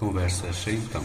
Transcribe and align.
Conversas 0.00 0.56
sem 0.56 0.80
tom. 0.88 1.02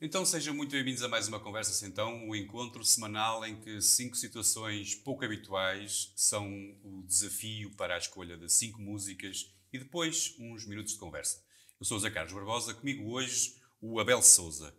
Então 0.00 0.24
sejam 0.24 0.54
muito 0.54 0.70
bem-vindos 0.70 1.02
a 1.02 1.08
mais 1.08 1.26
uma 1.26 1.40
Conversa 1.40 1.72
Sem 1.72 1.88
Então, 1.88 2.28
o 2.28 2.36
encontro 2.36 2.84
semanal 2.84 3.44
em 3.44 3.56
que 3.56 3.80
cinco 3.80 4.14
situações 4.14 4.94
pouco 4.94 5.24
habituais 5.24 6.12
são 6.14 6.48
o 6.84 7.02
desafio 7.02 7.72
para 7.72 7.96
a 7.96 7.98
escolha 7.98 8.36
de 8.36 8.48
cinco 8.48 8.80
músicas 8.80 9.52
e 9.72 9.78
depois 9.80 10.36
uns 10.38 10.64
minutos 10.68 10.92
de 10.92 11.00
conversa. 11.00 11.42
Eu 11.80 11.84
sou 11.84 11.96
o 11.96 12.00
Zé 12.00 12.10
Carlos 12.10 12.32
Barbosa, 12.32 12.74
comigo 12.74 13.10
hoje 13.10 13.56
o 13.80 13.98
Abel 13.98 14.22
Souza. 14.22 14.72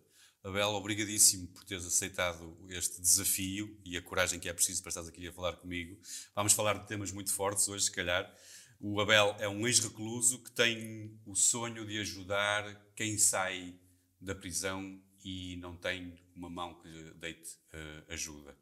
Abel, 0.46 0.70
obrigadíssimo 0.76 1.48
por 1.48 1.64
teres 1.64 1.88
aceitado 1.88 2.56
este 2.70 3.02
desafio 3.02 3.76
e 3.84 3.98
a 3.98 4.02
coragem 4.02 4.40
que 4.40 4.48
é 4.48 4.54
preciso 4.54 4.80
para 4.84 4.90
estares 4.90 5.10
aqui 5.10 5.28
a 5.28 5.34
falar 5.34 5.54
comigo. 5.54 6.00
Vamos 6.36 6.54
falar 6.54 6.78
de 6.78 6.88
temas 6.88 7.12
muito 7.12 7.34
fortes 7.34 7.68
hoje, 7.68 7.86
se 7.86 7.92
calhar. 7.92 8.32
O 8.80 9.02
Abel 9.02 9.36
é 9.40 9.50
um 9.50 9.66
ex-recluso 9.66 10.38
que 10.44 10.52
tem 10.52 11.20
o 11.26 11.36
sonho 11.36 11.84
de 11.84 11.98
ajudar 11.98 12.64
quem 12.96 13.18
sai 13.18 13.74
da 14.22 14.36
prisão 14.36 15.02
e 15.24 15.58
não 15.58 15.76
tem 15.76 16.16
uma 16.36 16.48
mão 16.48 16.76
que 16.76 16.90
lhe 16.90 17.12
deite 17.16 17.56
uh, 17.74 18.14
ajuda. 18.14 18.56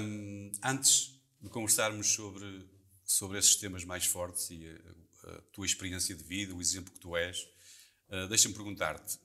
Um, 0.00 0.50
antes 0.62 1.20
de 1.42 1.50
conversarmos 1.50 2.06
sobre, 2.06 2.66
sobre 3.04 3.38
esses 3.38 3.54
temas 3.56 3.84
mais 3.84 4.06
fortes 4.06 4.48
e 4.48 4.66
a, 4.66 5.30
a 5.30 5.40
tua 5.52 5.66
experiência 5.66 6.14
de 6.14 6.24
vida, 6.24 6.54
o 6.54 6.62
exemplo 6.62 6.90
que 6.90 7.00
tu 7.00 7.14
és, 7.14 7.46
uh, 8.08 8.26
deixa-me 8.28 8.54
perguntar-te: 8.54 9.18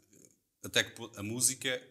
até 0.63 0.83
que 0.83 0.93
a 1.17 1.23
música, 1.23 1.81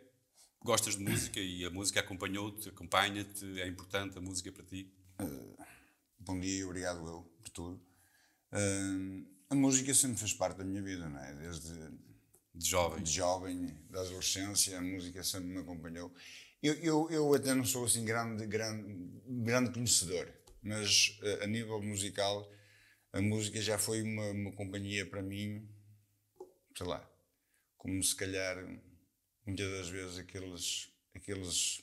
gostas 0.63 0.97
de 0.97 1.03
música 1.03 1.41
e 1.41 1.65
a 1.65 1.71
música 1.71 2.01
acompanhou-te, 2.01 2.69
acompanha-te, 2.69 3.61
é 3.61 3.67
importante 3.67 4.19
a 4.19 4.21
música 4.21 4.53
para 4.53 4.65
ti? 4.65 4.93
Uh, 5.21 5.57
bom 6.19 6.39
dia, 6.39 6.67
obrigado 6.67 7.07
eu 7.07 7.23
por 7.43 7.51
tudo. 7.51 7.83
Uh, 8.53 9.27
a 9.51 9.55
música 9.55 9.95
sempre 9.95 10.19
fez 10.19 10.35
parte 10.35 10.59
da 10.59 10.65
minha 10.65 10.83
vida, 10.83 11.09
não 11.09 11.19
é? 11.19 11.35
Desde 11.35 11.73
de 12.55 12.69
jovem, 12.69 13.03
de 13.03 13.13
jovem, 13.13 13.79
da 13.89 14.01
adolescência, 14.01 14.77
a 14.77 14.83
música 14.83 15.23
sempre 15.23 15.49
me 15.49 15.59
acompanhou. 15.59 16.13
Eu, 16.63 16.75
eu, 16.75 17.11
eu 17.11 17.35
até 17.35 17.55
não 17.55 17.65
sou 17.65 17.85
assim 17.85 18.05
grande, 18.05 18.47
grande, 18.47 19.23
grande 19.27 19.73
conhecedor, 19.73 20.29
mas 20.61 21.19
uh, 21.23 21.45
a 21.45 21.47
nível 21.47 21.81
musical, 21.81 22.51
a 23.13 23.23
música 23.23 23.61
já 23.63 23.79
foi 23.79 24.03
uma, 24.03 24.31
uma 24.31 24.53
companhia 24.53 25.07
para 25.07 25.23
mim, 25.23 25.67
sei 26.77 26.87
lá, 26.87 27.09
como 27.79 28.03
se 28.03 28.15
calhar 28.15 28.57
muitas 29.47 29.71
das 29.71 29.89
vezes 29.89 30.19
aqueles, 30.19 30.91
aqueles 31.15 31.83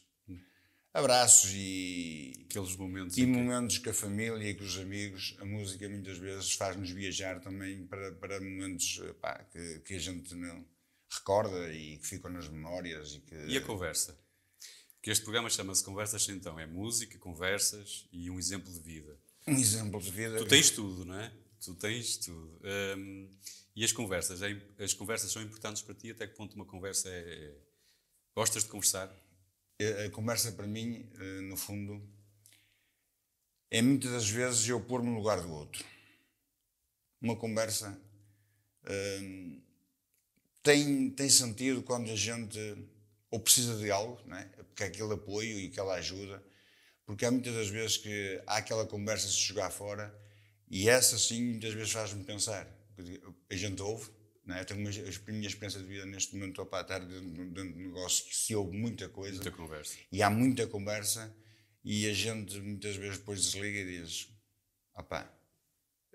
abraços 0.94 1.52
e 1.54 2.46
aqueles 2.50 2.76
momentos 2.76 3.18
e 3.18 3.26
momentos 3.26 3.78
que... 3.78 3.86
com 3.86 3.90
a 3.90 3.94
família 3.94 4.50
e 4.50 4.54
com 4.54 4.64
os 4.64 4.78
amigos 4.78 5.36
a 5.40 5.46
música 5.46 5.90
muitas 5.90 6.18
vezes 6.18 6.54
faz-nos 6.54 6.92
viajar 6.92 7.40
também 7.40 7.86
para, 7.88 8.12
para 8.14 8.40
momentos 8.40 9.02
pá, 9.20 9.44
que, 9.52 9.80
que 9.80 9.96
a 9.96 10.00
gente 10.00 10.36
não 10.36 10.66
recorda 11.10 11.74
e 11.74 11.98
que 11.98 12.08
ficam 12.08 12.32
nas 12.32 12.48
memórias 12.48 13.14
e 13.14 13.20
que 13.20 13.36
e 13.48 13.58
a 13.58 13.62
conversa? 13.62 14.18
Que 15.02 15.12
este 15.12 15.24
programa 15.24 15.50
chama-se 15.50 15.84
Conversas 15.84 16.28
então 16.30 16.60
é 16.60 16.66
música 16.66 17.18
conversas 17.20 18.08
e 18.12 18.30
um 18.30 18.40
exemplo 18.40 18.74
de 18.74 18.80
vida. 18.80 19.20
Um 19.48 19.54
exemplo 19.54 20.02
de 20.02 20.12
vida. 20.12 20.38
Tu 20.38 20.46
tens 20.46 20.70
tudo 20.70 21.06
não 21.06 21.20
é? 21.20 21.32
Tu 21.60 21.76
tens 21.76 22.18
tudo. 22.18 22.60
Um, 22.98 23.30
e 23.76 23.84
as 23.84 23.92
conversas, 23.92 24.42
é 24.42 24.56
as 24.80 24.94
conversas 24.94 25.32
são 25.32 25.42
importantes 25.42 25.82
para 25.82 25.94
ti? 25.94 26.12
Até 26.12 26.26
que 26.28 26.36
ponto 26.36 26.56
uma 26.56 26.66
conversa 26.66 27.10
é. 27.10 27.20
é 27.20 27.56
gostas 28.36 28.64
de 28.64 28.70
conversar? 28.70 29.14
A 30.06 30.10
conversa 30.10 30.54
para 30.54 30.66
mim, 30.66 31.10
eh, 31.20 31.42
no 31.42 31.58
fundo, 31.58 32.02
é 33.70 33.82
muitas 33.82 34.12
das 34.12 34.30
vezes 34.30 34.66
eu 34.70 34.80
pôr-me 34.80 35.10
no 35.10 35.18
lugar 35.18 35.42
do 35.42 35.52
outro. 35.52 35.84
Uma 37.22 37.36
conversa 37.36 38.00
hum, 39.22 39.62
tem, 40.64 41.10
tem 41.10 41.30
sentido 41.30 41.84
quando 41.84 42.10
a 42.10 42.16
gente 42.16 42.58
ou 43.30 43.40
precisa 43.40 43.76
de 43.78 43.92
algo, 43.92 44.18
né? 44.26 44.50
porque 44.68 44.84
é 44.84 44.88
aquele 44.88 45.14
apoio 45.14 45.60
e 45.60 45.68
aquela 45.68 45.96
ajuda, 45.96 46.42
porque 47.06 47.26
há 47.26 47.32
muitas 47.32 47.54
das 47.54 47.68
vezes 47.68 47.98
que 47.98 48.42
há 48.48 48.58
aquela 48.58 48.86
conversa 48.86 49.28
se 49.28 49.40
jogar 49.40 49.70
fora 49.70 50.14
e 50.70 50.88
essa 50.88 51.18
sim 51.18 51.44
muitas 51.44 51.74
vezes 51.74 51.92
faz-me 51.92 52.24
pensar 52.24 52.66
a 53.50 53.56
gente 53.56 53.82
ouve, 53.82 54.10
né? 54.46 54.62
eu 54.62 54.66
tenho 54.66 54.80
uma, 54.80 54.90
a 54.90 55.32
minha 55.32 55.48
experiência 55.48 55.80
de 55.80 55.86
vida 55.86 56.06
neste 56.06 56.34
momento 56.34 56.52
estou 56.52 56.66
para 56.66 56.82
estar 56.82 57.00
dentro, 57.00 57.30
dentro 57.52 57.74
de 57.74 57.84
negócio 57.84 58.26
que 58.26 58.36
se 58.36 58.56
ouve 58.56 58.78
muita 58.78 59.10
coisa 59.10 59.36
muita 59.36 59.52
conversa. 59.52 59.98
e 60.12 60.22
há 60.22 60.30
muita 60.30 60.68
conversa 60.68 61.36
e 61.84 62.08
a 62.08 62.14
gente 62.14 62.60
muitas 62.60 62.96
vezes 62.96 63.18
depois 63.20 63.42
desliga 63.44 63.80
e 63.80 64.02
diz 64.02 64.30
opá, 64.96 65.32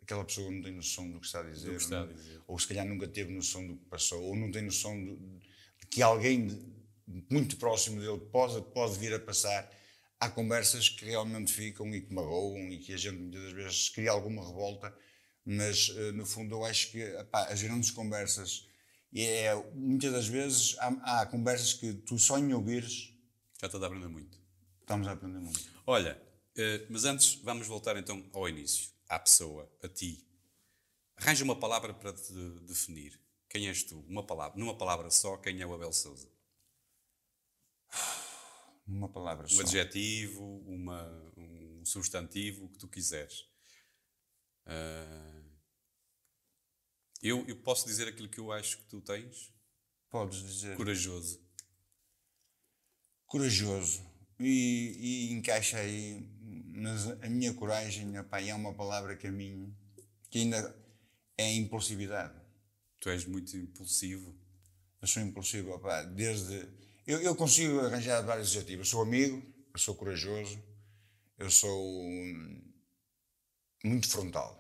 aquela 0.01 0.25
pessoa 0.25 0.51
não 0.51 0.63
tem 0.63 0.73
noção 0.73 1.11
do 1.11 1.21
que 1.21 1.27
está 1.27 1.41
a 1.41 1.45
dizer, 1.45 1.75
está 1.75 2.03
a 2.03 2.07
dizer. 2.07 2.41
ou 2.47 2.59
se 2.59 2.67
calhar 2.67 2.87
nunca 2.87 3.07
teve 3.07 3.33
noção 3.33 3.67
do 3.67 3.77
que 3.77 3.85
passou 3.87 4.23
ou 4.23 4.37
não 4.37 4.51
tem 4.51 4.63
noção 4.63 4.97
de, 5.05 5.17
de 5.17 5.87
que 5.91 6.03
alguém 6.03 6.49
muito 7.31 7.57
próximo 7.57 8.01
dele 8.01 8.21
pode, 8.31 8.63
pode 8.73 8.99
vir 8.99 9.13
a 9.15 9.19
passar 9.19 9.71
há 10.19 10.29
conversas 10.29 10.89
que 10.89 11.05
realmente 11.05 11.53
ficam 11.53 11.93
e 11.95 12.03
que 12.03 12.13
magoam 12.13 12.71
e 12.71 12.79
que 12.79 12.93
a 12.93 12.97
gente 12.97 13.17
muitas 13.17 13.53
vezes 13.53 13.89
cria 13.89 14.11
alguma 14.11 14.47
revolta 14.47 14.95
mas 15.45 15.93
eh, 15.97 16.13
no 16.13 16.27
fundo 16.27 16.55
eu 16.55 16.65
acho 16.65 16.91
que 16.91 16.99
epá, 16.99 17.45
as 17.47 17.63
grandes 17.63 17.91
conversas 17.91 18.69
é, 19.15 19.55
muitas 19.75 20.13
das 20.13 20.27
vezes 20.29 20.77
há, 20.79 21.21
há, 21.21 21.27
conversas 21.27 21.75
que 21.75 21.93
tu 21.95 22.19
só 22.19 22.39
em 22.39 22.53
ouvires 22.53 23.13
já 23.61 23.67
estás 23.67 23.83
a 23.83 23.87
aprender 23.87 24.09
muito. 24.09 24.39
estamos 24.81 25.07
a 25.09 25.13
aprender 25.13 25.41
muito. 25.41 25.61
Olha 25.87 26.21
eh, 26.57 26.87
mas 26.91 27.05
antes 27.05 27.35
vamos 27.37 27.67
voltar 27.67 27.97
então 27.97 28.25
ao 28.33 28.49
início 28.49 28.91
à 29.09 29.19
pessoa 29.19 29.71
a 29.83 29.89
ti. 29.89 30.27
Arranja 31.17 31.45
uma 31.45 31.57
palavra 31.57 31.93
para 31.93 32.13
te 32.13 32.33
definir. 32.67 33.21
Quem 33.49 33.69
és 33.69 33.83
tu? 33.83 34.01
Uma 34.09 34.25
palavra 34.25 34.59
numa 34.59 34.77
palavra 34.77 35.11
só 35.11 35.37
quem 35.37 35.61
é 35.61 35.67
o 35.67 35.75
Abel 35.75 35.93
Souza? 35.93 36.31
Uma 38.87 39.09
palavra 39.09 39.47
um 39.47 39.49
só. 39.49 39.57
um 39.57 39.61
adjetivo 39.61 40.45
uma 40.67 41.33
um 41.37 41.85
substantivo 41.85 42.65
o 42.65 42.69
que 42.69 42.79
tu 42.79 42.89
quiseres 42.89 43.50
Uh, 44.67 45.41
eu, 47.23 47.45
eu 47.47 47.57
posso 47.57 47.87
dizer 47.87 48.09
aquilo 48.09 48.29
que 48.29 48.39
eu 48.39 48.51
acho 48.51 48.79
que 48.79 48.85
tu 48.85 49.01
tens? 49.01 49.53
Podes 50.09 50.43
dizer. 50.43 50.77
Corajoso. 50.77 51.41
Corajoso. 53.27 54.03
E, 54.39 55.29
e 55.29 55.33
encaixa 55.33 55.79
aí, 55.79 56.27
mas 56.75 57.07
a 57.23 57.29
minha 57.29 57.53
coragem, 57.53 58.19
opa, 58.19 58.41
é 58.41 58.55
uma 58.55 58.73
palavra 58.73 59.15
que 59.17 59.27
a 59.27 59.33
mim, 59.33 59.77
que 60.31 60.39
ainda 60.39 60.75
é 61.37 61.53
impulsividade. 61.55 62.35
Tu 62.99 63.11
és 63.11 63.25
muito 63.27 63.55
impulsivo. 63.57 64.35
Eu 65.01 65.07
sou 65.07 65.23
impulsivo, 65.23 65.73
opa, 65.73 66.03
desde. 66.05 66.69
Eu, 67.07 67.21
eu 67.21 67.37
consigo 67.37 67.81
arranjar 67.81 68.23
vários 68.23 68.49
adjetivos. 68.49 68.89
Eu 68.89 68.91
sou 68.91 69.03
amigo, 69.03 69.43
eu 69.73 69.79
sou 69.79 69.95
corajoso, 69.95 70.63
eu 71.39 71.51
sou 71.51 72.05
muito 73.85 74.09
frontal. 74.09 74.59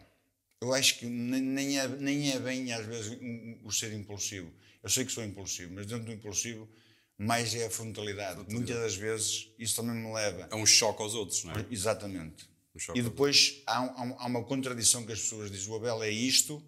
Eu 0.60 0.74
acho 0.74 0.98
que 0.98 1.06
nem 1.06 1.78
é, 1.78 1.88
nem 1.88 2.32
é 2.32 2.38
bem, 2.38 2.72
às 2.72 2.84
vezes, 2.84 3.18
o 3.64 3.72
ser 3.72 3.92
impulsivo. 3.92 4.52
Eu 4.82 4.90
sei 4.90 5.04
que 5.04 5.12
sou 5.12 5.24
impulsivo, 5.24 5.72
mas 5.74 5.86
dentro 5.86 6.04
do 6.04 6.12
impulsivo, 6.12 6.68
mais 7.16 7.54
é 7.54 7.66
a 7.66 7.70
frontalidade. 7.70 8.34
frontalidade. 8.34 8.54
Muitas 8.54 8.76
das 8.76 8.94
vezes, 8.94 9.48
isso 9.58 9.76
também 9.76 9.94
me 9.94 10.12
leva. 10.12 10.48
É 10.50 10.54
um 10.54 10.66
choque 10.66 11.02
aos 11.02 11.14
outros, 11.14 11.44
não 11.44 11.54
é? 11.54 11.66
Exatamente. 11.70 12.44
Um 12.44 12.50
e 12.94 13.02
depois 13.02 13.62
há, 13.66 13.78
há, 13.78 14.26
uma 14.26 14.44
contradição 14.44 15.04
que 15.04 15.12
as 15.12 15.20
pessoas 15.20 15.50
dizem: 15.50 15.70
o 15.72 15.76
Abel 15.76 16.02
é 16.02 16.10
isto, 16.10 16.62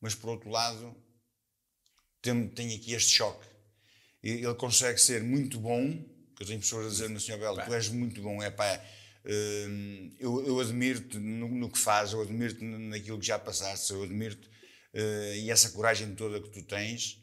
mas 0.00 0.14
por 0.14 0.30
outro 0.30 0.48
lado, 0.48 0.96
tem, 2.22 2.48
tem 2.48 2.74
aqui 2.74 2.94
este 2.94 3.16
choque. 3.16 3.46
E 4.22 4.30
ele 4.30 4.54
consegue 4.54 4.98
ser 4.98 5.22
muito 5.22 5.58
bom, 5.60 5.92
que 6.34 6.42
eu 6.42 6.46
tenho 6.46 6.60
pessoas 6.60 6.86
a 6.86 6.88
dizer 6.88 7.10
no 7.10 7.20
Sr. 7.20 7.34
Abel: 7.34 7.64
tu 7.64 7.74
és 7.74 7.88
muito 7.88 8.22
bom, 8.22 8.42
é 8.42 8.50
pá 8.50 8.80
eu, 10.20 10.46
eu 10.46 10.60
admiro-te 10.60 11.18
no, 11.18 11.48
no, 11.48 11.70
que 11.70 11.78
fazes, 11.78 12.12
eu 12.12 12.22
admiro-te 12.22 12.62
naquilo 12.62 13.18
que 13.18 13.26
já 13.26 13.38
passaste, 13.38 13.92
eu 13.92 14.02
admiro-te 14.02 14.46
uh, 14.48 15.34
e 15.36 15.50
essa 15.50 15.70
coragem 15.70 16.14
toda 16.14 16.40
que 16.40 16.50
tu 16.50 16.62
tens, 16.62 17.22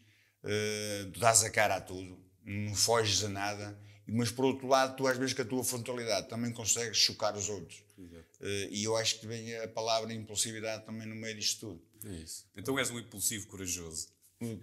tu 1.14 1.20
dás 1.20 1.44
a 1.44 1.50
cara 1.50 1.76
a 1.76 1.82
tudo, 1.82 2.18
não 2.44 2.74
foges 2.74 3.24
a 3.24 3.30
nada, 3.30 3.80
mas 4.08 4.32
por 4.32 4.46
outro 4.46 4.68
lado, 4.68 4.96
tu 4.96 5.08
às 5.08 5.18
vezes 5.18 5.34
com 5.34 5.42
a 5.42 5.46
tua 5.46 5.64
frontalidade 5.64 6.28
também 6.28 6.52
consegues 6.52 6.98
chocar 6.98 7.36
os 7.36 7.48
outros. 7.50 7.84
Uh, 8.42 8.68
e 8.72 8.84
eu 8.84 8.98
acho 8.98 9.20
que 9.20 9.28
vem 9.28 9.56
a 9.58 9.68
palavra 9.68 10.12
impulsividade 10.12 10.86
também 10.86 11.08
no 11.08 11.16
meio 11.16 11.36
disto 11.36 11.60
tudo. 11.60 11.82
É 12.12 12.16
isso. 12.24 12.46
Então 12.56 12.78
és 12.80 12.90
um 12.90 13.00
impulsivo 13.00 13.48
corajoso. 13.48 14.08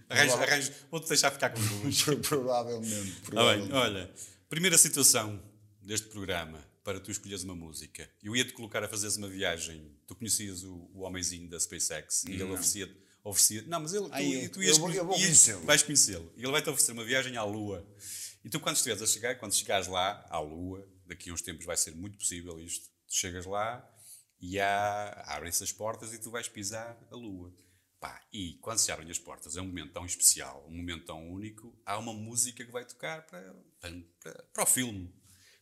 Arranjo, 0.08 0.34
arranjo, 0.34 0.72
vou-te 0.90 1.06
deixar 1.06 1.30
ficar 1.30 1.50
com 1.50 1.60
duas. 1.78 2.02
provavelmente. 2.26 3.20
provavelmente. 3.20 3.72
Ah, 3.72 3.74
bem, 3.74 3.78
olha, 3.78 4.10
primeira 4.48 4.76
situação 4.76 5.40
deste 5.80 6.08
programa 6.08 6.67
para 6.88 7.00
tu 7.00 7.10
escolheres 7.10 7.44
uma 7.44 7.54
música. 7.54 8.10
Eu 8.22 8.34
ia-te 8.34 8.54
colocar 8.54 8.82
a 8.82 8.88
fazeres 8.88 9.18
uma 9.18 9.28
viagem. 9.28 9.94
Tu 10.06 10.14
conhecias 10.14 10.64
o, 10.64 10.90
o 10.94 11.02
homenzinho 11.02 11.46
da 11.46 11.60
SpaceX 11.60 12.24
e 12.24 12.32
ele 12.32 12.44
oferecia, 12.44 12.90
oferecia. 13.22 13.62
Não, 13.66 13.80
mas 13.80 13.92
ele, 13.92 14.06
tu, 14.06 14.14
Ai, 14.14 14.46
eu, 14.46 14.50
tu 14.50 14.62
ias, 14.62 14.76
eu 14.78 14.80
vou, 14.80 14.90
eu 14.90 15.04
vou 15.04 15.14
conhecê-lo. 15.14 15.66
Vais 15.66 15.82
conhecê-lo. 15.82 16.32
E 16.34 16.42
ele 16.42 16.50
vai-te 16.50 16.70
oferecer 16.70 16.92
uma 16.92 17.04
viagem 17.04 17.36
à 17.36 17.44
Lua. 17.44 17.86
E 18.42 18.48
tu, 18.48 18.58
quando 18.58 18.76
estiveres 18.76 19.02
a 19.02 19.06
chegar, 19.06 19.34
quando 19.34 19.52
chegares 19.52 19.86
lá, 19.86 20.24
à 20.30 20.40
Lua, 20.40 20.82
daqui 21.04 21.28
a 21.28 21.34
uns 21.34 21.42
tempos 21.42 21.66
vai 21.66 21.76
ser 21.76 21.94
muito 21.94 22.16
possível 22.16 22.58
isto, 22.58 22.86
tu 23.06 23.14
chegas 23.14 23.44
lá 23.44 23.86
e 24.40 24.58
há, 24.58 25.10
abrem-se 25.26 25.62
as 25.62 25.70
portas 25.70 26.14
e 26.14 26.18
tu 26.18 26.30
vais 26.30 26.48
pisar 26.48 26.98
a 27.10 27.16
Lua. 27.16 27.54
Pá, 28.00 28.26
e 28.32 28.54
quando 28.62 28.78
se 28.78 28.90
abrem 28.90 29.10
as 29.10 29.18
portas, 29.18 29.58
é 29.58 29.60
um 29.60 29.66
momento 29.66 29.92
tão 29.92 30.06
especial, 30.06 30.64
um 30.66 30.74
momento 30.74 31.04
tão 31.04 31.30
único, 31.30 31.78
há 31.84 31.98
uma 31.98 32.14
música 32.14 32.64
que 32.64 32.72
vai 32.72 32.86
tocar 32.86 33.26
para, 33.26 33.54
para, 34.22 34.42
para 34.54 34.62
o 34.62 34.66
filme. 34.66 35.12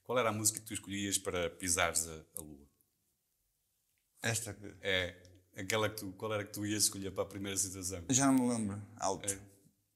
Qual 0.06 0.19
era 0.19 0.29
a 0.29 0.32
música 0.32 0.61
que 0.61 0.67
tu 0.67 0.73
escolhias 0.73 1.19
para 1.19 1.50
pisares 1.50 2.06
a, 2.06 2.25
a 2.37 2.41
Lua? 2.41 2.67
Esta 4.23 4.55
que. 4.55 4.75
É 4.81 5.20
aquela 5.56 5.91
que 5.91 5.97
tu. 5.97 6.12
Qual 6.12 6.32
era 6.32 6.44
que 6.44 6.53
tu 6.53 6.64
ias 6.64 6.85
escolher 6.85 7.11
para 7.11 7.25
a 7.25 7.26
primeira 7.26 7.56
situação? 7.56 8.05
Já 8.11 8.26
não 8.26 8.35
me 8.35 8.55
lembro. 8.55 8.81
Alto. 8.97 9.32
É. 9.32 9.38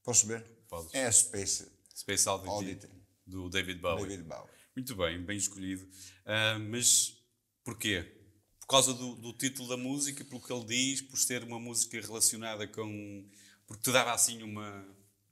Posso 0.03 0.27
ver? 0.27 0.43
Podes. 0.67 0.93
É 0.93 1.05
a 1.05 1.11
Space. 1.11 1.71
Space 1.95 2.27
Oddity, 2.27 2.49
Oddity. 2.49 2.89
do 3.25 3.49
David 3.49 3.79
Bowie. 3.79 4.07
David 4.07 4.23
Bowie. 4.23 4.49
Muito 4.75 4.95
bem, 4.95 5.23
bem 5.23 5.37
escolhido. 5.37 5.83
Uh, 5.83 6.59
mas 6.69 7.17
porquê? 7.63 8.17
Por 8.59 8.67
causa 8.67 8.93
do, 8.93 9.15
do, 9.15 9.33
título 9.33 9.67
da 9.67 9.77
música, 9.77 10.23
pelo 10.23 10.41
que 10.41 10.51
ele 10.51 10.65
diz, 10.65 11.01
por 11.01 11.17
ser 11.17 11.43
uma 11.43 11.59
música 11.59 11.99
relacionada 11.99 12.67
com. 12.67 13.29
porque 13.65 13.83
te 13.83 13.91
dava 13.91 14.13
assim 14.13 14.41
uma. 14.43 14.85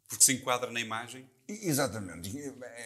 porque 0.08 0.24
se 0.24 0.34
enquadra 0.34 0.72
na 0.72 0.80
imagem? 0.80 1.30
Exatamente. 1.50 2.32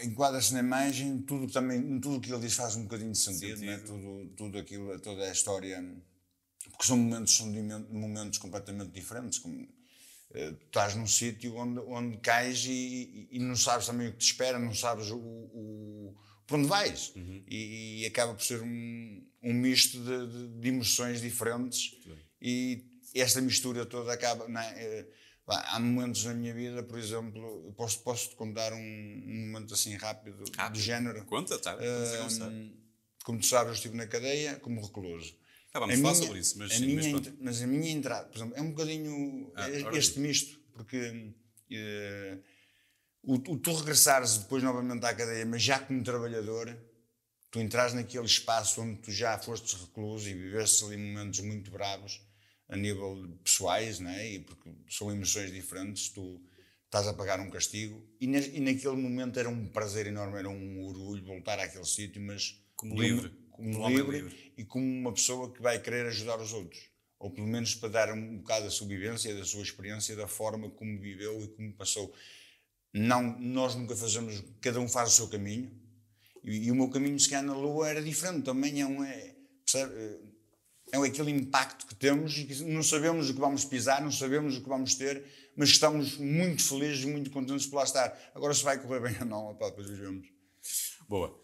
Enquadra-se 0.03 0.53
na 0.53 0.59
imagem, 0.59 1.21
tudo 1.21 1.51
também, 1.51 1.99
tudo 1.99 2.21
que 2.21 2.31
ele 2.31 2.41
diz 2.41 2.53
faz 2.53 2.75
um 2.77 2.83
bocadinho 2.83 3.11
de 3.11 3.17
sentido, 3.17 3.57
sentido. 3.57 3.65
Né? 3.65 3.77
Tudo, 3.79 4.33
tudo 4.37 4.57
aquilo, 4.57 4.97
toda 4.99 5.23
a 5.23 5.31
história. 5.31 5.83
Porque 6.71 6.85
são 6.85 6.95
momentos, 6.95 7.35
são 7.35 7.47
momentos 7.91 8.37
completamente 8.37 8.91
diferentes. 8.91 9.39
Como, 9.39 9.63
uh, 9.63 10.57
estás 10.65 10.95
num 10.95 11.05
sítio 11.05 11.55
onde, 11.57 11.79
onde 11.81 12.17
cais 12.19 12.63
e, 12.65 13.27
e, 13.31 13.39
não 13.39 13.55
sabes 13.57 13.85
também 13.85 14.07
o 14.07 14.11
que 14.13 14.19
te 14.19 14.27
espera, 14.27 14.57
não 14.57 14.73
sabes 14.73 15.11
o, 15.11 15.17
o 15.17 16.15
para 16.47 16.57
onde 16.57 16.67
vais. 16.67 17.11
Uhum. 17.17 17.43
E, 17.49 18.01
e, 18.01 18.05
acaba 18.05 18.33
por 18.33 18.43
ser 18.43 18.61
um, 18.61 19.27
um 19.43 19.53
misto 19.53 19.99
de, 19.99 20.27
de, 20.27 20.59
de 20.59 20.67
emoções 20.69 21.19
diferentes. 21.19 21.97
E 22.41 22.85
esta 23.13 23.41
mistura 23.41 23.85
toda 23.85 24.13
acaba. 24.13 24.47
Não 24.47 24.61
é? 24.61 25.05
Há 25.45 25.77
momentos 25.77 26.23
na 26.23 26.33
minha 26.33 26.53
vida, 26.53 26.81
por 26.83 26.97
exemplo, 26.97 27.73
posso, 27.75 27.99
posso 27.99 28.29
te 28.29 28.35
contar 28.35 28.71
um, 28.71 28.77
um 28.77 29.47
momento 29.47 29.73
assim 29.73 29.95
rápido, 29.97 30.41
ah, 30.57 30.69
de 30.69 30.81
género. 30.81 31.25
Conta, 31.25 31.59
tá? 31.59 31.75
Uh, 31.75 32.71
como 33.25 33.39
tu 33.39 33.45
sabes, 33.45 33.67
eu 33.67 33.73
estive 33.73 33.97
na 33.97 34.07
cadeia 34.07 34.55
como 34.59 34.81
recluso. 34.81 35.35
Ah, 35.73 35.79
vamos 35.79 35.95
a 35.95 35.97
falar 35.97 36.13
minha, 36.13 36.25
sobre 36.25 36.39
isso, 36.39 36.57
mas, 36.57 36.71
a 36.71 36.75
sim, 36.75 36.85
minha, 36.85 37.11
mas, 37.11 37.33
mas, 37.41 37.61
a 37.61 37.67
minha 37.67 37.91
entrada, 37.91 38.29
por 38.29 38.37
exemplo, 38.37 38.55
é 38.55 38.61
um 38.61 38.69
bocadinho 38.69 39.51
ah, 39.55 39.69
este 39.93 40.19
misto, 40.19 40.61
porque 40.71 41.09
uh, 41.09 42.43
o, 43.23 43.33
o, 43.33 43.57
tu 43.57 43.73
regressares 43.73 44.37
depois 44.37 44.63
novamente 44.63 45.05
à 45.05 45.13
cadeia, 45.13 45.45
mas 45.45 45.61
já 45.61 45.79
como 45.79 46.01
trabalhador, 46.03 46.77
tu 47.51 47.59
entras 47.59 47.93
naquele 47.93 48.25
espaço 48.25 48.81
onde 48.81 49.01
tu 49.01 49.11
já 49.11 49.37
fostes 49.39 49.73
recluso 49.73 50.29
e 50.29 50.33
viveste 50.33 50.85
ali 50.85 50.95
momentos 50.95 51.41
muito 51.41 51.69
bravos 51.69 52.21
a 52.69 52.75
nível 52.75 53.27
pessoais, 53.43 53.99
né? 53.99 54.33
e 54.33 54.39
porque 54.39 54.69
são 54.89 55.11
emoções 55.11 55.51
diferentes, 55.51 56.09
tu 56.09 56.41
estás 56.85 57.07
a 57.07 57.13
pagar 57.13 57.39
um 57.39 57.49
castigo, 57.49 58.05
e, 58.21 58.25
e 58.25 58.59
naquele 58.59 58.95
momento 58.95 59.39
era 59.39 59.49
um 59.49 59.67
prazer 59.67 60.05
enorme, 60.05 60.37
era 60.37 60.49
um 60.49 60.85
orgulho 60.85 61.25
voltar 61.25 61.59
àquele 61.59 61.85
sítio, 61.85 62.21
mas 62.21 62.61
como 62.75 63.01
livre, 63.01 63.31
como 63.49 63.89
livre, 63.89 64.11
livre, 64.11 64.53
e 64.55 64.63
como 64.63 64.85
uma 64.85 65.11
pessoa 65.11 65.51
que 65.51 65.61
vai 65.61 65.79
querer 65.79 66.05
ajudar 66.05 66.39
os 66.39 66.53
outros, 66.53 66.81
ou 67.17 67.31
pelo 67.31 67.47
menos 67.47 67.73
para 67.73 67.89
dar 67.89 68.13
um 68.13 68.37
bocado 68.37 68.65
da 68.65 68.71
sua 68.71 68.87
vivência, 68.87 69.35
da 69.35 69.43
sua 69.43 69.63
experiência, 69.63 70.15
da 70.15 70.27
forma 70.27 70.69
como 70.69 70.99
viveu 70.99 71.43
e 71.43 71.47
como 71.47 71.73
passou. 71.73 72.13
Não, 72.93 73.39
nós 73.39 73.73
nunca 73.73 73.95
fazemos, 73.95 74.43
cada 74.61 74.79
um 74.79 74.87
faz 74.87 75.09
o 75.09 75.15
seu 75.15 75.27
caminho, 75.27 75.71
e, 76.43 76.67
e 76.67 76.71
o 76.71 76.75
meu 76.75 76.89
caminho 76.89 77.19
se 77.19 77.27
calhar 77.27 77.43
na 77.43 77.55
Lua 77.55 77.89
era 77.89 78.03
diferente 78.03 78.43
também, 78.43 78.81
é 78.81 78.85
um, 78.85 79.03
é, 79.03 79.35
percebe? 79.65 79.93
É 80.93 81.07
aquele 81.07 81.31
impacto 81.31 81.87
que 81.87 81.95
temos 81.95 82.37
e 82.37 82.45
que 82.45 82.63
não 82.65 82.83
sabemos 82.83 83.27
o 83.29 83.33
que 83.33 83.39
vamos 83.39 83.65
pisar, 83.65 83.99
não 84.01 84.11
sabemos 84.11 84.57
o 84.57 84.61
que 84.61 84.69
vamos 84.69 84.93
ter, 84.93 85.25
mas 85.55 85.69
estamos 85.69 86.17
muito 86.17 86.63
felizes 86.63 87.03
muito 87.03 87.31
contentes 87.31 87.65
por 87.65 87.77
lá 87.77 87.83
estar. 87.83 88.31
Agora, 88.35 88.53
se 88.53 88.63
vai 88.63 88.79
correr 88.79 88.99
bem 88.99 89.17
ou 89.21 89.25
não, 89.25 89.45
opa, 89.51 89.69
depois 89.69 89.89
vemos. 89.89 90.27
Boa. 91.09 91.41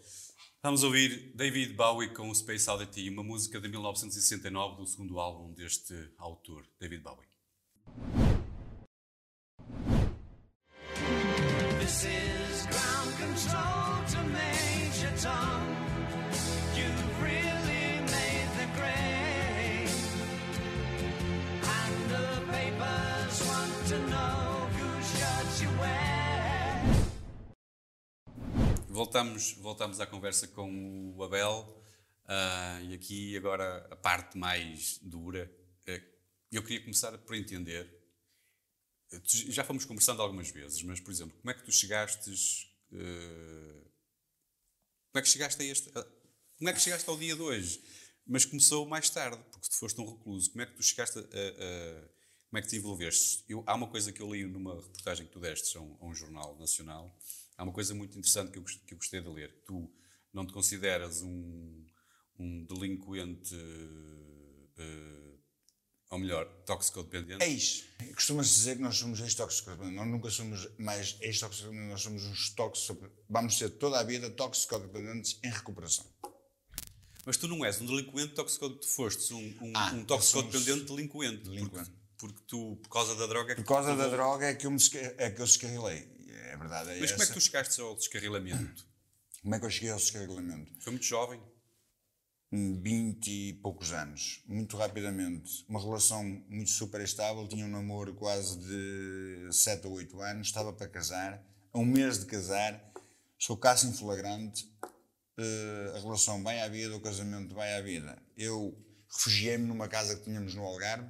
Vamos 0.61 0.83
ouvir 0.83 1.31
David 1.35 1.73
Bowie 1.73 2.13
com 2.13 2.29
o 2.29 2.35
Space 2.35 2.69
Oddity, 2.69 3.09
uma 3.09 3.23
música 3.23 3.59
de 3.59 3.67
1969 3.69 4.77
do 4.77 4.85
segundo 4.85 5.19
álbum 5.19 5.51
deste 5.53 5.95
autor, 6.17 6.67
David 6.79 7.01
Bowie. 7.01 8.28
Voltamos, 28.99 29.53
voltamos 29.53 30.01
à 30.01 30.05
conversa 30.05 30.45
com 30.45 31.13
o 31.15 31.23
Abel 31.23 31.61
uh, 32.25 32.83
e 32.83 32.93
aqui 32.93 33.37
agora 33.37 33.87
a 33.89 33.95
parte 33.95 34.37
mais 34.37 34.99
dura. 35.01 35.49
Uh, 35.87 36.03
eu 36.51 36.61
queria 36.61 36.81
começar 36.81 37.17
por 37.19 37.33
entender. 37.33 37.89
Já 39.23 39.63
fomos 39.63 39.85
conversando 39.85 40.21
algumas 40.21 40.51
vezes, 40.51 40.83
mas 40.83 40.99
por 40.99 41.11
exemplo, 41.11 41.37
como 41.37 41.49
é 41.49 41.53
que 41.53 41.63
tu 41.63 41.71
chegaste? 41.71 42.29
Uh, 42.91 43.89
como 45.11 45.15
é 45.15 45.21
que 45.21 45.29
chegaste 45.29 45.61
a 45.61 45.65
este? 45.65 45.89
Como 46.57 46.69
é 46.69 46.73
que 46.73 46.81
chegaste 46.81 47.09
ao 47.09 47.17
dia 47.17 47.35
de 47.37 47.41
hoje? 47.41 47.81
Mas 48.27 48.43
começou 48.43 48.85
mais 48.85 49.09
tarde, 49.09 49.41
porque 49.49 49.69
tu 49.69 49.77
foste 49.77 50.01
um 50.01 50.13
recluso. 50.13 50.51
Como 50.51 50.61
é 50.61 50.65
que 50.65 50.73
tu 50.73 50.83
chegaste 50.83 51.19
a, 51.19 51.21
a 51.21 52.19
como 52.49 52.57
é 52.57 52.61
que 52.61 52.67
te 52.67 52.75
envolveste? 52.75 53.45
Eu, 53.47 53.63
há 53.65 53.75
uma 53.75 53.87
coisa 53.87 54.11
que 54.11 54.21
eu 54.21 54.29
li 54.29 54.43
numa 54.43 54.75
reportagem 54.75 55.25
que 55.25 55.31
tu 55.31 55.39
deste 55.39 55.77
a 55.77 55.81
um, 55.81 55.97
a 56.01 56.05
um 56.05 56.13
jornal 56.13 56.57
nacional, 56.59 57.15
há 57.59 57.63
uma 57.63 57.73
coisa 57.73 57.93
muito 57.93 58.17
interessante 58.17 58.51
que 58.51 58.57
eu, 58.57 58.63
que 58.63 58.93
eu 58.93 58.97
gostei 58.97 59.21
de 59.21 59.27
ler. 59.27 59.53
Tu 59.65 59.91
não 60.33 60.47
te 60.47 60.53
consideras 60.53 61.21
um, 61.21 61.85
um 62.39 62.63
delinquente, 62.63 63.53
uh, 63.53 65.39
ou 66.09 66.19
melhor, 66.19 66.45
toxicodependente? 66.65 67.43
Ex. 67.43 67.83
Costuma-se 68.15 68.55
dizer 68.55 68.77
que 68.77 68.81
nós 68.81 68.95
somos 68.95 69.19
ex-toxicodependentes. 69.19 69.97
Nós 69.97 70.07
nunca 70.07 70.29
somos 70.29 70.69
mais 70.79 71.17
ex-toxicodependentes, 71.19 71.91
nós 71.91 72.01
somos 72.01 72.23
uns 72.23 72.49
tóxicos. 72.51 73.09
Vamos 73.29 73.57
ser 73.57 73.71
toda 73.71 73.99
a 73.99 74.03
vida 74.03 74.29
toxicodependentes 74.29 75.37
em 75.43 75.49
recuperação. 75.49 76.05
Mas 77.25 77.35
tu 77.35 77.49
não 77.49 77.65
és 77.65 77.81
um 77.81 77.85
delinquente 77.85 78.35
toxicodependente, 78.35 78.87
tu 78.87 78.93
fostes 78.95 79.31
um, 79.31 79.53
um, 79.61 79.73
ah, 79.75 79.91
um 79.93 80.05
toxicodependente 80.05 80.85
delinquente. 80.85 81.43
Delinquente. 81.43 81.91
Porque, 82.17 82.35
porque, 82.35 82.43
tu, 82.47 82.77
por 82.77 82.89
causa 82.89 83.15
da 83.15 83.27
droga... 83.27 83.51
É 83.51 83.55
por 83.55 83.65
causa 83.65 83.95
da 83.97 84.07
droga 84.07 84.45
é 84.45 84.55
que 84.55 84.65
eu, 84.65 84.71
me, 84.71 84.79
é 85.17 85.29
que 85.29 85.41
eu 85.41 85.45
descarrilei 85.45 86.18
é 86.51 86.57
verdade. 86.57 86.91
É 86.91 86.99
Mas 86.99 87.11
como 87.11 87.23
é 87.23 87.25
que 87.25 87.33
tu 87.33 87.41
chegaste 87.41 87.81
ao 87.81 87.95
descarrilamento? 87.95 88.87
Como 89.41 89.55
é 89.55 89.59
que 89.59 89.65
eu 89.65 89.69
cheguei 89.69 89.89
ao 89.91 89.97
descarrilamento? 89.97 90.69
Foi 90.83 90.91
muito 90.91 91.05
jovem? 91.05 91.41
20 92.51 93.27
e 93.27 93.53
poucos 93.61 93.93
anos, 93.93 94.43
muito 94.47 94.75
rapidamente. 94.75 95.63
Uma 95.69 95.79
relação 95.79 96.23
muito 96.49 96.71
super 96.71 96.99
estável, 97.01 97.47
tinha 97.47 97.65
um 97.65 97.69
namoro 97.69 98.15
quase 98.15 98.57
de 98.59 99.53
7 99.53 99.85
ou 99.85 99.93
8 99.93 100.19
anos, 100.21 100.47
estava 100.47 100.73
para 100.73 100.87
casar. 100.87 101.41
A 101.71 101.77
um 101.79 101.85
mês 101.85 102.19
de 102.19 102.25
casar, 102.25 102.91
sou 103.37 103.55
caça 103.55 103.85
em 103.85 103.93
flagrante, 103.93 104.65
uh, 104.83 105.95
a 105.95 105.99
relação 105.99 106.41
vai 106.41 106.59
à 106.61 106.67
vida, 106.67 106.95
o 106.95 107.01
casamento 107.01 107.53
vai 107.53 107.75
à 107.75 107.81
vida. 107.81 108.21
Eu 108.35 108.75
refugiei-me 109.11 109.67
numa 109.67 109.87
casa 109.87 110.15
que 110.15 110.23
tínhamos 110.23 110.55
no 110.55 110.63
Algarve, 110.63 111.09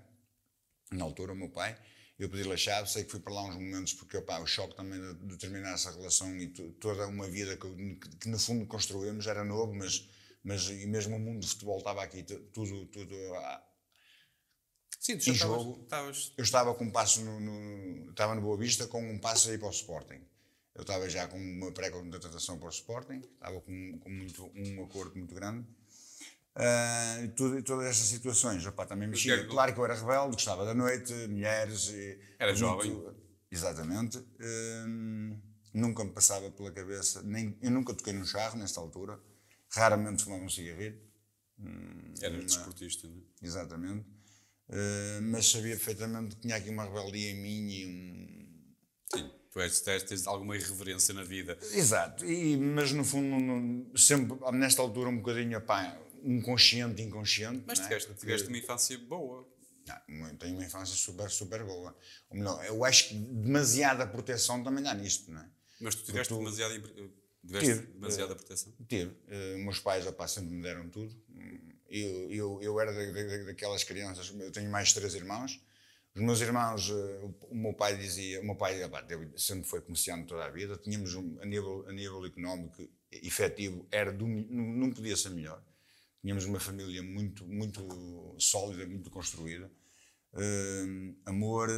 na 0.92 1.06
altura, 1.06 1.32
o 1.32 1.36
meu 1.36 1.50
pai, 1.50 1.80
eu 2.20 2.30
pedi-lhe 2.30 2.52
a 2.52 2.58
chave, 2.58 2.90
sei 2.90 3.06
que 3.06 3.12
fui 3.12 3.22
para 3.22 3.34
lá 3.34 3.44
uns 3.44 3.56
momentos 3.56 3.94
porque 3.94 4.18
opa, 4.18 4.40
o 4.40 4.46
choque 4.46 4.76
também 4.76 5.00
de, 5.26 5.38
terminar 5.38 5.74
essa 5.74 5.90
relação 5.92 6.36
e 6.36 6.50
toda 6.50 7.08
uma 7.08 7.28
vida 7.30 7.56
que, 7.56 7.96
que, 8.20 8.28
no 8.28 8.38
fundo 8.38 8.66
construímos 8.66 9.26
era 9.26 9.44
novo, 9.46 9.74
mas, 9.74 10.10
mas 10.44 10.70
e 10.70 10.86
mesmo 10.86 11.16
o 11.16 11.20
mundo 11.20 11.40
do 11.40 11.48
futebol 11.48 11.78
estava 11.78 12.04
aqui 12.04 12.24
tudo, 12.24 12.86
tudo 12.88 13.16
a, 13.36 13.64
Sim, 15.00 15.18
tu 15.18 15.30
em 15.30 15.34
jogo. 15.34 15.82
Estavas... 15.84 16.34
Eu 16.38 16.44
estava 16.44 16.76
com 16.76 16.84
um 16.84 16.92
passo 16.92 17.22
no, 17.22 17.40
no, 17.40 18.10
estava 18.10 18.36
no 18.36 18.42
Boa 18.42 18.58
Vista 18.58 18.86
com 18.86 19.02
um 19.02 19.18
passo 19.18 19.50
aí 19.50 19.58
para 19.58 19.70
o 19.70 19.72
Sporting. 19.72 20.22
Eu 20.76 20.82
estava 20.82 21.10
já 21.10 21.26
com 21.28 21.38
uma 21.38 21.72
pré-contratação 21.72 22.58
para 22.58 22.68
o 22.68 22.72
Sporting, 22.72 23.22
estava 23.34 23.62
com, 23.62 24.00
com 24.00 24.10
muito, 24.10 24.52
um 24.54 24.84
acordo 24.84 25.16
muito 25.16 25.34
grande 25.34 25.66
Uh, 26.60 27.30
tudo, 27.38 27.64
todas 27.64 27.86
essas 27.86 28.08
situações, 28.08 28.66
opa, 28.66 28.86
também 28.86 29.08
mexia. 29.08 29.36
É 29.36 29.44
claro 29.46 29.74
que 29.74 29.80
eu 29.80 29.86
era 29.86 29.96
rebelde, 29.96 30.34
gostava 30.34 30.66
da 30.66 30.74
noite, 30.74 31.14
mulheres. 31.28 31.90
Era 32.38 32.52
muito, 32.52 32.60
jovem. 32.60 33.16
Exatamente. 33.50 34.18
Uh, 34.18 35.40
nunca 35.74 36.04
me 36.04 36.12
passava 36.12 36.52
pela 36.52 36.70
cabeça, 36.72 37.24
nem, 37.24 37.58
eu 37.62 37.72
nunca 37.72 37.94
toquei 37.94 38.12
num 38.12 38.26
charro 38.26 38.58
nesta 38.58 38.80
altura, 38.82 39.18
raramente 39.72 40.24
fumava 40.24 40.44
um 40.44 40.50
cigarrito. 40.50 41.00
Hum, 41.58 42.14
era 42.22 42.38
desportista, 42.38 43.08
não 43.08 43.16
é? 43.16 43.46
Exatamente. 43.46 44.06
Uh, 44.68 45.22
mas 45.24 45.50
sabia 45.50 45.76
perfeitamente 45.76 46.36
que 46.36 46.42
tinha 46.42 46.58
aqui 46.58 46.70
uma 46.70 46.84
rebeldia 46.84 47.32
em 47.32 47.42
mim 47.42 47.70
e 47.72 47.86
um. 47.86 48.76
Sim 49.16 49.40
Tu 49.52 49.60
és, 49.60 49.82
tens, 49.82 50.04
tens 50.04 50.28
alguma 50.28 50.56
irreverência 50.56 51.14
na 51.14 51.24
vida. 51.24 51.58
Exato, 51.74 52.24
e, 52.24 52.56
mas 52.56 52.92
no 52.92 53.04
fundo, 53.04 53.98
sempre, 53.98 54.38
nesta 54.54 54.82
altura, 54.82 55.10
um 55.10 55.18
bocadinho, 55.18 55.60
pá, 55.62 55.98
inconsciente, 56.24 57.02
inconsciente. 57.02 57.64
Mas 57.66 57.80
tiveste, 57.80 58.12
é? 58.12 58.16
Tiveste 58.16 58.48
uma 58.48 58.58
infância 58.58 58.98
boa. 58.98 59.48
Não, 60.08 60.36
tenho 60.38 60.56
uma 60.56 60.66
infância 60.66 60.96
super, 60.96 61.30
super 61.30 61.64
boa. 61.64 61.96
Ou 62.30 62.38
melhor, 62.38 62.64
eu 62.66 62.84
acho 62.86 63.10
que 63.10 63.16
demasiada 63.16 64.06
proteção 64.06 64.64
também 64.64 64.84
dá 64.84 64.94
nisto, 64.94 65.32
não 65.32 65.42
é? 65.42 65.50
Mas 65.82 65.96
tu 65.96 66.04
tiveste 66.04 66.34
demasiada, 66.34 66.74
tiveste 67.46 67.70
tive, 67.70 67.88
demasiada 67.94 68.36
proteção? 68.36 68.74
Tive. 68.88 69.12
Uh, 69.12 69.58
meus 69.60 69.80
pais, 69.80 70.06
opa, 70.06 70.28
sempre 70.28 70.52
me 70.52 70.62
deram 70.62 70.90
tudo. 70.90 71.16
Eu, 71.90 72.32
eu, 72.32 72.62
eu 72.62 72.80
era 72.80 72.94
da, 72.94 73.12
da, 73.12 73.44
daquelas 73.46 73.84
crianças, 73.84 74.32
eu 74.38 74.52
tenho 74.52 74.70
mais 74.70 74.94
três 74.94 75.16
irmãos. 75.16 75.60
Os 76.14 76.22
meus 76.22 76.42
irmãos, 76.42 76.90
uh, 76.90 77.36
o 77.50 77.56
meu 77.56 77.74
pai 77.74 77.98
dizia, 77.98 78.42
o 78.42 78.46
meu 78.46 78.56
pai 78.56 78.80
sempre 79.38 79.68
foi 79.68 79.82
comerciante 79.82 80.28
toda 80.28 80.46
a 80.46 80.50
vida. 80.50 80.78
Tínhamos, 80.78 81.16
um, 81.16 81.38
a, 81.42 81.46
nível, 81.46 81.86
a 81.88 81.94
nível 81.94 82.26
económico, 82.26 82.88
efetivo, 83.12 83.88
era 83.90 84.12
do, 84.12 84.28
não, 84.28 84.66
não 84.66 84.92
podia 84.92 85.16
ser 85.16 85.30
melhor. 85.30 85.64
Tínhamos 86.22 86.46
uma 86.46 86.60
família 86.60 87.02
muito, 87.02 87.46
muito 87.48 88.36
sólida, 88.38 88.86
muito 88.86 89.10
construída. 89.10 89.72
Uh, 90.34 91.16
amor, 91.26 91.70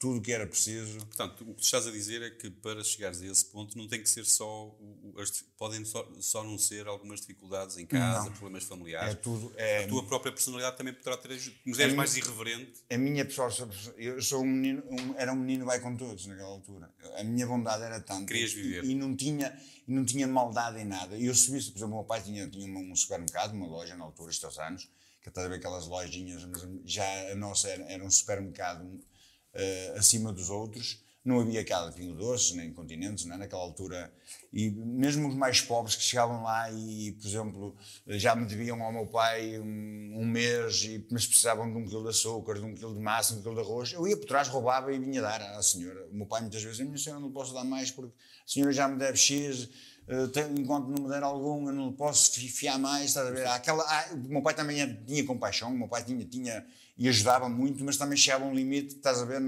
tudo 0.00 0.18
o 0.18 0.22
que 0.22 0.32
era 0.32 0.46
preciso. 0.46 0.98
Portanto, 1.00 1.44
o 1.46 1.54
que 1.54 1.62
estás 1.62 1.86
a 1.86 1.90
dizer 1.90 2.22
é 2.22 2.30
que 2.30 2.48
para 2.48 2.82
chegares 2.82 3.20
a 3.20 3.26
esse 3.26 3.44
ponto 3.44 3.76
não 3.76 3.86
tem 3.86 4.02
que 4.02 4.08
ser 4.08 4.24
só. 4.24 4.68
O, 4.80 5.14
as, 5.18 5.44
podem 5.58 5.84
só, 5.84 6.08
só 6.20 6.42
não 6.42 6.56
ser 6.56 6.86
algumas 6.86 7.20
dificuldades 7.20 7.76
em 7.76 7.84
casa, 7.84 8.24
não. 8.24 8.32
problemas 8.32 8.64
familiares. 8.64 9.12
É 9.12 9.14
tudo. 9.14 9.52
É, 9.56 9.84
a 9.84 9.88
tua 9.88 10.02
própria 10.06 10.32
personalidade 10.32 10.78
também 10.78 10.94
poderá 10.94 11.18
ter. 11.18 11.38
Mas 11.66 11.78
és 11.78 11.92
mais 11.92 12.16
irreverente. 12.16 12.82
A 12.90 12.96
minha 12.96 13.26
pessoa. 13.26 13.50
Eu 13.98 14.22
sou 14.22 14.42
um 14.42 14.46
menino. 14.46 14.82
Um, 14.90 15.14
era 15.18 15.30
um 15.34 15.36
menino 15.36 15.66
vai 15.66 15.78
com 15.80 15.94
todos 15.94 16.26
naquela 16.26 16.48
altura. 16.48 16.90
A 17.18 17.22
minha 17.22 17.46
bondade 17.46 17.82
era 17.82 18.00
tanta. 18.00 18.24
Querias 18.24 18.54
viver. 18.54 18.82
E, 18.84 18.92
e 18.92 18.94
não 18.94 19.14
tinha 19.14 19.54
e 19.86 19.92
não 19.92 20.02
tinha 20.02 20.26
maldade 20.26 20.80
em 20.80 20.86
nada. 20.86 21.14
E 21.14 21.26
eu 21.26 21.34
subi, 21.34 21.62
por 21.62 21.76
exemplo, 21.76 21.94
o 21.94 21.98
meu 21.98 22.04
pai 22.04 22.22
tinha, 22.22 22.48
tinha 22.48 22.72
um 22.72 22.96
supermercado, 22.96 23.52
uma 23.52 23.66
loja 23.66 23.94
na 23.96 24.04
altura, 24.04 24.30
estes 24.30 24.58
anos, 24.58 24.88
que 25.20 25.28
estás 25.28 25.44
a 25.44 25.50
ver 25.50 25.56
aquelas 25.56 25.86
lojinhas, 25.86 26.42
mas 26.46 26.66
já 26.86 27.04
a 27.32 27.34
nossa 27.34 27.68
era, 27.68 27.82
era 27.84 28.02
um 28.02 28.10
supermercado 28.10 28.88
uh, 29.54 29.98
acima 29.98 30.32
dos 30.32 30.50
outros. 30.50 31.02
Não 31.22 31.38
havia 31.38 31.60
aquela 31.60 31.90
vinho 31.90 32.14
doce, 32.14 32.56
nem 32.56 32.72
continentes, 32.72 33.26
não 33.26 33.34
é? 33.34 33.38
naquela 33.38 33.60
altura. 33.60 34.10
E 34.50 34.70
mesmo 34.70 35.28
os 35.28 35.34
mais 35.34 35.60
pobres 35.60 35.94
que 35.94 36.02
chegavam 36.02 36.42
lá 36.42 36.70
e, 36.72 37.12
por 37.12 37.28
exemplo, 37.28 37.76
já 38.06 38.34
me 38.34 38.46
deviam 38.46 38.82
ao 38.82 38.90
meu 38.90 39.06
pai 39.06 39.58
um, 39.58 40.14
um 40.18 40.24
mês, 40.26 40.82
e, 40.84 41.06
mas 41.10 41.26
precisavam 41.26 41.70
de 41.70 41.76
um 41.76 41.86
quilo 41.86 42.04
de 42.04 42.08
açúcar, 42.08 42.54
de 42.54 42.64
um 42.64 42.74
quilo 42.74 42.94
de 42.94 43.00
massa, 43.00 43.34
de 43.34 43.40
um 43.40 43.42
quilo 43.42 43.54
de 43.54 43.60
arroz, 43.60 43.92
eu 43.92 44.08
ia 44.08 44.16
por 44.16 44.24
trás, 44.26 44.48
roubava 44.48 44.94
e 44.94 44.98
vinha 44.98 45.20
dar 45.20 45.42
à 45.42 45.62
senhora. 45.62 46.08
O 46.10 46.14
meu 46.14 46.26
pai 46.26 46.40
muitas 46.40 46.62
vezes, 46.62 46.80
minha 46.80 46.96
senhora 46.96 47.20
não 47.20 47.30
posso 47.30 47.52
dar 47.52 47.64
mais 47.64 47.90
porque 47.90 48.14
a 48.16 48.48
senhora 48.50 48.72
já 48.72 48.88
me 48.88 48.98
deve 48.98 49.18
X, 49.18 49.64
uh, 49.64 50.58
enquanto 50.58 50.88
não 50.88 51.04
me 51.04 51.10
der 51.10 51.22
algum, 51.22 51.68
eu 51.68 51.74
não 51.74 51.92
posso 51.92 52.32
fiar 52.32 52.78
mais, 52.78 53.14
a 53.18 53.30
ver? 53.30 53.46
Aquela, 53.48 53.84
ah, 53.86 54.14
o 54.14 54.16
meu 54.16 54.42
pai 54.42 54.54
também 54.54 55.04
tinha 55.04 55.26
compaixão, 55.26 55.70
o 55.70 55.78
meu 55.78 55.86
pai 55.86 56.02
tinha, 56.02 56.24
tinha 56.24 56.66
e 57.00 57.08
ajudava 57.08 57.48
muito, 57.48 57.82
mas 57.82 57.96
também 57.96 58.16
chegava 58.18 58.44
a 58.44 58.48
um 58.48 58.54
limite, 58.54 58.96
estás 58.96 59.22
a 59.22 59.24
ver? 59.24 59.40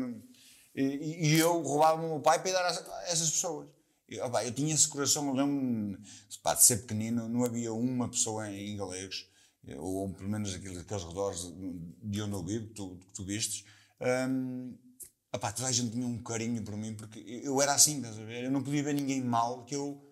E, 0.75 1.29
e 1.29 1.39
eu 1.39 1.61
roubava 1.61 2.03
o 2.03 2.09
meu 2.09 2.21
pai 2.21 2.43
para 2.43 2.51
dar 2.51 2.65
a, 2.65 3.03
essas 3.09 3.31
pessoas. 3.31 3.69
E, 4.09 4.19
opa, 4.21 4.43
eu 4.43 4.53
tinha 4.53 4.75
esse 4.75 4.89
coração, 4.89 5.29
eu 5.29 5.35
lembro-me 5.35 5.99
de 5.99 6.65
ser 6.65 6.79
pequenino, 6.79 7.29
não 7.29 7.45
havia 7.45 7.71
uma 7.75 8.09
pessoa 8.09 8.49
em, 8.49 8.71
em 8.71 8.77
Galegos, 8.79 9.29
ou 9.77 10.09
pelo 10.15 10.31
menos 10.31 10.55
aqueles, 10.55 10.79
aqueles 10.79 11.05
redores 11.05 11.53
de 12.03 12.23
onde 12.23 12.33
eu 12.33 12.43
vivo, 12.43 12.69
que 12.69 12.75
tu, 12.75 12.99
tu 13.13 13.23
vistes. 13.23 13.67
Um, 14.01 14.75
opa, 15.31 15.53
toda 15.53 15.69
a 15.69 15.73
gente 15.73 15.93
tinha 15.93 16.07
um 16.07 16.23
carinho 16.23 16.63
por 16.65 16.75
mim, 16.75 16.95
porque 16.95 17.19
eu 17.45 17.61
era 17.61 17.75
assim, 17.75 17.99
estás 17.99 18.19
a 18.19 18.25
ver? 18.25 18.45
Eu 18.45 18.51
não 18.51 18.63
podia 18.63 18.83
ver 18.83 18.95
ninguém 18.95 19.21
mal 19.21 19.67
que 19.67 19.77
eu 19.77 20.03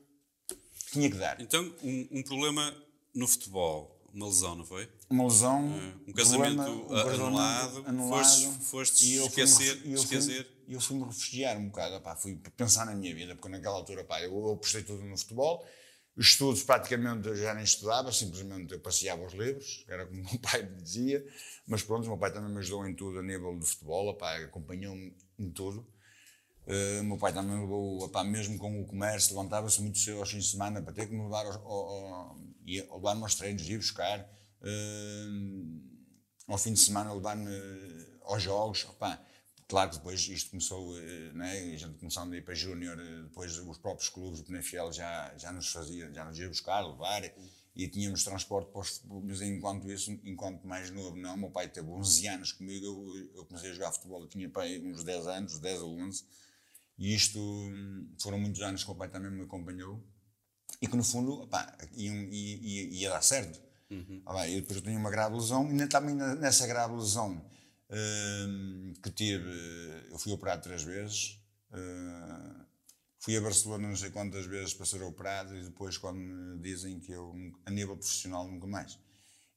tinha 0.93 1.11
que 1.11 1.17
dar. 1.17 1.41
Então, 1.41 1.75
um, 1.83 2.19
um 2.19 2.23
problema 2.23 2.77
no 3.15 3.27
futebol, 3.27 3.99
uma 4.13 4.27
lesão, 4.27 4.57
não 4.57 4.65
foi? 4.65 4.89
Uma 5.09 5.25
lesão. 5.25 5.69
Uh, 5.69 6.11
um 6.11 6.13
casamento 6.13 6.57
problema, 6.57 6.69
um 6.69 7.09
anulado, 7.11 7.85
anulado. 7.87 8.23
Foste, 8.23 8.65
foste 8.65 9.07
e 9.07 9.27
esquecer. 9.27 9.83
E 9.85 9.93
eu 9.93 9.99
esquecer. 9.99 10.45
Fui, 10.45 10.75
eu 10.75 10.81
fui-me 10.81 11.05
refugiar 11.05 11.57
um 11.57 11.67
bocado. 11.67 11.97
Opá, 11.97 12.17
fui 12.17 12.37
pensar 12.57 12.87
na 12.87 12.95
minha 12.95 13.15
vida, 13.15 13.35
porque 13.35 13.49
naquela 13.49 13.77
altura 13.77 14.03
opá, 14.03 14.21
eu, 14.21 14.33
eu 14.33 14.53
apostei 14.53 14.83
tudo 14.83 15.05
no 15.05 15.17
futebol. 15.17 15.65
Estudos 16.17 16.63
praticamente 16.65 17.29
eu 17.29 17.37
já 17.37 17.55
nem 17.55 17.65
estudava, 17.65 18.13
simplesmente 18.13 18.75
eu 18.75 18.81
passeava 18.81 19.25
os 19.25 19.33
livros, 19.33 19.85
era 19.89 20.05
como 20.05 20.21
o 20.21 20.25
meu 20.25 20.39
pai 20.41 20.63
me 20.63 20.83
dizia. 20.83 21.25
Mas 21.67 21.83
pronto, 21.83 22.05
o 22.05 22.09
meu 22.09 22.19
pai 22.19 22.33
também 22.33 22.51
me 22.51 22.59
ajudou 22.59 22.87
em 22.87 22.95
tudo 22.95 23.21
a 23.21 23.23
nível 23.23 23.57
do 23.57 23.65
futebol, 23.65 24.19
acompanhou-me 24.21 25.17
em 25.39 25.51
tudo. 25.51 25.87
Uh, 26.71 27.03
meu 27.03 27.19
pai 27.19 27.33
também 27.33 27.59
levou, 27.59 28.09
mesmo 28.27 28.57
com 28.57 28.81
o 28.81 28.87
comércio, 28.87 29.35
levantava-se 29.35 29.83
muito 29.83 29.99
cedo 29.99 30.21
aos 30.21 30.31
fins 30.31 30.45
de 30.45 30.51
semana 30.53 30.81
para 30.81 30.93
ter 30.93 31.09
que 31.09 31.13
me 31.13 31.21
levar 31.21 31.45
ao, 31.45 31.67
ao, 31.67 32.15
ao, 32.15 32.39
levar-me 32.97 33.23
aos 33.23 33.35
treinos, 33.35 33.69
ir 33.69 33.77
buscar 33.77 34.21
uh, 34.21 35.81
ao 36.47 36.57
fim 36.57 36.73
de 36.73 36.79
semana 36.79 37.13
levar-me 37.13 37.51
aos 38.23 38.41
jogos. 38.41 38.87
Claro 39.67 39.91
que 39.91 39.97
depois 39.97 40.21
isto 40.29 40.51
começou, 40.51 40.95
né, 41.35 41.73
a 41.75 41.77
gente 41.77 41.99
começando 41.99 42.33
a 42.33 42.37
ir 42.37 42.45
para 42.45 42.55
Júnior, 42.55 42.97
depois 43.25 43.57
os 43.59 43.79
próprios 43.79 44.09
clubes, 44.09 44.39
o 44.39 44.45
Penafiel 44.45 44.93
já, 44.93 45.37
já 45.37 45.53
nos 45.53 45.73
fazia, 45.73 46.13
já 46.13 46.25
nos 46.25 46.39
ia 46.39 46.49
buscar, 46.49 46.81
levar, 46.81 47.23
e 47.75 47.89
tínhamos 47.89 48.25
transporte 48.25 48.71
para 48.71 48.81
os 48.81 49.03
mas 49.25 49.41
enquanto 49.43 49.91
isso, 49.91 50.11
enquanto 50.25 50.67
mais 50.67 50.91
novo, 50.91 51.17
não, 51.17 51.37
meu 51.37 51.51
pai 51.51 51.69
teve 51.69 51.89
11 51.89 52.27
anos 52.29 52.53
comigo, 52.53 52.85
eu, 52.85 53.31
eu 53.37 53.45
comecei 53.47 53.71
a 53.71 53.75
jogar 53.75 53.93
futebol, 53.93 54.23
eu 54.23 54.29
tinha 54.29 54.51
uns 54.85 55.05
10 55.05 55.27
anos, 55.29 55.59
10 55.59 55.83
ou 55.83 55.99
11, 56.01 56.25
e 57.01 57.15
isto 57.15 57.41
foram 58.21 58.39
muitos 58.39 58.61
anos 58.61 58.85
que 58.85 58.91
o 58.91 58.95
pai 58.95 59.09
também 59.09 59.31
me 59.31 59.43
acompanhou, 59.43 60.05
e 60.83 60.87
que 60.87 60.97
no 60.97 61.03
fundo, 61.03 61.33
opá, 61.43 61.75
ia, 61.95 62.13
ia, 62.13 62.83
ia 62.91 63.11
dar 63.11 63.23
certo. 63.23 63.61
Uhum. 63.91 64.23
Ah, 64.27 64.49
eu 64.49 64.61
depois 64.61 64.81
tenho 64.83 64.99
uma 64.99 65.11
grave 65.11 65.35
lesão 65.35 65.69
e 65.73 65.87
também 65.89 66.15
nessa 66.15 66.67
grave 66.67 66.95
lesão 66.95 67.37
uh, 67.89 69.01
que 69.03 69.11
tive, 69.11 69.51
eu 70.11 70.19
fui 70.19 70.33
operado 70.33 70.63
três 70.63 70.83
vezes. 70.83 71.41
Uh, 71.73 72.65
fui 73.19 73.37
a 73.37 73.41
Barcelona 73.41 73.89
não 73.89 73.97
sei 73.97 74.11
quantas 74.11 74.47
vezes 74.47 74.75
para 74.75 74.87
ser 74.87 75.03
operado 75.03 75.57
e 75.57 75.65
depois 75.65 75.99
quando 75.99 76.19
me 76.19 76.59
dizem 76.59 77.01
que 77.01 77.13
eu, 77.13 77.35
a 77.67 77.71
nível 77.71 77.97
profissional, 77.97 78.47
nunca 78.47 78.67
mais. 78.67 78.99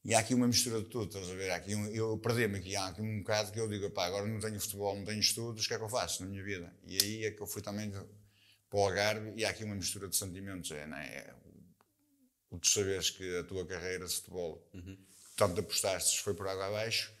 E 0.04 0.14
há 0.14 0.18
aqui 0.18 0.34
uma 0.34 0.46
mistura 0.46 0.82
de 0.82 0.88
tudo, 0.88 1.06
estás 1.06 1.30
a 1.30 1.34
ver? 1.34 1.50
Há 1.50 1.56
aqui 1.56 1.74
um, 1.74 1.86
eu 1.86 2.18
perdi-me 2.18 2.58
aqui, 2.58 2.76
há 2.76 2.88
aqui 2.88 3.00
um 3.00 3.20
bocado 3.20 3.50
que 3.50 3.58
eu 3.58 3.68
digo, 3.68 3.88
pá, 3.90 4.06
agora 4.06 4.26
não 4.26 4.38
tenho 4.38 4.60
futebol, 4.60 4.94
não 4.94 5.04
tenho 5.04 5.20
estudos, 5.20 5.64
o 5.64 5.68
que 5.68 5.74
é 5.74 5.78
que 5.78 5.84
eu 5.84 5.88
faço 5.88 6.22
na 6.22 6.28
minha 6.28 6.44
vida? 6.44 6.70
E 6.86 6.98
aí 7.02 7.24
é 7.24 7.30
que 7.30 7.40
eu 7.40 7.46
fui 7.46 7.62
também 7.62 7.90
para 7.90 8.04
o 8.72 8.84
Algarve 8.84 9.32
e 9.34 9.44
há 9.44 9.50
aqui 9.50 9.64
uma 9.64 9.74
mistura 9.74 10.06
de 10.06 10.14
sentimentos, 10.14 10.70
é, 10.72 10.86
não 10.86 10.96
é? 10.98 11.34
o 12.54 12.58
tu 12.58 12.68
saberes 12.68 13.10
que 13.10 13.38
a 13.38 13.44
tua 13.44 13.66
carreira 13.66 14.06
de 14.06 14.14
futebol, 14.14 14.68
uhum. 14.72 14.96
tanto 15.36 15.60
apostaste, 15.60 16.22
foi 16.22 16.34
por 16.34 16.46
água 16.46 16.66
abaixo 16.66 17.12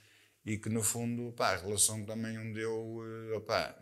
e 0.44 0.58
que 0.58 0.68
no 0.68 0.82
fundo, 0.82 1.32
pá, 1.32 1.54
a 1.54 1.56
relação 1.56 2.04
também 2.04 2.38
onde 2.38 2.60
eu, 2.60 3.00
eh, 3.32 3.36
opá, 3.36 3.74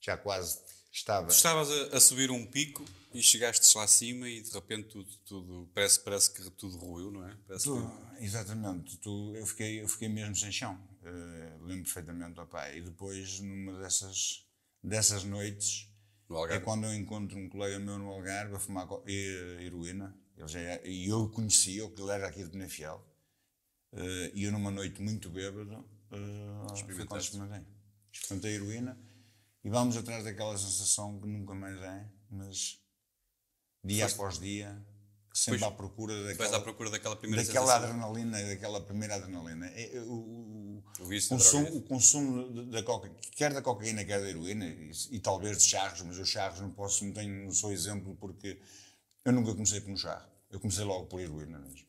já 0.00 0.16
quase 0.16 0.58
estava. 0.92 1.28
Tu 1.28 1.34
estavas 1.34 1.70
a, 1.70 1.96
a, 1.96 2.00
subir 2.00 2.30
um 2.30 2.44
pico 2.44 2.84
e 3.14 3.22
chegaste 3.22 3.76
lá 3.76 3.84
acima 3.84 4.28
e 4.28 4.40
de 4.40 4.50
repente 4.50 4.88
tudo, 4.88 5.16
tudo 5.24 5.70
parece, 5.74 6.00
parece 6.00 6.32
que 6.32 6.50
tudo 6.50 6.76
ruiu, 6.76 7.10
não 7.10 7.26
é? 7.26 7.36
Tu, 7.62 7.74
que... 8.11 8.11
Exatamente, 8.24 8.98
tu, 8.98 9.34
eu, 9.34 9.44
fiquei, 9.44 9.82
eu 9.82 9.88
fiquei 9.88 10.08
mesmo 10.08 10.36
sem 10.36 10.52
chão, 10.52 10.74
uh, 11.02 11.64
lembro 11.64 11.84
perfeitamente, 11.84 12.38
opá, 12.40 12.70
e 12.70 12.80
depois 12.80 13.40
numa 13.40 13.78
dessas, 13.78 14.46
dessas 14.82 15.24
noites 15.24 15.88
é 16.50 16.58
quando 16.60 16.84
eu 16.84 16.94
encontro 16.94 17.36
um 17.36 17.48
colega 17.48 17.78
meu 17.78 17.98
no 17.98 18.08
Algarve 18.08 18.54
a 18.54 18.58
fumar 18.58 18.88
heroína 19.06 20.16
ele 20.36 20.48
já 20.48 20.60
é, 20.60 20.86
e 20.86 21.08
eu 21.08 21.28
conhecia, 21.28 21.88
que 21.90 22.00
ele 22.00 22.10
era 22.10 22.28
aqui 22.28 22.42
de 22.42 22.50
Penafiel. 22.50 23.04
Uh, 23.92 24.32
e 24.34 24.44
eu 24.44 24.52
numa 24.52 24.70
noite 24.70 25.02
muito 25.02 25.28
bêbado, 25.28 25.84
uh, 26.10 26.76
fui 26.76 27.04
quando 27.04 27.20
experimentei. 27.20 27.66
Experimentei 28.10 28.52
a 28.52 28.54
heroína 28.54 28.98
e 29.62 29.68
vamos 29.68 29.96
atrás 29.96 30.24
daquela 30.24 30.56
sensação 30.56 31.20
que 31.20 31.26
nunca 31.26 31.54
mais 31.54 31.80
é, 31.80 32.10
mas 32.30 32.82
dia 33.84 34.04
Foste... 34.04 34.14
após 34.14 34.38
dia, 34.38 34.86
sempre 35.32 35.60
pois, 35.60 35.72
à 35.72 35.74
procura 35.74 36.24
daquela, 36.24 36.56
à 36.56 36.60
procura 36.60 36.90
daquela 36.90 37.16
primeira 37.16 37.44
daquela 37.44 37.74
adrenalina, 37.74 38.42
daquela 38.42 38.80
primeira 38.80 39.14
adrenalina. 39.14 39.66
É, 39.68 39.96
é, 39.96 40.00
o, 40.00 40.82
o, 41.00 41.28
consumo, 41.28 41.76
o 41.76 41.82
consumo 41.82 42.66
da 42.70 42.82
coca, 42.82 43.10
quer 43.34 43.52
da 43.54 43.62
cocaína, 43.62 44.04
quer 44.04 44.20
da 44.20 44.28
heroína, 44.28 44.66
e, 44.66 44.90
e, 45.10 45.20
talvez 45.20 45.58
de 45.58 45.64
charros, 45.64 46.02
mas 46.02 46.18
os 46.18 46.28
charros 46.28 46.60
não 46.60 46.70
posso, 46.70 47.04
não 47.04 47.12
tenho, 47.12 47.44
não 47.44 47.52
sou 47.52 47.72
exemplo 47.72 48.14
porque 48.16 48.60
eu 49.24 49.32
nunca 49.32 49.52
comecei 49.52 49.80
com 49.80 49.92
um 49.92 49.96
charro. 49.96 50.30
Eu 50.50 50.60
comecei 50.60 50.84
logo 50.84 51.06
por 51.06 51.20
heroína 51.20 51.58
mesmo. 51.58 51.86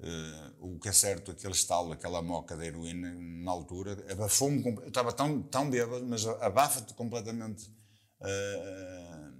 Uh, 0.00 0.74
o 0.74 0.80
que 0.80 0.88
é 0.88 0.92
certo, 0.92 1.30
aquele 1.30 1.52
estalo, 1.52 1.92
aquela 1.92 2.20
moca 2.20 2.56
da 2.56 2.66
heroína, 2.66 3.14
na 3.14 3.52
altura, 3.52 4.04
abafou-me. 4.10 4.64
Eu 4.64 4.88
estava 4.88 5.12
tão, 5.12 5.40
tão 5.42 5.70
bêbado, 5.70 6.04
mas 6.04 6.26
abafa-te 6.26 6.92
completamente 6.94 7.70
uh, 8.20 9.32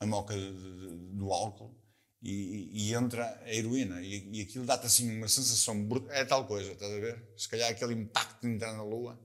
a 0.00 0.06
moca 0.06 0.34
de, 0.34 0.52
de, 0.52 0.96
do 1.14 1.32
álcool 1.32 1.81
e, 2.22 2.68
e, 2.72 2.94
entra 2.94 3.40
a 3.44 3.52
heroína. 3.52 4.00
E, 4.00 4.28
e 4.32 4.40
aquilo 4.42 4.64
dá-te 4.64 4.86
assim 4.86 5.16
uma 5.18 5.28
sensação. 5.28 5.88
É 6.10 6.24
tal 6.24 6.46
coisa, 6.46 6.72
estás 6.72 6.92
a 6.92 7.00
ver? 7.00 7.22
Se 7.36 7.48
calhar 7.48 7.70
aquele 7.70 7.94
impacto 7.94 8.42
de 8.42 8.54
entrar 8.54 8.72
na 8.72 8.84
lua 8.84 9.18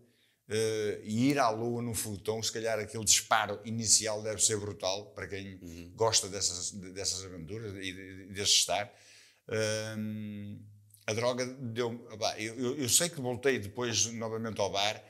Uh, 0.47 1.03
e 1.03 1.31
ir 1.31 1.39
à 1.39 1.49
Lua 1.49 1.81
no 1.81 1.93
foguetão, 1.93 2.41
se 2.41 2.53
calhar 2.53 2.79
aquele 2.79 3.03
disparo 3.03 3.59
inicial 3.65 4.23
deve 4.23 4.41
ser 4.41 4.57
brutal 4.57 5.07
para 5.07 5.27
quem 5.27 5.59
uhum. 5.61 5.91
gosta 5.93 6.29
dessas, 6.29 6.71
dessas 6.71 7.25
aventuras 7.25 7.73
e 7.75 7.91
desse 8.31 8.53
estar. 8.53 8.85
Uh, 9.49 10.57
a 11.05 11.11
droga 11.11 11.45
deu. 11.45 12.07
Eu, 12.37 12.55
eu, 12.55 12.77
eu, 12.77 12.87
sei 12.89 13.09
que 13.09 13.19
voltei 13.19 13.59
depois 13.59 14.05
novamente 14.13 14.61
ao 14.61 14.71
bar 14.71 15.03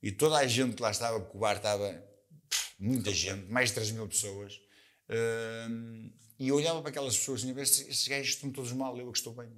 e 0.00 0.12
toda 0.12 0.36
a 0.36 0.46
gente 0.46 0.80
lá 0.80 0.92
estava, 0.92 1.18
porque 1.18 1.36
o 1.36 1.40
bar 1.40 1.56
estava. 1.56 2.04
muita 2.78 3.12
gente, 3.12 3.50
mais 3.50 3.70
de 3.70 3.74
3 3.74 3.90
mil 3.90 4.06
pessoas. 4.06 4.60
Uh, 5.10 6.12
e 6.38 6.48
eu 6.48 6.56
olhava 6.56 6.80
para 6.80 6.90
aquelas 6.90 7.16
pessoas 7.16 7.42
e 7.42 7.52
dizia: 7.52 7.62
estes 7.62 8.08
gajos 8.08 8.28
estão 8.30 8.50
todos 8.50 8.72
mal, 8.72 8.96
eu 8.98 9.10
que 9.10 9.18
estou 9.18 9.32
bem. 9.32 9.48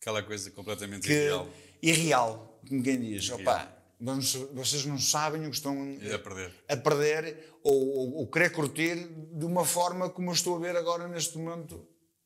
Aquela 0.00 0.22
coisa 0.22 0.50
completamente 0.50 1.06
que, 1.06 1.12
irreal. 1.12 1.48
Irreal, 1.82 2.60
como 2.68 2.82
quem 2.82 3.00
diz. 3.00 3.30
Opa, 3.30 3.76
vamos, 3.98 4.34
vocês 4.52 4.84
não 4.84 4.98
sabem 4.98 5.46
o 5.46 5.50
que 5.50 5.56
estão 5.56 5.76
a 6.14 6.18
perder, 6.18 6.54
a 6.68 6.76
perder 6.76 7.58
ou, 7.62 7.74
ou, 7.74 8.14
ou, 8.18 8.26
querer 8.26 8.50
curtir 8.50 9.08
de 9.08 9.44
uma 9.44 9.64
forma 9.64 10.08
como 10.10 10.30
eu 10.30 10.34
estou 10.34 10.56
a 10.56 10.58
ver 10.58 10.76
agora 10.76 11.08
neste 11.08 11.38
momento 11.38 11.74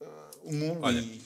uh, 0.00 0.06
o 0.42 0.52
mundo. 0.52 0.80
Olha, 0.82 1.00
e... 1.00 1.22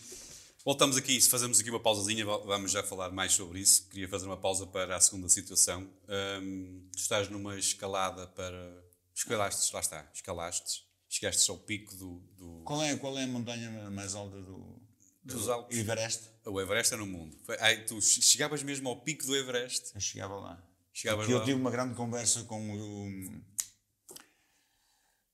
voltamos 0.64 0.96
aqui, 0.96 1.20
se 1.20 1.28
fazemos 1.28 1.58
aqui 1.58 1.70
uma 1.70 1.80
pausazinha, 1.80 2.24
vamos 2.24 2.70
já 2.70 2.82
falar 2.82 3.10
mais 3.10 3.32
sobre 3.32 3.60
isso. 3.60 3.88
Queria 3.88 4.08
fazer 4.08 4.26
uma 4.26 4.36
pausa 4.36 4.66
para 4.66 4.96
a 4.96 5.00
segunda 5.00 5.28
situação. 5.28 5.88
Um, 6.08 6.88
tu 6.92 6.98
estás 6.98 7.28
numa 7.28 7.58
escalada 7.58 8.26
para. 8.28 8.84
Escalaste, 9.14 9.72
lá 9.72 9.80
está, 9.80 10.10
escalaste. 10.12 10.83
Chegaste 11.14 11.48
ao 11.48 11.56
pico 11.58 11.94
do, 11.94 12.18
do. 12.36 12.62
Qual, 12.64 12.82
é, 12.82 12.96
qual 12.96 13.16
é 13.16 13.22
a 13.22 13.26
montanha 13.28 13.88
mais 13.88 14.16
alta 14.16 14.40
do, 14.42 14.82
dos 15.22 15.48
Alpes. 15.48 15.78
Everest. 15.78 16.28
O 16.44 16.60
Everest 16.60 16.92
é 16.92 16.96
no 16.96 17.06
mundo. 17.06 17.38
Tu 17.86 18.02
chegavas 18.02 18.64
mesmo 18.64 18.88
ao 18.88 19.00
pico 19.00 19.24
do 19.24 19.36
Everest? 19.36 19.92
Eu 19.94 20.00
chegava 20.00 20.34
lá. 20.34 20.60
Chegavas 20.92 21.28
lá. 21.28 21.34
Eu 21.34 21.44
tive 21.44 21.54
uma 21.54 21.70
grande 21.70 21.94
conversa 21.94 22.42
com 22.42 22.68
o, 22.68 23.40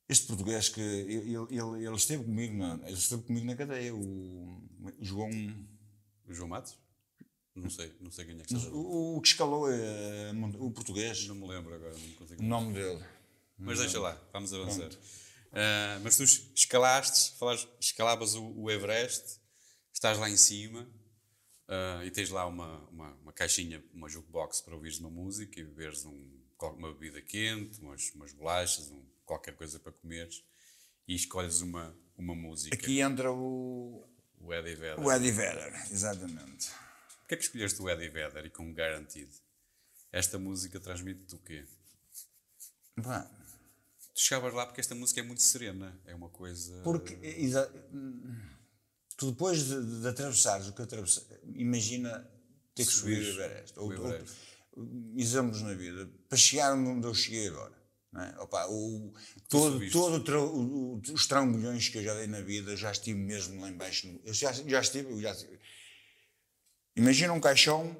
este 0.06 0.26
português 0.26 0.68
que 0.68 0.82
ele, 0.82 1.34
ele, 1.34 1.86
ele, 1.86 1.96
esteve 1.96 2.24
comigo 2.24 2.58
na, 2.58 2.74
ele 2.84 2.92
esteve 2.92 3.22
comigo 3.22 3.46
na 3.46 3.56
cadeia, 3.56 3.94
o, 3.94 4.62
João. 5.00 5.30
O 6.28 6.34
João 6.34 6.48
Matos? 6.50 6.76
Não 7.54 7.70
sei, 7.70 7.90
não 8.02 8.10
sei 8.10 8.26
quem 8.26 8.34
é 8.34 8.42
que 8.42 8.54
está. 8.54 8.68
O, 8.68 9.16
o 9.16 9.20
que 9.22 9.28
escalou 9.28 9.72
é 9.72 10.30
o 10.58 10.70
português. 10.72 11.26
Não 11.26 11.36
me 11.36 11.48
lembro 11.48 11.74
agora, 11.74 11.94
não 11.96 12.14
consigo. 12.16 12.42
O 12.42 12.46
nome 12.46 12.74
dele. 12.74 13.02
Mas 13.56 13.78
deixa 13.78 13.98
lá, 13.98 14.20
vamos 14.30 14.52
avançar. 14.52 14.90
Uh, 15.50 15.98
mas 16.02 16.16
tu 16.16 16.22
escalaste, 16.54 17.34
escalavas 17.80 18.34
o, 18.36 18.52
o 18.56 18.70
Everest 18.70 19.40
estás 19.92 20.16
lá 20.16 20.30
em 20.30 20.36
cima 20.36 20.82
uh, 21.68 22.04
e 22.04 22.10
tens 22.10 22.30
lá 22.30 22.46
uma, 22.46 22.78
uma, 22.88 23.12
uma, 23.14 23.32
caixinha, 23.32 23.84
uma 23.92 24.08
jukebox 24.08 24.60
para 24.60 24.74
ouvires 24.74 24.98
uma 25.00 25.10
música 25.10 25.58
e 25.58 25.64
beberes 25.64 26.04
um, 26.04 26.40
uma 26.62 26.92
bebida 26.92 27.20
quente, 27.20 27.80
umas, 27.80 28.10
umas 28.14 28.32
bolachas, 28.32 28.90
um, 28.90 29.04
qualquer 29.24 29.56
coisa 29.56 29.80
para 29.80 29.92
comeres 29.92 30.44
e 31.06 31.14
escolhes 31.14 31.60
uma, 31.60 31.96
uma 32.16 32.34
música. 32.34 32.74
Aqui 32.74 33.00
entra 33.00 33.32
o. 33.32 34.08
O 34.40 34.54
Eddie 34.54 34.74
Vedder. 34.74 35.04
O 35.04 35.12
Eddie 35.12 35.32
Vedder, 35.32 35.86
exatamente. 35.90 36.70
Porquê 37.18 37.34
é 37.34 37.36
que 37.36 37.44
escolheste 37.44 37.82
o 37.82 37.90
Eddie 37.90 38.08
Vedder 38.08 38.46
e 38.46 38.50
com 38.50 38.72
garantido? 38.72 39.34
Esta 40.12 40.38
música 40.38 40.80
transmite-te 40.80 41.34
o 41.34 41.38
quê? 41.38 41.66
Bah. 42.96 43.39
Tu 44.20 44.24
chegavas 44.24 44.52
lá 44.52 44.66
porque 44.66 44.82
esta 44.82 44.94
música 44.94 45.20
é 45.20 45.22
muito 45.22 45.40
serena, 45.40 45.98
é 46.04 46.14
uma 46.14 46.28
coisa. 46.28 46.82
Porque. 46.82 47.18
Exa 47.22 47.72
tu 49.16 49.30
depois 49.30 49.64
de, 49.64 50.00
de 50.00 50.08
atravessares 50.08 50.68
o 50.68 50.74
que 50.74 50.82
atravessaste, 50.82 51.26
imagina 51.54 52.30
ter 52.74 52.84
que 52.84 52.92
subir, 52.92 53.18
o 53.18 53.30
Everest. 53.30 53.78
Ou, 53.78 53.92
Everest. 53.94 54.36
Ou, 54.72 54.86
exemplos 55.16 55.62
na 55.62 55.72
vida. 55.72 56.06
Para 56.28 56.36
chegar 56.36 56.74
onde 56.74 57.06
eu 57.06 57.14
cheguei 57.14 57.48
agora. 57.48 57.72
É? 58.14 58.40
Opa, 58.42 58.66
o, 58.66 59.14
todo, 59.48 59.90
todo 59.90 60.38
o, 60.38 60.96
o, 60.96 61.02
os 61.14 61.26
trambolhões 61.26 61.88
que 61.88 61.96
eu 61.98 62.04
já 62.04 62.14
dei 62.14 62.26
na 62.26 62.42
vida, 62.42 62.76
já 62.76 62.92
estive 62.92 63.18
mesmo 63.18 63.58
lá 63.58 63.70
embaixo. 63.70 64.06
No, 64.06 64.20
eu 64.22 64.34
já, 64.34 64.52
já 64.52 64.80
estive, 64.80 65.18
já 65.22 65.32
estive. 65.32 65.58
Imagina 66.94 67.32
um 67.32 67.40
caixão, 67.40 67.96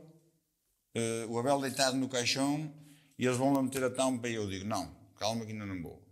uh, 0.96 1.30
o 1.30 1.38
Abel 1.38 1.62
deitado 1.62 1.96
no 1.96 2.10
caixão, 2.10 2.74
e 3.18 3.24
eles 3.24 3.38
vão 3.38 3.54
lá 3.54 3.62
meter 3.62 3.84
a 3.84 3.90
tampa 3.90 4.28
e 4.28 4.34
eu 4.34 4.46
digo, 4.46 4.66
não, 4.66 4.94
calma 5.16 5.46
que 5.46 5.52
ainda 5.52 5.64
não 5.64 5.80
vou. 5.80 6.09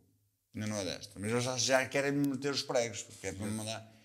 Ainda 0.54 0.66
não 0.66 0.76
é 0.76 0.84
desta. 0.84 1.18
Mas 1.18 1.30
eu 1.30 1.40
já, 1.40 1.56
já 1.56 1.86
querem 1.86 2.12
me 2.12 2.28
meter 2.28 2.52
os 2.52 2.62
pregos, 2.62 3.02
porque 3.02 3.28
é 3.28 3.32
para 3.32 3.46
me 3.46 3.52
mandar. 3.52 3.98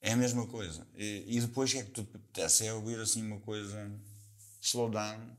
É 0.00 0.12
a 0.12 0.16
mesma 0.16 0.46
coisa. 0.46 0.86
E, 0.96 1.24
e 1.36 1.40
depois 1.40 1.70
o 1.70 1.74
que 1.74 1.78
é 1.78 1.84
que 1.84 1.90
tu 1.90 2.04
te 2.04 2.16
apetece? 2.16 2.66
É 2.66 2.72
ouvir 2.72 2.98
assim 2.98 3.22
uma 3.24 3.40
coisa 3.40 3.90
slow 4.60 4.90
down, 4.90 5.36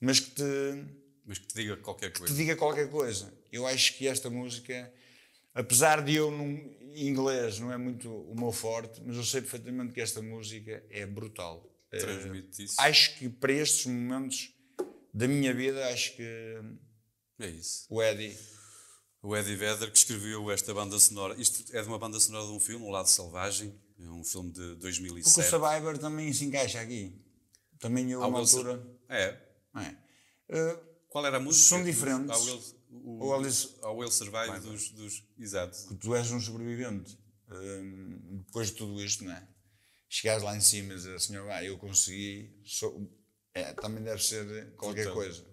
mas 0.00 0.20
que 0.20 0.30
te. 0.30 0.42
Mas 1.24 1.38
que 1.38 1.46
te 1.46 1.54
diga 1.54 1.76
qualquer 1.76 2.12
coisa. 2.12 2.32
te 2.32 2.36
diga 2.36 2.56
qualquer 2.56 2.90
coisa. 2.90 3.32
Eu 3.52 3.66
acho 3.66 3.96
que 3.96 4.06
esta 4.06 4.28
música, 4.28 4.92
apesar 5.54 6.02
de 6.02 6.14
eu 6.14 6.30
num 6.30 6.76
inglês 6.94 7.58
não 7.58 7.72
é 7.72 7.76
muito 7.76 8.10
o 8.10 8.34
meu 8.34 8.52
forte, 8.52 9.00
mas 9.04 9.16
eu 9.16 9.24
sei 9.24 9.40
perfeitamente 9.40 9.92
que 9.92 10.00
esta 10.00 10.20
música 10.20 10.84
é 10.90 11.06
brutal. 11.06 11.66
Transmite 11.90 12.64
isso. 12.64 12.76
Acho 12.78 13.16
que 13.16 13.28
para 13.28 13.52
estes 13.52 13.86
momentos 13.86 14.54
da 15.12 15.26
minha 15.26 15.52
vida, 15.52 15.88
acho 15.88 16.16
que. 16.16 16.56
É 17.38 17.48
isso. 17.48 17.86
O 17.88 18.02
Eddie 18.02 18.36
o 19.22 19.36
Eddie 19.36 19.56
Vedder, 19.56 19.90
que 19.90 19.98
escreveu 19.98 20.50
esta 20.50 20.72
banda 20.72 20.98
sonora. 20.98 21.34
Isto 21.38 21.76
é 21.76 21.82
de 21.82 21.88
uma 21.88 21.98
banda 21.98 22.18
sonora 22.18 22.46
de 22.46 22.52
um 22.52 22.60
filme, 22.60 22.84
O 22.86 22.90
Lado 22.90 23.08
Selvagem, 23.08 23.74
é 23.98 24.08
um 24.08 24.24
filme 24.24 24.50
de 24.50 24.76
2007. 24.76 25.34
Porque 25.34 25.46
o 25.46 25.50
Survivor 25.50 25.98
também 25.98 26.32
se 26.32 26.44
encaixa 26.44 26.80
aqui. 26.80 27.14
Também 27.78 28.10
eu, 28.10 28.20
uma 28.20 28.38
altura. 28.38 28.82
É. 29.08 29.36
é. 29.76 29.96
Uh, 30.48 30.80
Qual 31.08 31.24
era 31.26 31.36
a 31.36 31.40
música? 31.40 31.64
São 31.64 31.84
diferentes. 31.84 32.30
Ao 32.30 32.42
Will, 32.42 32.62
o, 32.90 33.34
Alice... 33.34 33.68
ao 33.82 33.96
Will 33.96 34.10
Survive 34.10 34.58
dos, 34.60 34.90
dos. 34.90 35.24
Exato. 35.38 35.88
Que 35.88 35.94
tu 35.94 36.14
és 36.14 36.30
um 36.30 36.40
sobrevivente. 36.40 37.18
Uh, 37.48 38.42
depois 38.46 38.68
de 38.68 38.74
tudo 38.74 39.02
isto, 39.02 39.24
não 39.24 39.32
é? 39.32 39.46
Chegares 40.08 40.42
lá 40.42 40.56
em 40.56 40.60
cima 40.60 40.92
e 40.92 40.96
dizer, 40.96 41.20
senhor, 41.20 41.48
ah, 41.50 41.62
eu 41.62 41.78
consegui. 41.78 42.58
Sou... 42.64 43.08
É, 43.54 43.72
também 43.74 44.02
deve 44.02 44.22
ser 44.22 44.74
qualquer 44.76 45.02
então, 45.02 45.14
coisa. 45.14 45.44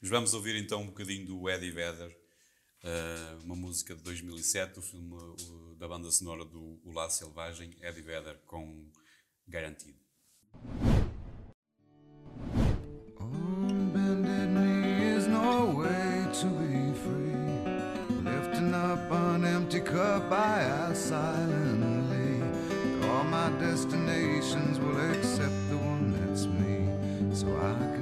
Mas 0.00 0.10
vamos 0.10 0.34
ouvir 0.34 0.56
então 0.56 0.82
um 0.82 0.86
bocadinho 0.86 1.26
do 1.26 1.48
Eddie 1.48 1.70
Vedder 1.70 2.21
uh, 2.84 3.44
uma 3.44 3.56
música 3.56 3.94
de 3.94 4.02
2007 4.02 4.74
do 4.74 4.82
filme 4.82 5.14
uh, 5.14 5.74
da 5.76 5.88
banda 5.88 6.10
sonora 6.10 6.44
do 6.44 6.80
O 6.84 6.92
Lado 6.92 7.12
Selvagem, 7.12 7.76
Eddie 7.80 8.02
Vedder, 8.02 8.38
com 8.46 8.90
Garantido. 9.46 10.00
so 27.42 27.48
I 27.56 27.72
can 27.96 28.01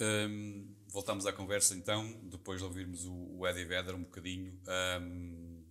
Um, 0.00 0.74
voltamos 0.88 1.26
à 1.26 1.32
conversa 1.32 1.74
então, 1.74 2.10
depois 2.24 2.60
de 2.60 2.64
ouvirmos 2.64 3.04
o, 3.04 3.38
o 3.38 3.46
Eddie 3.46 3.64
Vedder 3.64 3.94
um 3.94 4.04
bocadinho. 4.04 4.58
Um, 5.00 5.64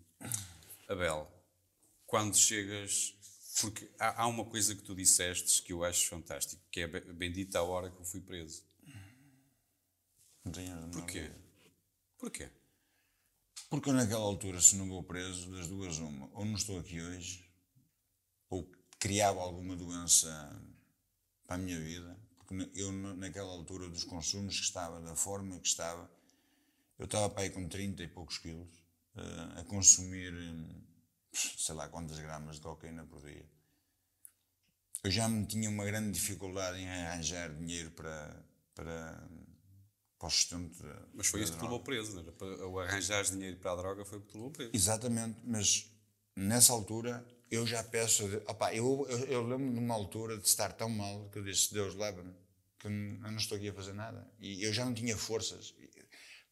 Abel, 0.87 1.27
quando 2.05 2.35
chegas. 2.37 3.15
Porque 3.59 3.89
há, 3.99 4.21
há, 4.21 4.27
uma 4.27 4.45
coisa 4.45 4.75
que 4.75 4.81
tu 4.81 4.95
disseste 4.95 5.61
que 5.63 5.73
eu 5.73 5.83
acho 5.83 6.07
fantástico, 6.07 6.61
que 6.71 6.81
é 6.81 6.87
bendita 6.87 7.59
a 7.59 7.63
hora 7.63 7.89
que 7.89 7.99
eu 7.99 8.05
fui 8.05 8.21
preso. 8.21 8.63
Porquê? 10.91 11.31
Porquê? 12.17 12.49
Porque 13.69 13.91
naquela 13.91 14.23
altura, 14.23 14.61
se 14.61 14.75
não 14.75 14.87
vou 14.87 15.03
preso, 15.03 15.51
das 15.51 15.67
duas 15.67 15.97
uma, 15.97 16.29
ou 16.33 16.45
não 16.45 16.55
estou 16.55 16.79
aqui 16.79 17.01
hoje, 17.01 17.43
ou 18.49 18.71
criava 18.99 19.41
alguma 19.41 19.75
doença 19.75 20.29
para 21.51 21.55
a 21.55 21.57
minha 21.57 21.79
vida, 21.81 22.17
eu 22.75 22.91
naquela 22.93 23.51
altura 23.51 23.89
dos 23.89 24.05
consumos 24.05 24.57
que 24.57 24.63
estava, 24.63 25.01
da 25.01 25.17
forma 25.17 25.59
que 25.59 25.67
estava, 25.67 26.09
eu 26.97 27.03
estava 27.03 27.29
para 27.29 27.43
aí 27.43 27.49
com 27.49 27.67
30 27.67 28.03
e 28.03 28.07
poucos 28.07 28.37
quilos, 28.37 28.69
uh, 29.17 29.59
a 29.59 29.63
consumir 29.65 30.33
sei 31.33 31.75
lá 31.75 31.89
quantas 31.89 32.19
gramas 32.19 32.55
de 32.55 32.61
cocaína 32.61 33.03
por 33.03 33.21
dia. 33.21 33.45
Eu 35.03 35.11
já 35.11 35.27
me 35.27 35.45
tinha 35.45 35.69
uma 35.69 35.83
grande 35.83 36.11
dificuldade 36.11 36.79
em 36.79 36.87
arranjar 36.87 37.53
dinheiro 37.53 37.91
para, 37.91 38.45
para, 38.73 39.27
para 40.17 40.27
o 40.27 40.29
sustento. 40.29 40.85
Mas 41.13 41.27
foi 41.27 41.41
isso 41.41 41.51
que 41.51 41.57
te 41.57 41.63
levou 41.63 41.81
preso, 41.81 42.15
não 42.15 42.21
era? 42.21 42.67
O 42.67 42.79
arranjar 42.79 43.25
dinheiro 43.25 43.57
para 43.57 43.73
a 43.73 43.75
droga 43.75 44.05
foi 44.05 44.19
o 44.19 44.21
que 44.21 44.27
te 44.27 44.35
levou 44.35 44.51
preso. 44.51 44.71
Exatamente, 44.73 45.37
mas 45.43 45.91
nessa 46.33 46.71
altura 46.71 47.27
eu 47.51 47.67
já 47.67 47.83
peço. 47.83 48.25
Opa, 48.47 48.73
eu, 48.73 49.05
eu, 49.09 49.19
eu 49.25 49.47
lembro 49.47 49.73
de 49.73 49.79
uma 49.79 49.93
altura 49.93 50.37
de 50.37 50.47
estar 50.47 50.71
tão 50.71 50.89
mal 50.89 51.29
que 51.29 51.37
eu 51.37 51.43
disse: 51.43 51.73
Deus, 51.73 51.93
leva-me, 51.95 52.33
que 52.79 52.87
eu 52.87 52.91
não 52.91 53.35
estou 53.35 53.57
aqui 53.57 53.67
a 53.67 53.73
fazer 53.73 53.93
nada. 53.93 54.25
E 54.39 54.63
eu 54.63 54.71
já 54.71 54.85
não 54.85 54.93
tinha 54.93 55.17
forças. 55.17 55.75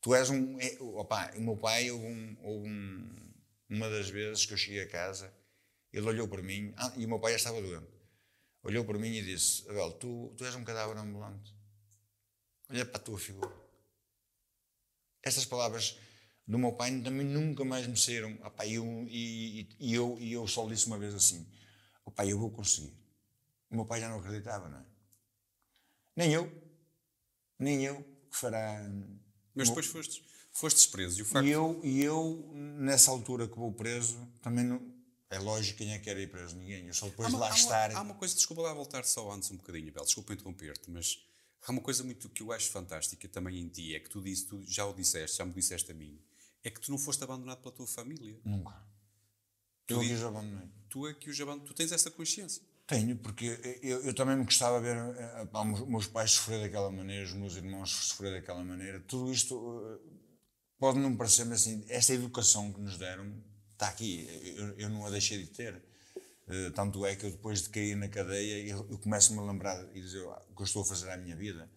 Tu 0.01 0.13
és 0.13 0.29
um. 0.29 0.59
É, 0.59 0.77
opa, 0.81 1.31
o 1.37 1.41
meu 1.41 1.55
pai, 1.55 1.89
houve, 1.89 2.05
um, 2.05 2.37
houve 2.41 2.69
um, 2.69 3.15
uma 3.69 3.89
das 3.89 4.09
vezes 4.09 4.45
que 4.45 4.53
eu 4.53 4.57
cheguei 4.57 4.81
a 4.81 4.89
casa 4.89 5.33
Ele 5.93 6.05
olhou 6.07 6.27
para 6.27 6.41
mim, 6.41 6.73
ah, 6.75 6.93
e 6.97 7.05
o 7.05 7.07
meu 7.07 7.19
pai 7.19 7.31
já 7.31 7.37
estava 7.37 7.61
doente. 7.61 7.87
Olhou 8.61 8.83
para 8.83 8.99
mim 8.99 9.13
e 9.15 9.23
disse: 9.23 9.69
Abel, 9.69 9.93
tu, 9.93 10.33
tu 10.37 10.43
és 10.43 10.53
um 10.55 10.65
cadáver 10.65 10.97
ambulante. 10.97 11.55
Olha 12.69 12.85
para 12.85 12.97
a 12.97 13.03
tua 13.03 13.17
figura. 13.17 13.55
Estas 15.23 15.45
palavras 15.45 15.97
do 16.49 16.57
meu 16.57 16.73
pai 16.73 16.99
também 17.01 17.27
nunca 17.27 17.63
mais 17.63 17.85
me 17.85 17.95
saíram. 17.95 18.35
Ah, 18.41 18.65
eu, 18.65 18.83
e, 19.07 19.69
e, 19.79 19.93
eu, 19.93 20.17
e 20.19 20.33
eu 20.33 20.47
só 20.47 20.65
disse 20.67 20.87
uma 20.87 20.97
vez 20.97 21.13
assim: 21.13 21.47
oh, 22.03 22.09
pai, 22.09 22.31
eu 22.31 22.39
vou 22.39 22.49
conseguir. 22.49 22.91
O 23.69 23.75
meu 23.75 23.85
pai 23.85 24.01
já 24.01 24.09
não 24.09 24.17
acreditava, 24.17 24.67
não 24.67 24.79
é? 24.79 24.85
Nem 26.15 26.33
eu. 26.33 26.51
Nem 27.59 27.85
eu 27.85 28.03
que 28.31 28.35
fará. 28.35 28.83
Mas 29.53 29.69
depois 29.69 29.85
foste, 29.85 30.25
foste 30.51 30.89
preso. 30.89 31.19
E, 31.19 31.21
o 31.21 31.25
facto... 31.25 31.45
e, 31.45 31.51
eu, 31.51 31.79
e 31.83 32.03
eu, 32.03 32.51
nessa 32.55 33.11
altura 33.11 33.47
que 33.47 33.55
vou 33.55 33.71
preso, 33.71 34.27
também 34.41 34.65
não. 34.65 34.81
É 35.29 35.37
lógico 35.37 35.77
quem 35.77 35.93
é 35.93 35.99
que 35.99 36.05
quer 36.05 36.17
ir 36.17 36.31
preso, 36.31 36.55
ninguém. 36.55 36.87
Eu 36.87 36.95
só 36.95 37.07
depois 37.07 37.29
de 37.29 37.35
lá 37.35 37.51
há 37.51 37.55
estar. 37.55 37.91
Uma, 37.91 37.99
há 37.99 38.01
uma 38.01 38.15
coisa, 38.15 38.33
desculpa 38.33 38.63
lá 38.63 38.73
voltar 38.73 39.05
só 39.05 39.31
antes 39.31 39.51
um 39.51 39.57
bocadinho, 39.57 39.93
Bel, 39.93 40.03
desculpa 40.03 40.33
interromper-te, 40.33 40.89
mas 40.89 41.23
há 41.61 41.71
uma 41.71 41.81
coisa 41.81 42.03
muito 42.03 42.27
que 42.27 42.41
eu 42.41 42.51
acho 42.51 42.71
fantástica 42.71 43.27
também 43.27 43.59
em 43.59 43.67
ti, 43.67 43.93
é 43.93 43.99
que 43.99 44.09
tu, 44.09 44.19
disse, 44.19 44.47
tu 44.47 44.63
já 44.65 44.83
o 44.87 44.93
disseste, 44.93 45.37
já 45.37 45.45
me 45.45 45.53
disseste 45.53 45.91
a 45.91 45.93
mim, 45.93 46.19
é 46.63 46.69
que 46.69 46.79
tu 46.79 46.91
não 46.91 46.97
foste 46.97 47.23
abandonado 47.23 47.61
pela 47.61 47.73
tua 47.73 47.87
família. 47.87 48.39
Nunca. 48.43 48.75
Tu 49.87 49.95
eu 49.95 49.99
que 50.01 50.13
os 50.13 50.23
abandonei. 50.23 50.69
Tu 50.89 51.07
é 51.07 51.13
que 51.13 51.29
os 51.29 51.41
abandonei. 51.41 51.67
Tu 51.67 51.73
tens 51.73 51.91
essa 51.91 52.11
consciência. 52.11 52.61
Tenho, 52.85 53.15
porque 53.17 53.45
eu, 53.83 54.03
eu 54.03 54.13
também 54.15 54.35
me 54.35 54.43
gostava 54.43 54.79
de 54.79 54.85
ver 54.85 54.97
uh, 54.97 55.47
pá, 55.47 55.61
os 55.61 55.87
meus 55.87 56.07
pais 56.07 56.31
sofrer 56.31 56.59
daquela 56.61 56.91
maneira, 56.91 57.23
os 57.23 57.33
meus 57.33 57.55
irmãos 57.55 57.91
sofrer 57.91 58.33
daquela 58.33 58.63
maneira. 58.63 58.99
Tudo 59.01 59.31
isto 59.31 59.55
uh, 59.55 59.99
pode 60.79 60.97
não 60.97 61.15
parecer-me 61.15 61.53
assim. 61.53 61.85
Esta 61.87 62.13
educação 62.13 62.73
que 62.73 62.81
nos 62.81 62.97
deram 62.97 63.31
está 63.73 63.89
aqui. 63.89 64.27
Eu, 64.57 64.79
eu 64.79 64.89
não 64.89 65.05
a 65.05 65.09
deixei 65.11 65.37
de 65.37 65.51
ter. 65.51 65.75
Uh, 66.47 66.71
tanto 66.73 67.05
é 67.05 67.15
que 67.15 67.27
eu, 67.27 67.31
depois 67.31 67.61
de 67.61 67.69
cair 67.69 67.95
na 67.95 68.09
cadeia, 68.09 68.67
eu, 68.67 68.87
eu 68.89 68.97
começo-me 68.97 69.37
a 69.39 69.43
lembrar 69.43 69.87
e 69.95 70.01
dizer 70.01 70.27
ah, 70.27 70.41
o 70.49 70.55
que 70.55 70.61
eu 70.61 70.65
estou 70.65 70.81
a 70.81 70.85
fazer 70.85 71.11
à 71.11 71.17
minha 71.17 71.35
vida. 71.35 71.69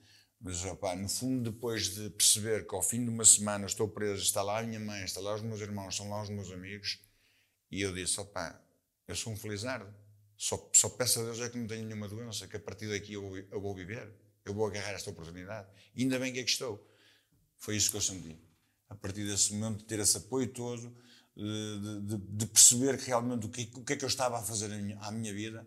Mas, 0.43 0.65
opá, 0.65 0.97
no 0.97 1.09
fundo, 1.09 1.53
depois 1.53 1.95
de 1.95 2.11
perceber 2.11 2.67
que 2.67 2.75
ao 2.75 2.83
fim 2.83 3.05
de 3.05 3.11
uma 3.11 3.25
semana 3.25 3.65
estou 3.65 3.89
preso, 3.89 4.23
está 4.23 4.43
lá 4.43 4.59
a 4.59 4.63
minha 4.65 4.81
mãe, 4.81 5.05
está 5.05 5.21
lá 5.21 5.37
os 5.37 5.43
meus 5.43 5.61
irmãos, 5.61 5.95
estão 5.95 6.11
lá 6.11 6.21
os 6.21 6.29
meus 6.29 6.51
amigos, 6.51 6.99
e 7.71 7.81
eu 7.81 7.95
disse: 7.95 8.21
opá, 8.21 8.61
eu 9.07 9.15
sou 9.15 9.33
um 9.33 9.37
felizardo. 9.37 9.95
Só, 10.37 10.69
só 10.75 10.89
peço 10.89 11.21
a 11.21 11.25
Deus 11.25 11.39
é 11.39 11.49
que 11.49 11.57
não 11.57 11.69
tenho 11.69 11.85
nenhuma 11.87 12.09
doença, 12.09 12.49
que 12.49 12.57
a 12.57 12.61
partir 12.61 12.89
daqui 12.89 13.13
eu, 13.13 13.37
eu 13.37 13.61
vou 13.61 13.73
viver, 13.73 14.13
eu 14.45 14.53
vou 14.53 14.67
agarrar 14.67 14.91
esta 14.91 15.11
oportunidade. 15.11 15.69
E 15.95 16.03
ainda 16.03 16.19
bem 16.19 16.33
que 16.33 16.41
aqui 16.41 16.51
estou. 16.51 16.85
Foi 17.59 17.77
isso 17.77 17.93
que 17.93 17.97
eu 17.97 18.01
senti. 18.01 18.37
A 18.89 18.97
partir 18.97 19.25
desse 19.25 19.55
momento, 19.55 19.79
de 19.79 19.85
ter 19.85 20.01
esse 20.01 20.17
apoio 20.17 20.49
todo, 20.49 20.93
de, 21.37 22.01
de, 22.01 22.17
de 22.17 22.47
perceber 22.47 22.97
realmente 22.97 23.47
o 23.47 23.49
que, 23.49 23.71
o 23.77 23.85
que 23.85 23.93
é 23.93 23.97
que 23.97 24.05
eu 24.05 24.09
estava 24.09 24.41
a 24.41 24.43
fazer 24.43 24.73
à 25.01 25.13
minha 25.13 25.33
vida, 25.33 25.65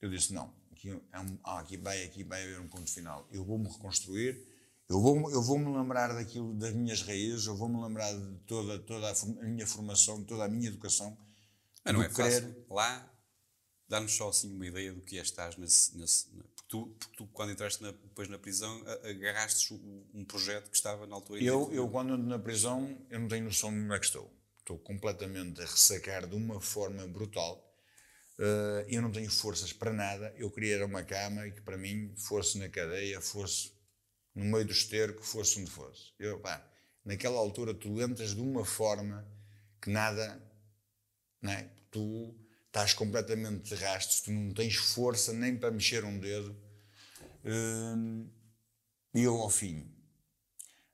eu 0.00 0.08
disse: 0.08 0.32
não, 0.32 0.54
aqui, 0.80 0.90
é 0.90 1.00
ah, 1.44 1.58
aqui, 1.58 1.76
vai, 1.76 2.02
aqui 2.04 2.24
vai 2.24 2.42
haver 2.42 2.60
um 2.60 2.68
ponto 2.68 2.90
final. 2.90 3.28
Eu 3.30 3.44
vou-me 3.44 3.68
reconstruir, 3.68 4.42
eu 4.88 5.00
vou-me 5.00 5.32
eu 5.32 5.42
vou 5.42 5.58
-me 5.58 5.76
lembrar 5.76 6.14
daquilo, 6.14 6.54
das 6.54 6.74
minhas 6.74 7.02
raízes, 7.02 7.46
eu 7.46 7.56
vou-me 7.56 7.80
lembrar 7.82 8.12
de 8.12 8.38
toda, 8.46 8.78
toda 8.78 9.10
a, 9.10 9.44
minha 9.44 9.66
formação, 9.66 10.24
toda 10.24 10.44
a 10.44 10.48
minha 10.48 10.68
educação. 10.68 11.16
Mas 11.84 11.94
não 11.94 12.02
é 12.02 12.08
querer... 12.08 12.42
fácil. 12.42 12.66
Lá 12.70 13.10
Dá-nos 13.90 14.12
só 14.12 14.28
assim 14.28 14.54
uma 14.54 14.64
ideia 14.64 14.92
do 14.92 15.00
que 15.00 15.18
é 15.18 15.20
estás 15.20 15.56
nesse. 15.56 15.98
nesse 15.98 16.28
porque, 16.28 16.62
tu, 16.68 16.86
porque 16.96 17.16
tu, 17.16 17.26
quando 17.32 17.50
entraste 17.50 17.82
na, 17.82 17.90
depois 17.90 18.28
na 18.28 18.38
prisão, 18.38 18.80
agarraste 19.02 19.74
um 20.14 20.24
projeto 20.24 20.70
que 20.70 20.76
estava 20.76 21.08
na 21.08 21.16
altura. 21.16 21.42
Eu, 21.42 21.72
eu 21.72 21.88
quando 21.88 22.12
ando 22.12 22.24
na 22.24 22.38
prisão, 22.38 22.96
eu 23.10 23.18
não 23.18 23.26
tenho 23.26 23.46
noção 23.46 23.72
de 23.72 23.80
onde 23.80 23.92
é 23.92 23.98
que 23.98 24.06
estou. 24.06 24.32
Estou 24.60 24.78
completamente 24.78 25.60
a 25.60 25.64
ressacar 25.64 26.28
de 26.28 26.36
uma 26.36 26.60
forma 26.60 27.04
brutal. 27.08 27.69
Uh, 28.40 28.88
eu 28.88 29.02
não 29.02 29.12
tenho 29.12 29.30
forças 29.30 29.70
para 29.70 29.92
nada. 29.92 30.32
Eu 30.34 30.50
queria 30.50 30.76
era 30.76 30.86
uma 30.86 31.02
cama 31.02 31.46
e 31.46 31.52
que 31.52 31.60
para 31.60 31.76
mim 31.76 32.10
fosse 32.16 32.56
na 32.58 32.70
cadeia, 32.70 33.20
fosse 33.20 33.70
no 34.34 34.46
meio 34.46 34.64
do 34.64 34.72
esterco, 34.72 35.22
fosse 35.22 35.60
onde 35.60 35.70
fosse. 35.70 36.12
Eu, 36.18 36.40
pá, 36.40 36.66
naquela 37.04 37.38
altura 37.38 37.74
tu 37.74 38.00
entras 38.00 38.34
de 38.34 38.40
uma 38.40 38.64
forma 38.64 39.30
que 39.78 39.90
nada, 39.90 40.42
é? 41.44 41.68
Tu 41.90 42.34
estás 42.66 42.94
completamente 42.94 43.74
de 43.74 43.74
rastros, 43.74 44.22
tu 44.22 44.32
não 44.32 44.54
tens 44.54 44.76
força 44.76 45.34
nem 45.34 45.58
para 45.58 45.70
mexer 45.70 46.02
um 46.04 46.18
dedo. 46.18 46.56
Hum, 47.44 48.26
e 49.14 49.22
eu, 49.22 49.36
ao 49.36 49.50
fim 49.50 49.86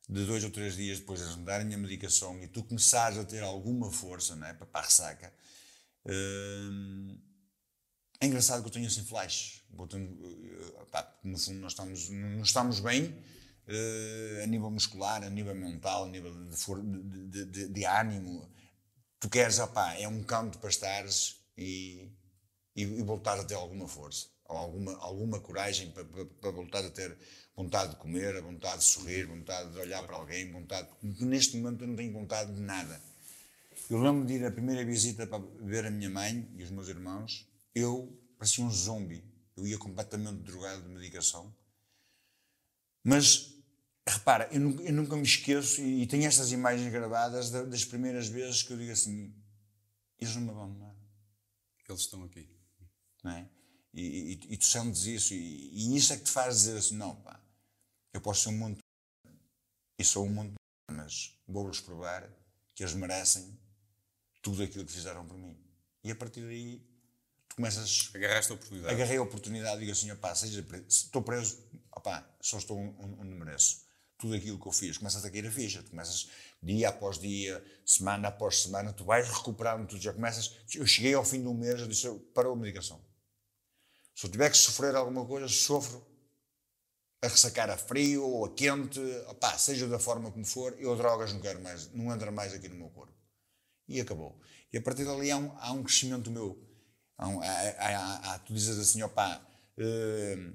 de 0.08 0.24
dois 0.24 0.42
ou 0.42 0.50
três 0.50 0.76
dias 0.76 0.98
depois 1.00 1.20
de 1.20 1.36
me 1.38 1.44
darem 1.44 1.72
a 1.74 1.78
medicação 1.78 2.42
e 2.42 2.48
tu 2.48 2.62
começares 2.64 3.18
a 3.18 3.24
ter 3.24 3.42
alguma 3.42 3.90
força 3.90 4.34
é, 4.46 4.52
para 4.52 4.68
a 4.72 4.80
ressaca, 4.82 5.32
hum, 6.06 7.20
é 8.20 8.26
engraçado 8.26 8.62
que 8.62 8.68
eu 8.68 8.72
tenho 8.72 8.86
assim 8.86 9.04
flash. 9.04 9.62
no 11.22 11.38
fundo, 11.38 11.60
nós 11.60 11.72
estamos, 11.72 12.08
não 12.08 12.42
estamos 12.42 12.80
bem 12.80 13.04
uh, 13.68 14.42
a 14.42 14.46
nível 14.46 14.70
muscular, 14.70 15.22
a 15.22 15.30
nível 15.30 15.54
mental, 15.54 16.04
a 16.04 16.08
nível 16.08 16.32
de, 16.32 17.28
de, 17.28 17.44
de, 17.44 17.68
de 17.68 17.84
ânimo. 17.84 18.50
Tu 19.20 19.28
queres, 19.28 19.58
opá, 19.58 19.94
é 19.94 20.08
um 20.08 20.22
canto 20.22 20.58
para 20.58 20.70
estares 20.70 21.36
e, 21.56 22.10
e, 22.74 22.82
e 22.82 23.02
voltar 23.02 23.38
a 23.38 23.44
ter 23.44 23.54
alguma 23.54 23.88
força, 23.88 24.28
ou 24.46 24.56
alguma, 24.56 24.96
alguma 24.98 25.40
coragem 25.40 25.90
para, 25.90 26.04
para, 26.04 26.24
para, 26.24 26.50
voltar 26.50 26.84
a 26.84 26.90
ter 26.90 27.16
vontade 27.54 27.92
de 27.92 27.96
comer, 27.96 28.36
a 28.36 28.40
vontade 28.40 28.78
de 28.78 28.84
sorrir, 28.84 29.24
vontade 29.24 29.72
de 29.72 29.78
olhar 29.78 30.02
para 30.06 30.16
alguém, 30.16 30.50
vontade. 30.52 30.88
Neste 31.02 31.56
momento 31.56 31.82
eu 31.82 31.88
não 31.88 31.96
tenho 31.96 32.12
vontade 32.12 32.54
de 32.54 32.60
nada. 32.60 33.00
Eu 33.90 34.00
lembro 34.00 34.26
de 34.26 34.34
ir 34.34 34.44
a 34.44 34.50
primeira 34.50 34.84
visita 34.84 35.26
para 35.26 35.42
ver 35.60 35.86
a 35.86 35.90
minha 35.90 36.10
mãe 36.10 36.48
e 36.56 36.62
os 36.62 36.70
meus 36.70 36.88
irmãos, 36.88 37.46
eu 37.76 38.18
parecia 38.38 38.64
um 38.64 38.70
zombie. 38.70 39.22
Eu 39.54 39.66
ia 39.66 39.76
completamente 39.76 40.42
drogado 40.42 40.82
de 40.82 40.88
medicação. 40.88 41.54
Mas, 43.04 43.54
repara, 44.08 44.48
eu 44.50 44.60
nunca, 44.60 44.82
eu 44.82 44.92
nunca 44.94 45.16
me 45.16 45.22
esqueço 45.22 45.82
e, 45.82 46.02
e 46.02 46.06
tenho 46.06 46.26
estas 46.26 46.50
imagens 46.52 46.90
gravadas 46.90 47.50
das 47.50 47.84
primeiras 47.84 48.28
vezes 48.28 48.62
que 48.62 48.72
eu 48.72 48.78
digo 48.78 48.92
assim: 48.92 49.32
eles 50.18 50.34
não 50.34 50.42
me 50.42 50.50
abandonaram. 50.50 50.96
Eles 51.86 52.00
estão 52.00 52.24
aqui. 52.24 52.48
Não 53.22 53.32
é? 53.32 53.48
E, 53.92 54.02
e, 54.02 54.54
e 54.54 54.56
tu 54.56 54.64
sentes 54.64 55.04
isso, 55.04 55.34
e, 55.34 55.96
isso 55.96 56.12
é 56.12 56.16
que 56.16 56.24
te 56.24 56.30
faz 56.30 56.56
dizer 56.56 56.78
assim: 56.78 56.96
não, 56.96 57.14
pá, 57.16 57.40
eu 58.12 58.20
posso 58.20 58.42
ser 58.42 58.48
um 58.48 58.58
monte 58.58 58.80
e 59.98 60.04
sou 60.04 60.26
um 60.26 60.30
monte 60.30 60.54
mas 60.90 61.38
vou-lhes 61.46 61.80
provar 61.80 62.28
que 62.74 62.82
eles 62.82 62.94
merecem 62.94 63.58
tudo 64.42 64.62
aquilo 64.62 64.84
que 64.84 64.92
fizeram 64.92 65.26
por 65.26 65.36
mim. 65.36 65.56
E 66.04 66.10
a 66.10 66.16
partir 66.16 66.42
daí 66.42 66.95
começas. 67.56 68.10
Agarraste 68.14 68.52
a 68.52 68.54
oportunidade. 68.54 68.94
Agarrei 68.94 69.16
a 69.16 69.22
oportunidade 69.22 69.76
e 69.76 69.80
digo 69.80 69.92
assim: 69.92 70.10
opá, 70.12 70.34
seja 70.34 70.62
preso, 70.62 70.84
estou 70.88 71.22
preso, 71.22 71.58
opá, 71.90 72.28
só 72.40 72.58
estou 72.58 72.78
onde 72.78 73.34
mereço. 73.34 73.84
Tudo 74.18 74.34
aquilo 74.34 74.58
que 74.58 74.66
eu 74.66 74.72
fiz, 74.72 74.96
começas 74.96 75.24
a 75.24 75.30
cair 75.30 75.46
a 75.46 75.50
ficha, 75.50 75.82
tu 75.82 75.90
começas 75.90 76.30
dia 76.62 76.88
após 76.88 77.18
dia, 77.18 77.62
semana 77.84 78.28
após 78.28 78.62
semana, 78.62 78.92
tu 78.92 79.04
vais 79.04 79.28
recuperando, 79.28 79.86
tu 79.86 79.98
já 79.98 80.12
começas. 80.12 80.56
Eu 80.74 80.86
cheguei 80.86 81.12
ao 81.12 81.24
fim 81.24 81.42
de 81.42 81.48
um 81.48 81.54
mês, 81.54 81.80
eu 81.80 81.88
disse: 81.88 82.08
parou 82.34 82.52
a 82.52 82.56
medicação. 82.56 83.04
Se 84.14 84.26
eu 84.26 84.30
tiver 84.30 84.50
que 84.50 84.56
sofrer 84.56 84.94
alguma 84.94 85.26
coisa, 85.26 85.48
sofro 85.48 86.06
a 87.22 87.28
ressacar 87.28 87.68
a 87.70 87.76
frio 87.76 88.24
ou 88.24 88.46
a 88.46 88.54
quente, 88.54 89.00
opá, 89.28 89.58
seja 89.58 89.86
da 89.86 89.98
forma 89.98 90.30
como 90.30 90.44
for, 90.44 90.74
eu 90.78 90.96
drogas 90.96 91.32
não 91.32 91.40
quero 91.40 91.60
mais, 91.62 91.92
não 91.92 92.12
entra 92.12 92.30
mais 92.30 92.54
aqui 92.54 92.68
no 92.68 92.76
meu 92.76 92.88
corpo. 92.88 93.12
E 93.88 94.00
acabou. 94.00 94.40
E 94.72 94.78
a 94.78 94.82
partir 94.82 95.04
dali 95.04 95.30
há 95.30 95.36
um, 95.36 95.52
há 95.58 95.72
um 95.72 95.82
crescimento 95.82 96.30
meu. 96.30 96.65
Há, 97.18 97.26
há, 97.26 98.34
há, 98.34 98.38
tu 98.40 98.52
dizes 98.52 98.78
assim, 98.78 99.02
opá, 99.02 99.40
uh, 99.78 100.52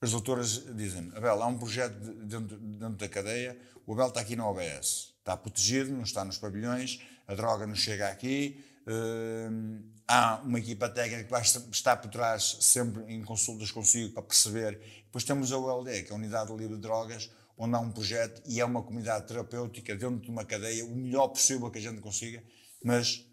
as 0.00 0.10
doutoras 0.12 0.64
dizem 0.74 1.10
Abel, 1.14 1.42
há 1.42 1.46
um 1.46 1.58
projeto 1.58 1.94
dentro, 2.24 2.56
dentro 2.56 2.96
da 2.96 3.08
cadeia, 3.08 3.58
o 3.86 3.92
Abel 3.92 4.08
está 4.08 4.20
aqui 4.20 4.36
na 4.36 4.48
OBS, 4.48 5.14
está 5.18 5.36
protegido, 5.36 5.90
não 5.90 6.02
está 6.02 6.24
nos 6.24 6.38
pavilhões, 6.38 7.00
a 7.26 7.34
droga 7.34 7.66
não 7.66 7.74
chega 7.74 8.08
aqui, 8.08 8.64
uh, 8.86 9.82
há 10.06 10.40
uma 10.42 10.58
equipa 10.58 10.88
técnica 10.88 11.24
que 11.24 11.30
vai 11.30 11.42
estar 11.42 11.96
por 11.98 12.10
trás 12.10 12.56
sempre 12.60 13.02
em 13.12 13.22
consultas 13.22 13.70
consigo 13.70 14.14
para 14.14 14.22
perceber. 14.22 14.80
Depois 15.04 15.24
temos 15.24 15.52
a 15.52 15.58
ULD, 15.58 16.04
que 16.04 16.10
é 16.10 16.12
a 16.12 16.16
Unidade 16.16 16.50
Livre 16.56 16.76
de 16.76 16.80
Drogas, 16.80 17.30
onde 17.58 17.74
há 17.74 17.80
um 17.80 17.90
projeto 17.90 18.40
e 18.46 18.60
é 18.60 18.64
uma 18.64 18.82
comunidade 18.82 19.26
terapêutica 19.26 19.94
dentro 19.94 20.20
de 20.20 20.30
uma 20.30 20.44
cadeia, 20.44 20.86
o 20.86 20.94
melhor 20.94 21.28
possível 21.28 21.70
que 21.70 21.78
a 21.78 21.82
gente 21.82 22.00
consiga, 22.00 22.42
mas 22.82 23.27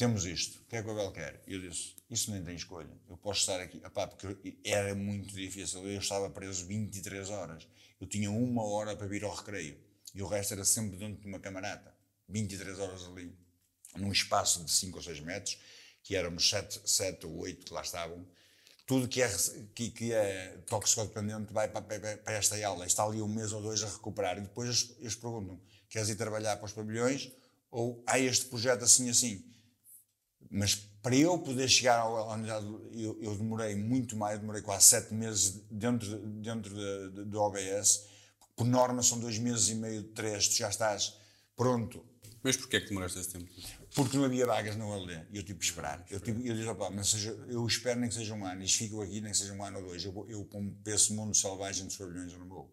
temos 0.00 0.24
isto, 0.24 0.62
o 0.62 0.64
que 0.64 0.76
é 0.76 0.82
que 0.82 0.88
o 0.88 0.92
Abel 0.92 1.12
quer? 1.12 1.42
E 1.46 1.52
eu 1.52 1.60
disse, 1.60 1.94
isso 2.08 2.30
nem 2.30 2.42
tem 2.42 2.56
escolha, 2.56 2.88
eu 3.06 3.18
posso 3.18 3.40
estar 3.40 3.60
aqui, 3.60 3.76
Epá, 3.84 4.06
porque 4.06 4.56
era 4.64 4.94
muito 4.94 5.34
difícil, 5.34 5.86
eu 5.86 6.00
estava 6.00 6.30
preso 6.30 6.64
23 6.64 7.28
horas, 7.28 7.68
eu 8.00 8.06
tinha 8.06 8.30
uma 8.30 8.64
hora 8.64 8.96
para 8.96 9.06
vir 9.06 9.22
ao 9.24 9.34
recreio, 9.34 9.78
e 10.14 10.22
o 10.22 10.26
resto 10.26 10.54
era 10.54 10.64
sempre 10.64 10.96
dentro 10.96 11.20
de 11.20 11.28
uma 11.28 11.38
camarata, 11.38 11.94
23 12.30 12.78
horas 12.78 13.04
ali, 13.04 13.36
num 13.94 14.10
espaço 14.10 14.64
de 14.64 14.70
5 14.70 14.96
ou 14.96 15.02
6 15.02 15.20
metros, 15.20 15.58
que 16.02 16.16
éramos 16.16 16.48
7, 16.48 16.80
7 16.82 17.26
ou 17.26 17.36
8 17.40 17.66
que 17.66 17.74
lá 17.74 17.82
estavam, 17.82 18.26
tudo 18.86 19.06
que 19.06 19.20
é, 19.20 19.28
que, 19.74 19.90
que 19.90 20.12
é 20.14 20.56
toxicodependente 20.66 21.52
vai 21.52 21.68
para, 21.68 21.82
para, 21.82 22.16
para, 22.16 22.32
esta 22.32 22.56
aula, 22.66 22.86
está 22.86 23.04
ali 23.04 23.20
um 23.20 23.28
mês 23.28 23.52
ou 23.52 23.60
dois 23.60 23.82
a 23.82 23.86
recuperar, 23.86 24.38
e 24.38 24.40
depois 24.40 24.66
eles, 24.66 24.96
eles 24.98 25.14
perguntam, 25.14 25.60
queres 25.90 26.08
ir 26.08 26.16
trabalhar 26.16 26.56
para 26.56 26.64
os 26.64 26.72
pavilhões, 26.72 27.30
ou 27.70 28.02
há 28.06 28.18
este 28.18 28.46
projeto 28.46 28.82
assim 28.82 29.10
assim, 29.10 29.44
Mas 30.48 30.74
para 31.02 31.16
eu 31.16 31.38
poder 31.38 31.68
chegar 31.68 31.98
à 32.00 32.34
unidade, 32.34 32.66
eu, 32.92 33.18
eu 33.20 33.36
demorei 33.36 33.74
muito 33.74 34.16
mais, 34.16 34.38
demorei 34.38 34.62
quase 34.62 34.84
sete 34.84 35.14
meses 35.14 35.62
dentro, 35.70 36.18
dentro 36.18 36.70
do 37.26 37.40
OBS. 37.40 38.06
Por 38.54 38.66
norma 38.66 39.02
são 39.02 39.18
dois 39.18 39.38
meses 39.38 39.68
e 39.70 39.74
meio, 39.74 40.02
três, 40.02 40.48
tu 40.48 40.56
já 40.56 40.68
estás 40.68 41.16
pronto. 41.56 42.04
Mas 42.42 42.56
porquê 42.56 42.76
é 42.76 42.80
que 42.80 42.88
demoraste 42.88 43.18
esse 43.18 43.30
tempo? 43.30 43.50
Porque 43.94 44.16
não 44.16 44.24
havia 44.24 44.46
vagas 44.46 44.76
na 44.76 44.86
ULD 44.86 45.26
e 45.30 45.36
eu 45.36 45.42
tive 45.42 45.58
que 45.58 45.64
esperar. 45.64 46.04
Eu, 46.08 46.20
tive, 46.20 46.46
eu 46.48 46.54
disse, 46.54 46.68
opa, 46.68 46.90
mas 46.90 47.08
seja, 47.08 47.30
eu 47.48 47.66
espero 47.66 48.00
nem 48.00 48.08
que 48.08 48.14
seja 48.14 48.34
um 48.34 48.46
ano, 48.46 48.62
e 48.62 48.68
fico 48.68 49.00
aqui 49.02 49.20
nem 49.20 49.32
que 49.32 49.38
seja 49.38 49.52
um 49.52 49.62
ano 49.62 49.78
ou 49.78 49.84
dois. 49.86 50.04
Eu, 50.04 50.26
eu 50.28 50.44
para 50.82 50.94
esse 50.94 51.12
mundo 51.12 51.34
selvagem 51.34 51.86
dos 51.86 51.96
pavilhões 51.96 52.32
eu 52.32 52.38
não 52.38 52.48
vou. 52.48 52.72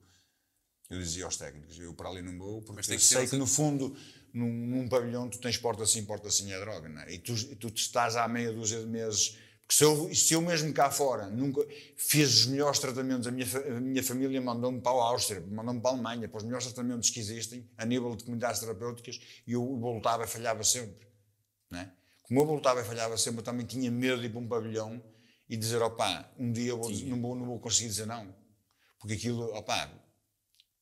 Eu 0.90 1.00
dizia 1.00 1.26
aos 1.26 1.36
técnicos, 1.36 1.78
eu 1.80 1.94
para 1.94 2.10
ali 2.10 2.22
não 2.22 2.38
vou, 2.38 2.62
porque 2.62 2.94
eu 2.94 3.00
sei 3.00 3.24
que, 3.26 3.32
que 3.32 3.36
no 3.36 3.46
fundo 3.46 3.94
num, 4.34 4.52
num, 4.52 4.88
pavilhão 4.88 5.30
tu 5.30 5.40
tens 5.40 5.58
porta 5.58 5.84
assim, 5.84 6.06
porta 6.06 6.28
assim 6.28 6.52
é 6.52 6.60
droga, 6.60 6.90
não 6.90 7.02
é? 7.02 7.14
E 7.14 7.20
tu, 7.20 7.34
tu 7.56 7.68
estás 7.76 8.16
há 8.16 8.28
meia 8.28 8.52
dúzia 8.52 8.80
de 8.80 8.88
meses. 8.88 9.38
Porque 9.62 9.76
se 9.76 9.84
eu, 9.84 10.16
se 10.16 10.34
eu 10.34 10.42
mesmo 10.42 10.74
cá 10.74 10.90
fora 10.90 11.28
nunca 11.28 11.62
fiz 11.98 12.34
os 12.40 12.46
melhores 12.46 12.80
tratamentos, 12.80 13.28
a 13.28 13.32
minha, 13.32 13.46
a 13.46 13.80
minha 13.82 14.04
família 14.04 14.40
mandou-me 14.40 14.80
para 14.80 14.92
a 14.92 15.10
Áustria, 15.10 15.42
mandou-me 15.42 15.82
para 15.82 15.92
a 15.92 15.94
Alemanha, 15.94 16.30
para 16.30 16.38
os 16.38 16.44
melhores 16.44 16.66
tratamentos 16.66 17.10
que 17.10 17.20
existem, 17.20 17.70
a 17.78 17.86
nível 17.86 18.16
de 18.16 18.24
comunidades 18.24 18.62
terapêuticas, 18.62 19.20
e 19.46 19.52
eu 19.52 19.78
voltava 19.78 20.24
e 20.24 20.28
falhava 20.28 20.64
sempre. 20.64 21.06
Não 21.70 21.80
é? 21.80 21.92
Como 22.24 22.42
eu 22.42 22.46
voltava 22.46 22.82
e 22.82 22.84
falhava 22.84 23.18
sempre, 23.18 23.40
eu 23.40 23.44
também 23.44 23.66
tinha 23.66 23.90
medo 23.92 24.20
de 24.20 24.28
ir 24.28 24.30
para 24.30 24.40
um 24.40 24.48
pavilhão 24.48 25.02
e 25.50 25.56
dizer, 25.56 25.82
opá, 25.82 26.30
um 26.38 26.52
dia 26.52 26.76
vou, 26.76 26.90
não, 26.90 27.22
vou, 27.22 27.36
não 27.36 27.46
vou 27.46 27.60
conseguir 27.60 27.90
dizer 27.90 28.06
não. 28.06 28.34
Porque 29.00 29.14
aquilo, 29.14 29.54
opá, 29.56 29.90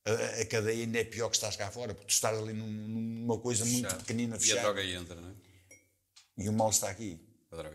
a, 0.05 0.41
a, 0.41 0.45
cadeia 0.45 0.83
ainda 0.83 0.99
é 0.99 1.03
pior 1.03 1.29
que 1.29 1.35
estás 1.35 1.55
cá 1.55 1.71
fora, 1.71 1.93
porque 1.93 2.07
tu 2.07 2.13
estás 2.13 2.37
ali 2.37 2.53
num, 2.53 2.67
numa 2.67 3.39
coisa 3.39 3.65
muito 3.65 3.85
Fechado. 3.85 3.99
pequenina, 3.99 4.39
fechada. 4.39 4.57
E 4.57 4.59
a 4.59 4.63
droga 4.63 4.81
aí 4.81 4.93
entra, 4.93 5.15
não 5.15 5.29
é? 5.29 5.33
E 6.37 6.49
o 6.49 6.53
mal 6.53 6.69
está 6.69 6.89
aqui. 6.89 7.19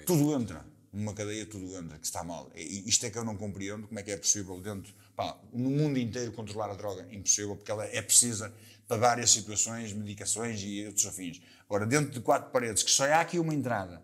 Tudo 0.06 0.34
entra. 0.34 0.64
Numa 0.92 1.14
cadeia 1.14 1.46
tudo 1.46 1.76
entra, 1.76 1.98
que 1.98 2.06
está 2.06 2.22
mal. 2.22 2.50
E 2.54 2.88
isto 2.88 3.06
é 3.06 3.10
que 3.10 3.18
eu 3.18 3.24
não 3.24 3.36
compreendo, 3.36 3.86
como 3.86 3.98
é 3.98 4.02
que 4.02 4.10
é 4.10 4.16
possível 4.16 4.60
dentro, 4.60 4.92
pá, 5.16 5.40
no 5.52 5.70
mundo 5.70 5.98
inteiro 5.98 6.32
controlar 6.32 6.70
a 6.70 6.74
droga, 6.74 7.06
impossível, 7.12 7.56
porque 7.56 7.70
ela 7.70 7.84
é 7.84 8.02
precisa 8.02 8.52
para 8.86 8.96
várias 8.96 9.30
situações, 9.30 9.92
medicações 9.92 10.60
e 10.62 10.86
outros 10.86 11.06
afins. 11.06 11.40
Agora, 11.66 11.86
dentro 11.86 12.10
de 12.10 12.20
quatro 12.20 12.50
paredes, 12.50 12.82
que 12.82 12.90
só 12.90 13.04
há 13.04 13.20
aqui 13.20 13.38
uma 13.38 13.54
entrada, 13.54 14.02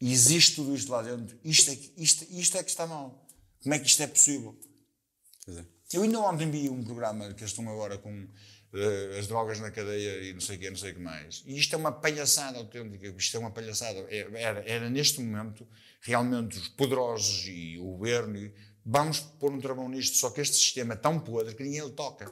e 0.00 0.12
existe 0.12 0.56
tudo 0.56 0.74
isto 0.74 0.90
lá 0.90 1.02
dentro, 1.02 1.38
isto 1.44 1.70
é 1.70 1.76
que, 1.76 1.92
isto, 1.96 2.26
isto 2.30 2.56
é 2.58 2.62
que 2.62 2.70
está 2.70 2.86
mal. 2.86 3.26
Como 3.62 3.74
é 3.74 3.78
que 3.78 3.86
isto 3.86 4.02
é 4.02 4.06
possível? 4.08 4.58
Pois 5.44 5.58
é. 5.58 5.77
Eu 5.92 6.02
ainda 6.02 6.20
ontem 6.20 6.50
vi 6.50 6.68
um 6.68 6.84
programa 6.84 7.32
que 7.32 7.44
estão 7.44 7.66
agora 7.68 7.96
com 7.96 8.12
uh, 8.12 9.18
as 9.18 9.26
drogas 9.26 9.58
na 9.58 9.70
cadeia 9.70 10.22
e 10.22 10.34
não 10.34 10.40
sei 10.40 10.56
o 10.56 10.58
que, 10.58 10.68
não 10.68 10.76
sei 10.76 10.92
o 10.92 10.94
que 10.96 11.00
mais. 11.00 11.42
E 11.46 11.58
isto 11.58 11.74
é 11.74 11.78
uma 11.78 11.92
palhaçada 11.92 12.58
autêntica, 12.58 13.08
isto 13.08 13.36
é 13.36 13.40
uma 13.40 13.50
palhaçada. 13.50 13.98
É, 14.10 14.28
era, 14.34 14.68
era 14.68 14.90
neste 14.90 15.20
momento 15.20 15.66
realmente 16.02 16.58
os 16.58 16.68
poderosos 16.68 17.46
e 17.48 17.78
o 17.78 17.96
governo, 17.96 18.52
vamos 18.84 19.20
pôr 19.20 19.50
um 19.50 19.60
travão 19.60 19.88
nisto, 19.88 20.16
só 20.16 20.28
que 20.30 20.42
este 20.42 20.56
sistema 20.56 20.92
é 20.92 20.96
tão 20.96 21.18
podre 21.18 21.54
que 21.54 21.62
ninguém 21.62 21.82
lhe 21.82 21.92
toca. 21.92 22.30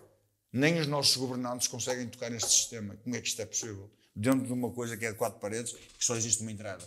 Nem 0.53 0.79
os 0.79 0.87
nossos 0.87 1.17
governantes 1.17 1.67
conseguem 1.67 2.07
tocar 2.09 2.31
neste 2.31 2.51
sistema. 2.51 2.97
Como 2.97 3.17
é 3.17 3.21
que 3.21 3.29
isto 3.29 3.41
é 3.41 3.47
possível? 3.47 3.91
Dentro 4.15 4.47
de 4.47 4.53
uma 4.53 4.71
coisa 4.71 4.97
que 4.97 5.07
é 5.07 5.13
de 5.13 5.19
quatro 5.19 5.41
paredes, 5.41 5.73
que 5.73 6.05
só 6.05 6.15
existe 6.15 6.43
uma 6.43 6.53
entrada. 6.53 6.85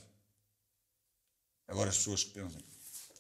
Agora 1.67 1.89
as 1.89 1.97
pessoas 1.97 2.23
que 2.23 2.31
pensam 2.31 2.61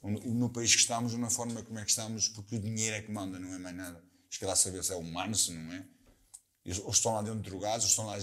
no 0.03 0.49
país 0.49 0.73
que 0.73 0.81
estamos, 0.81 1.13
na 1.15 1.29
forma 1.29 1.61
como 1.61 1.79
é 1.79 1.83
que 1.83 1.89
estamos, 1.89 2.29
porque 2.29 2.55
o 2.55 2.59
dinheiro 2.59 2.95
é 2.95 3.01
que 3.01 3.11
manda, 3.11 3.37
não 3.39 3.53
é 3.53 3.57
mais 3.57 3.75
nada. 3.75 4.03
Esque 4.29 4.45
lá 4.45 4.55
saber 4.55 4.83
se 4.83 4.93
é 4.93 4.95
humano, 4.95 5.35
se 5.35 5.51
não 5.51 5.73
é. 5.73 5.85
Ou 6.83 6.91
estão 6.91 7.13
lá 7.13 7.21
dentro 7.21 7.39
drogados, 7.39 7.85
ou 7.85 7.89
estão 7.89 8.05
lá, 8.05 8.17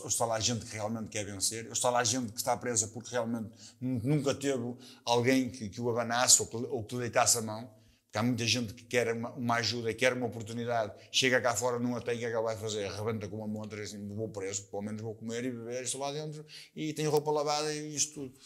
ou 0.00 0.08
está 0.08 0.24
lá 0.24 0.40
gente 0.40 0.64
que 0.64 0.72
realmente 0.72 1.08
quer 1.08 1.24
vencer, 1.24 1.66
ou 1.66 1.72
está 1.72 1.90
lá 1.90 2.02
gente 2.02 2.32
que 2.32 2.38
está 2.38 2.56
presa 2.56 2.88
porque 2.88 3.10
realmente 3.10 3.50
nunca 3.80 4.34
teve 4.34 4.74
alguém 5.04 5.50
que, 5.50 5.68
que 5.68 5.80
o 5.80 5.90
abanasse 5.90 6.40
ou 6.40 6.48
que, 6.48 6.56
ou 6.56 6.84
que 6.84 6.94
lhe 6.94 7.02
deitasse 7.02 7.38
a 7.38 7.42
mão. 7.42 7.70
Porque 8.12 8.18
há 8.18 8.22
muita 8.22 8.46
gente 8.46 8.74
que 8.74 8.84
quer 8.84 9.14
uma, 9.14 9.30
uma 9.32 9.54
ajuda, 9.56 9.92
quer 9.94 10.12
uma 10.12 10.26
oportunidade, 10.26 10.92
chega 11.10 11.40
cá 11.40 11.56
fora, 11.56 11.78
não 11.78 11.96
a 11.96 12.00
tem, 12.00 12.16
o 12.16 12.18
que 12.18 12.26
é 12.26 12.28
que 12.28 12.34
ela 12.34 12.44
vai 12.44 12.56
fazer? 12.58 12.84
Arrebenta 12.84 13.26
com 13.26 13.36
uma 13.36 13.46
montra 13.46 13.80
e 13.80 13.84
assim, 13.84 14.06
vou 14.14 14.28
preso, 14.28 14.64
pelo 14.64 14.82
menos 14.82 15.00
vou 15.00 15.14
comer 15.14 15.44
e 15.44 15.50
beber, 15.50 15.82
estou 15.82 16.00
lá 16.00 16.12
dentro 16.12 16.44
e 16.76 16.92
tenho 16.92 17.10
roupa 17.10 17.30
lavada 17.30 17.74
e 17.74 17.94
isto 17.94 18.14
tudo. 18.14 18.38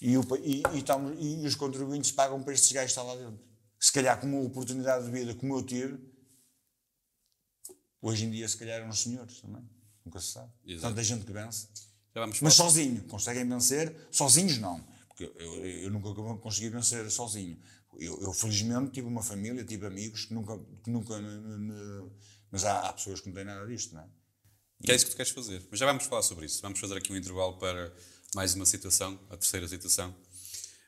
E, 0.00 0.16
o, 0.16 0.22
e, 0.42 0.62
e, 0.74 0.78
estamos, 0.78 1.16
e, 1.18 1.46
os 1.46 1.54
contribuintes 1.54 2.10
pagam 2.10 2.42
para 2.42 2.52
estes 2.52 2.72
gajos 2.72 2.90
estar 2.90 3.02
lá 3.02 3.14
dentro. 3.16 3.38
Se 3.78 3.92
calhar, 3.92 4.20
com 4.20 4.26
uma 4.26 4.40
oportunidade 4.40 5.04
de 5.06 5.10
vida 5.10 5.34
como 5.34 5.56
eu 5.56 5.62
tive, 5.62 5.98
hoje 8.00 8.24
em 8.24 8.30
dia, 8.30 8.48
se 8.48 8.56
calhar, 8.56 8.76
eram 8.76 8.88
os 8.88 9.00
senhores 9.00 9.40
também. 9.40 9.62
Nunca 10.04 10.20
se 10.20 10.32
sabe. 10.32 10.52
Exato. 10.64 10.88
Tanta 10.88 11.02
gente 11.02 11.24
que 11.24 11.32
vence. 11.32 11.68
Mas 12.40 12.54
sozinho. 12.54 13.02
Conseguem 13.04 13.46
vencer? 13.48 13.94
Sozinhos, 14.10 14.58
não. 14.58 14.80
Porque 15.08 15.24
eu, 15.24 15.34
eu, 15.34 15.66
eu 15.82 15.90
nunca 15.90 16.14
consegui 16.40 16.70
vencer 16.70 17.10
sozinho. 17.10 17.58
Eu, 17.98 18.20
eu, 18.22 18.32
felizmente, 18.32 18.92
tive 18.92 19.06
uma 19.06 19.22
família, 19.22 19.64
tive 19.64 19.86
amigos 19.86 20.26
que 20.26 20.34
nunca. 20.34 20.58
Que 20.82 20.90
nunca 20.90 21.18
me, 21.18 21.58
me, 21.58 22.10
mas 22.50 22.64
há, 22.64 22.88
há, 22.88 22.92
pessoas 22.92 23.20
que 23.20 23.28
não 23.28 23.34
têm 23.34 23.44
nada 23.44 23.66
disto, 23.66 23.94
não 23.94 24.02
é? 24.02 24.08
Que 24.82 24.92
é 24.92 24.94
isso 24.94 25.06
que 25.06 25.12
tu 25.12 25.16
queres 25.16 25.32
fazer. 25.32 25.66
Mas 25.70 25.80
já 25.80 25.86
vamos 25.86 26.04
falar 26.04 26.22
sobre 26.22 26.46
isso. 26.46 26.60
Vamos 26.62 26.78
fazer 26.78 26.96
aqui 26.96 27.12
um 27.12 27.16
intervalo 27.16 27.58
para 27.58 27.92
mais 28.36 28.54
uma 28.54 28.66
citação, 28.66 29.18
a 29.30 29.36
terceira 29.38 29.66
citação. 29.66 30.14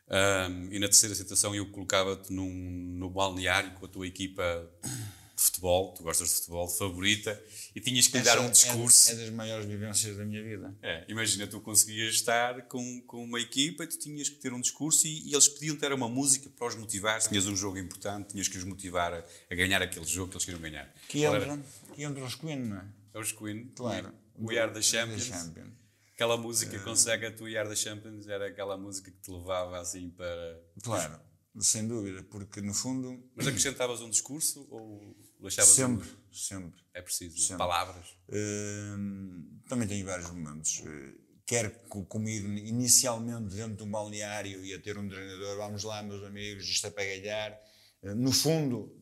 Um, 0.06 0.70
e 0.70 0.78
na 0.78 0.86
terceira 0.86 1.14
citação 1.14 1.54
eu 1.54 1.64
colocava-te 1.70 2.30
no 2.30 3.08
balneário 3.08 3.70
com 3.72 3.86
a 3.86 3.88
tua 3.88 4.06
equipa 4.06 4.70
de 4.82 5.42
futebol, 5.42 5.94
tu 5.94 6.02
gostas 6.02 6.28
de 6.28 6.34
futebol, 6.34 6.68
favorita, 6.68 7.42
e 7.74 7.80
tinhas 7.80 8.06
que 8.06 8.18
lhe 8.18 8.22
dar 8.22 8.38
um 8.38 8.48
é 8.48 8.50
discurso. 8.50 9.10
É, 9.10 9.14
é, 9.14 9.16
das 9.16 9.30
maiores 9.30 9.64
vivências 9.64 10.18
da 10.18 10.26
minha 10.26 10.42
vida. 10.42 10.76
É, 10.82 11.06
imagina, 11.08 11.46
tu 11.46 11.58
conseguias 11.58 12.16
estar 12.16 12.62
com, 12.64 13.00
com 13.06 13.24
uma 13.24 13.40
equipa 13.40 13.82
e 13.82 13.86
tu 13.86 13.98
tinhas 13.98 14.28
que 14.28 14.36
ter 14.36 14.52
um 14.52 14.60
discurso 14.60 15.06
e, 15.06 15.30
e 15.30 15.32
eles 15.32 15.48
pediam 15.48 15.74
ter 15.74 15.90
uma 15.94 16.08
música 16.08 16.50
para 16.50 16.66
os 16.66 16.74
motivar. 16.74 17.18
Se 17.22 17.30
tinhas 17.30 17.46
um 17.46 17.56
jogo 17.56 17.78
importante, 17.78 18.32
tinhas 18.32 18.46
que 18.46 18.58
os 18.58 18.64
motivar 18.64 19.14
a, 19.14 19.24
a 19.50 19.54
ganhar 19.54 19.80
aquele 19.80 20.04
jogo 20.04 20.28
que 20.28 20.36
eles 20.36 20.44
queriam 20.44 20.60
ganhar. 20.60 20.92
Que 21.08 21.24
entram, 21.24 21.64
que 21.94 22.04
entram 22.04 22.26
os 22.26 22.34
Queen, 22.34 22.58
não 22.58 22.76
é? 22.76 22.84
É 23.14 23.18
os 23.18 23.32
Queen. 23.32 23.72
Claro. 23.74 24.12
We 24.38 24.58
Are 24.58 24.70
the 24.70 24.82
Champions. 24.82 25.28
The 25.28 25.34
champion. 25.34 25.77
Aquela 26.18 26.36
música 26.36 26.76
uh, 26.76 26.82
Consegue 26.82 27.26
a 27.26 27.32
tua 27.32 27.62
da 27.62 27.76
Champions 27.76 28.26
era 28.26 28.48
aquela 28.48 28.76
música 28.76 29.08
que 29.08 29.20
te 29.20 29.30
levava 29.30 29.78
assim 29.78 30.10
para. 30.10 30.60
Claro, 30.82 31.20
sem 31.60 31.86
dúvida, 31.86 32.24
porque 32.24 32.60
no 32.60 32.74
fundo. 32.74 33.22
Mas 33.36 33.46
acrescentavas 33.46 34.00
um 34.00 34.10
discurso 34.10 34.66
ou 34.68 35.16
deixavas. 35.40 35.70
Sempre, 35.70 36.08
um... 36.08 36.34
sempre. 36.34 36.80
É 36.92 37.00
preciso, 37.00 37.38
sempre. 37.38 37.58
palavras. 37.58 38.08
Uh, 38.28 39.60
também 39.68 39.86
tenho 39.86 40.04
vários 40.04 40.28
momentos. 40.28 40.80
Uh, 40.80 41.16
quer 41.46 41.70
comigo, 41.86 42.48
inicialmente 42.48 43.54
dentro 43.54 43.76
de 43.76 43.82
um 43.84 43.90
balneário, 43.90 44.64
ia 44.64 44.82
ter 44.82 44.98
um 44.98 45.08
treinador, 45.08 45.56
vamos 45.56 45.84
lá, 45.84 46.02
meus 46.02 46.24
amigos, 46.24 46.64
isto 46.64 46.88
é 46.88 46.90
para 46.90 47.04
ganhar. 47.04 47.56
Uh, 48.02 48.16
no 48.16 48.32
fundo, 48.32 48.92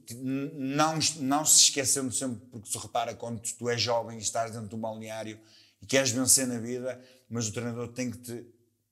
não, 0.52 0.98
não 1.20 1.46
se 1.46 1.62
esquecendo 1.62 2.12
sempre, 2.12 2.46
porque 2.50 2.68
se 2.68 2.76
repara 2.76 3.14
quando 3.14 3.40
tu 3.40 3.70
és 3.70 3.80
jovem 3.80 4.18
e 4.18 4.20
estás 4.20 4.50
dentro 4.50 4.68
de 4.68 4.74
um 4.74 4.80
balneário 4.80 5.40
e 5.80 5.86
queres 5.86 6.10
vencer 6.10 6.46
na 6.46 6.58
vida, 6.58 7.00
mas 7.28 7.48
o 7.48 7.52
treinador 7.52 7.88
tem 7.88 8.10
que 8.10 8.18
te 8.18 8.46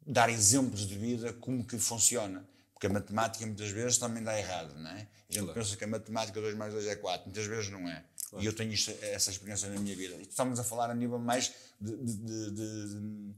dar 0.07 0.29
exemplos 0.29 0.87
de 0.87 0.97
vida 0.97 1.33
como 1.35 1.65
que 1.65 1.79
funciona. 1.79 2.47
Porque 2.73 2.87
a 2.87 2.91
matemática 2.91 3.47
muitas 3.47 3.71
vezes 3.71 3.99
também 3.99 4.23
dá 4.23 4.39
errado, 4.39 4.75
não 4.79 4.91
é? 4.91 5.09
A 5.29 5.33
gente 5.33 5.45
claro. 5.45 5.55
pensa 5.55 5.77
que 5.77 5.85
a 5.85 5.87
matemática 5.87 6.41
2 6.41 6.55
mais 6.57 6.73
2 6.73 6.87
é 6.87 6.97
4, 6.97 7.25
muitas 7.27 7.47
vezes 7.47 7.71
não 7.71 7.89
é. 7.89 8.05
Claro. 8.29 8.45
E 8.45 8.47
eu 8.47 8.53
tenho 8.53 8.73
isto, 8.73 8.93
essa 9.01 9.31
experiência 9.31 9.69
na 9.69 9.81
minha 9.81 9.95
vida. 9.97 10.17
E 10.17 10.23
estamos 10.23 10.59
a 10.59 10.65
falar 10.65 10.91
a 10.91 10.95
nível 10.95 11.19
mais 11.19 11.53
de, 11.81 11.97
de, 11.97 12.17
de, 12.17 12.51
de 12.51 13.35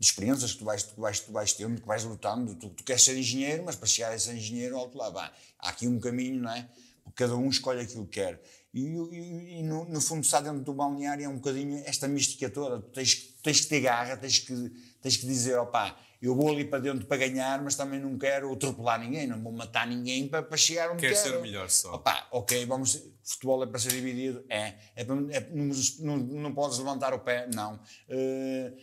experiências 0.00 0.52
que 0.52 0.58
tu 0.58 0.64
vais, 0.64 0.82
tu 0.82 1.00
vais, 1.00 1.20
tu 1.20 1.32
vais 1.32 1.52
tendo, 1.52 1.80
que 1.80 1.86
vais 1.86 2.04
lutando. 2.04 2.54
Tu, 2.56 2.68
tu, 2.70 2.84
queres 2.84 3.02
ser 3.02 3.16
engenheiro, 3.16 3.64
mas 3.64 3.76
para 3.76 3.86
chegar 3.86 4.12
a 4.12 4.18
ser 4.18 4.34
engenheiro, 4.34 4.76
alto 4.76 4.98
lá, 4.98 5.08
vai. 5.08 5.30
Há 5.58 5.70
aqui 5.70 5.86
um 5.86 6.00
caminho, 6.00 6.42
não 6.42 6.50
é? 6.50 6.68
Porque 7.04 7.24
cada 7.24 7.36
um 7.36 7.48
escolhe 7.48 7.80
aquilo 7.80 8.06
que 8.06 8.20
quer. 8.20 8.40
E, 8.72 8.82
e, 8.82 9.58
e 9.58 9.62
no, 9.62 9.84
no, 9.84 10.00
fundo, 10.00 10.22
está 10.22 10.40
dentro 10.40 10.60
do 10.60 10.72
balneário 10.72 11.24
é 11.24 11.28
um 11.28 11.36
bocadinho 11.36 11.82
esta 11.84 12.06
mística 12.06 12.48
toda. 12.48 12.80
Tu 12.80 12.90
tens, 12.90 13.14
tens 13.42 13.60
que 13.60 13.66
ter 13.66 13.80
garra, 13.80 14.16
tens 14.16 14.38
que, 14.38 14.54
tens 15.02 15.16
que 15.16 15.26
dizer: 15.26 15.58
opá, 15.58 15.96
eu 16.22 16.36
vou 16.36 16.50
ali 16.50 16.64
para 16.64 16.78
dentro 16.78 17.06
para 17.06 17.16
ganhar, 17.16 17.62
mas 17.62 17.74
também 17.74 17.98
não 17.98 18.16
quero 18.16 18.52
atropelar 18.52 19.00
ninguém, 19.00 19.26
não 19.26 19.42
vou 19.42 19.52
matar 19.52 19.86
ninguém 19.86 20.28
para, 20.28 20.42
para 20.42 20.56
chegar 20.56 20.90
onde 20.90 21.00
quero. 21.00 21.14
Quer 21.14 21.20
ser 21.20 21.40
melhor 21.40 21.68
só. 21.70 21.94
Opá, 21.94 22.28
ok, 22.30 22.64
vamos. 22.66 23.02
Futebol 23.24 23.62
é 23.64 23.66
para 23.66 23.78
ser 23.78 23.90
dividido? 23.90 24.44
É. 24.48 24.74
é, 24.94 25.04
para, 25.04 25.16
é 25.30 25.48
não, 25.52 25.74
não, 26.00 26.16
não, 26.16 26.54
podes 26.54 26.78
levantar 26.78 27.14
o 27.14 27.20
pé? 27.20 27.48
Não. 27.52 27.74
Uh, 27.74 28.76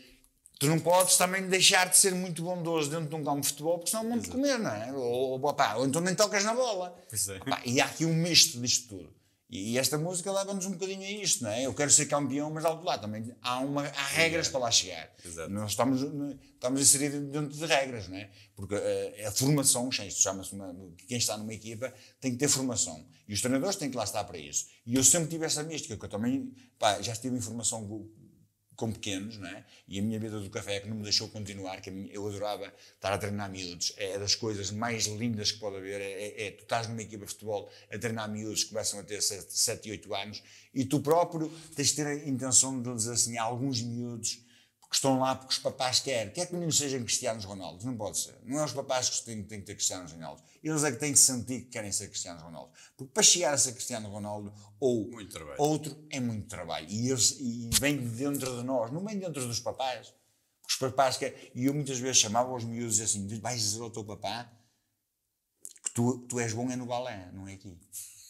tu 0.60 0.67
não 0.67 0.80
podes 0.80 1.15
também 1.15 1.47
deixar 1.47 1.88
de 1.88 1.97
ser 1.97 2.13
muito 2.13 2.41
bondoso 2.41 2.89
dentro 2.89 3.08
de 3.08 3.15
um 3.15 3.23
campo 3.23 3.41
de 3.41 3.47
futebol, 3.50 3.78
porque 3.78 3.91
senão 3.91 4.10
vão 4.10 4.19
te 4.19 4.30
comer, 4.30 4.58
não 4.58 4.71
é? 4.71 4.91
Ou, 4.93 5.45
opá, 5.45 5.76
ou 5.76 5.86
então 5.86 6.02
nem 6.02 6.15
tocas 6.15 6.43
na 6.43 6.54
bola. 6.54 6.97
É. 7.12 7.69
E 7.69 7.80
há 7.80 7.86
aqui 7.86 8.06
um 8.06 8.13
misto 8.13 8.60
disto 8.60 8.89
tudo. 8.89 9.16
E 9.49 9.77
esta 9.77 9.97
música 9.97 10.29
leva-nos 10.29 10.65
um 10.65 10.71
bocadinho 10.71 11.03
a 11.03 11.10
isto, 11.10 11.43
não 11.43 11.49
é? 11.49 11.65
Eu 11.65 11.73
quero 11.73 11.89
ser 11.89 12.05
campeão, 12.07 12.51
mas 12.51 12.65
alto 12.65 12.83
lá 12.83 12.97
também 12.97 13.33
há, 13.41 13.60
uma, 13.60 13.83
há 13.83 14.05
regras 14.07 14.47
é. 14.47 14.51
para 14.51 14.60
lá 14.60 14.71
chegar. 14.71 15.10
Exato. 15.23 15.49
Nós 15.49 15.71
estamos, 15.71 16.01
estamos 16.53 16.81
inseridos 16.81 17.21
dentro 17.31 17.57
de 17.57 17.65
regras, 17.65 18.10
não 18.10 18.17
é? 18.17 18.29
Porque 18.53 18.75
a, 18.75 18.77
eh, 18.77 19.25
a 19.25 19.31
formação, 19.31 19.88
isto 19.89 20.21
chama-se, 20.21 20.51
quem 21.07 21.17
está 21.17 21.38
numa 21.38 21.53
equipa 21.53 21.93
tem 22.19 22.31
que 22.33 22.38
ter 22.38 22.49
formação. 22.49 23.07
E 23.25 23.33
os 23.33 23.39
treinadores 23.39 23.77
têm 23.77 23.89
que 23.89 23.95
lá 23.95 24.03
estar 24.03 24.25
para 24.25 24.38
isso. 24.38 24.67
E 24.86 24.95
eu 24.95 25.03
sempre 25.03 25.29
tive 25.29 25.45
essa 25.45 25.63
mística, 25.63 25.95
que 25.95 26.03
eu 26.03 26.10
também, 26.10 26.53
pá, 26.77 27.01
já 27.01 27.13
estive 27.13 27.38
em 27.38 27.41
formação 27.41 27.86
com 28.78 28.92
pequenos, 28.92 29.38
não 29.38 29.50
é? 29.50 29.66
E 29.88 30.00
a 30.00 30.04
minha 30.04 30.20
vida 30.20 30.40
do 30.40 30.50
café 30.50 30.76
é 30.76 30.80
que 30.80 30.88
não 30.88 30.98
me 30.98 31.04
deixou 31.04 31.28
continuar, 31.28 31.82
que 31.82 31.90
eu 32.13 32.28
adorava 32.28 32.72
estar 32.96 33.12
a 33.12 33.18
treinar 33.18 33.50
miúdos. 33.52 33.92
É 33.98 34.20
das 34.20 34.36
coisas 34.36 34.70
mais 34.72 35.08
lindas 35.08 35.52
que 35.52 35.60
pode 35.60 35.78
haver. 35.78 36.00
É, 36.00 36.12
é, 36.12 36.48
é 36.48 36.52
tu 36.52 36.62
estás 36.62 36.88
numa 36.88 37.02
equipa 37.02 37.26
de 37.26 37.32
futebol 37.32 37.70
a 37.92 37.98
treinar 37.98 38.30
miúdos 38.32 38.63
que 38.63 38.70
começam 38.70 39.00
a 39.00 39.04
ter 39.04 39.22
7, 39.22 39.48
7 39.50 39.90
e 39.90 39.92
8 39.92 40.16
anos 40.16 40.44
e 40.74 40.86
tu 40.86 41.00
próprio 41.00 41.52
tens 41.76 41.88
de 41.90 41.96
ter 41.96 42.08
a 42.08 42.16
intenção 42.16 42.80
de 42.80 42.94
dizer 42.94 43.13
assim, 43.13 43.38
alguns 43.38 43.82
miúdos 43.82 44.46
que 44.89 44.95
estão 44.95 45.19
lá 45.19 45.36
porque 45.36 45.54
os 45.54 45.60
papás 45.60 46.00
querem. 46.00 46.32
Quer 46.32 46.47
que 46.47 46.54
meninos 46.54 46.78
sejam 46.78 47.02
Cristianos 47.02 47.43
Ronaldo? 47.43 47.86
Não 47.86 47.97
pode 47.97 48.17
ser. 48.19 48.36
Não 48.43 48.60
é 48.60 48.63
os 48.63 48.71
papás 48.71 49.10
que 49.10 49.26
têm, 49.26 49.43
têm 49.43 49.60
que 49.60 49.65
ter 49.65 49.76
Cristianos 49.76 50.13
Ronaldo. 50.13 50.41
Eles 50.63 50.84
é 50.84 50.91
que 50.91 50.97
têm 50.97 51.12
que 51.12 51.19
sentir 51.19 51.62
que 51.62 51.67
querem 51.67 51.91
ser 51.91 52.08
Cristianos 52.08 52.41
Ronaldo. 52.41 52.71
Porque 52.95 53.12
para 53.13 53.23
chegar 53.23 53.54
a 53.54 53.58
ser 53.58 53.73
Cristiano 53.73 54.10
Ronaldo 54.10 54.54
ou 54.80 55.10
outro 55.58 56.06
é 56.10 56.19
muito 56.19 56.47
trabalho. 56.47 56.88
E, 56.89 57.10
eles, 57.10 57.38
e 57.39 57.69
vem 57.80 57.97
de 57.97 58.08
dentro 58.08 58.58
de 58.58 58.63
nós, 58.63 58.91
não 58.91 59.04
vem 59.04 59.19
dentro 59.19 59.45
dos 59.45 59.60
papás. 59.60 60.13
Os 60.67 60.76
papás 60.78 61.17
querem. 61.17 61.52
E 61.54 61.65
eu 61.65 61.73
muitas 61.73 62.00
vezes 62.00 62.17
chamava 62.17 62.54
os 62.54 62.63
miúdos 62.63 63.02
assim: 63.02 63.28
vais 63.39 63.60
dizer 63.60 63.82
ao 63.82 63.89
teu 63.89 64.06
papá 64.06 64.50
que 65.84 65.91
tu, 65.91 66.19
tu 66.30 66.39
és 66.39 66.54
bom 66.54 66.69
é 66.71 66.76
no 66.76 66.86
balé, 66.86 67.30
não 67.34 67.47
é 67.47 67.54
aqui. 67.54 67.78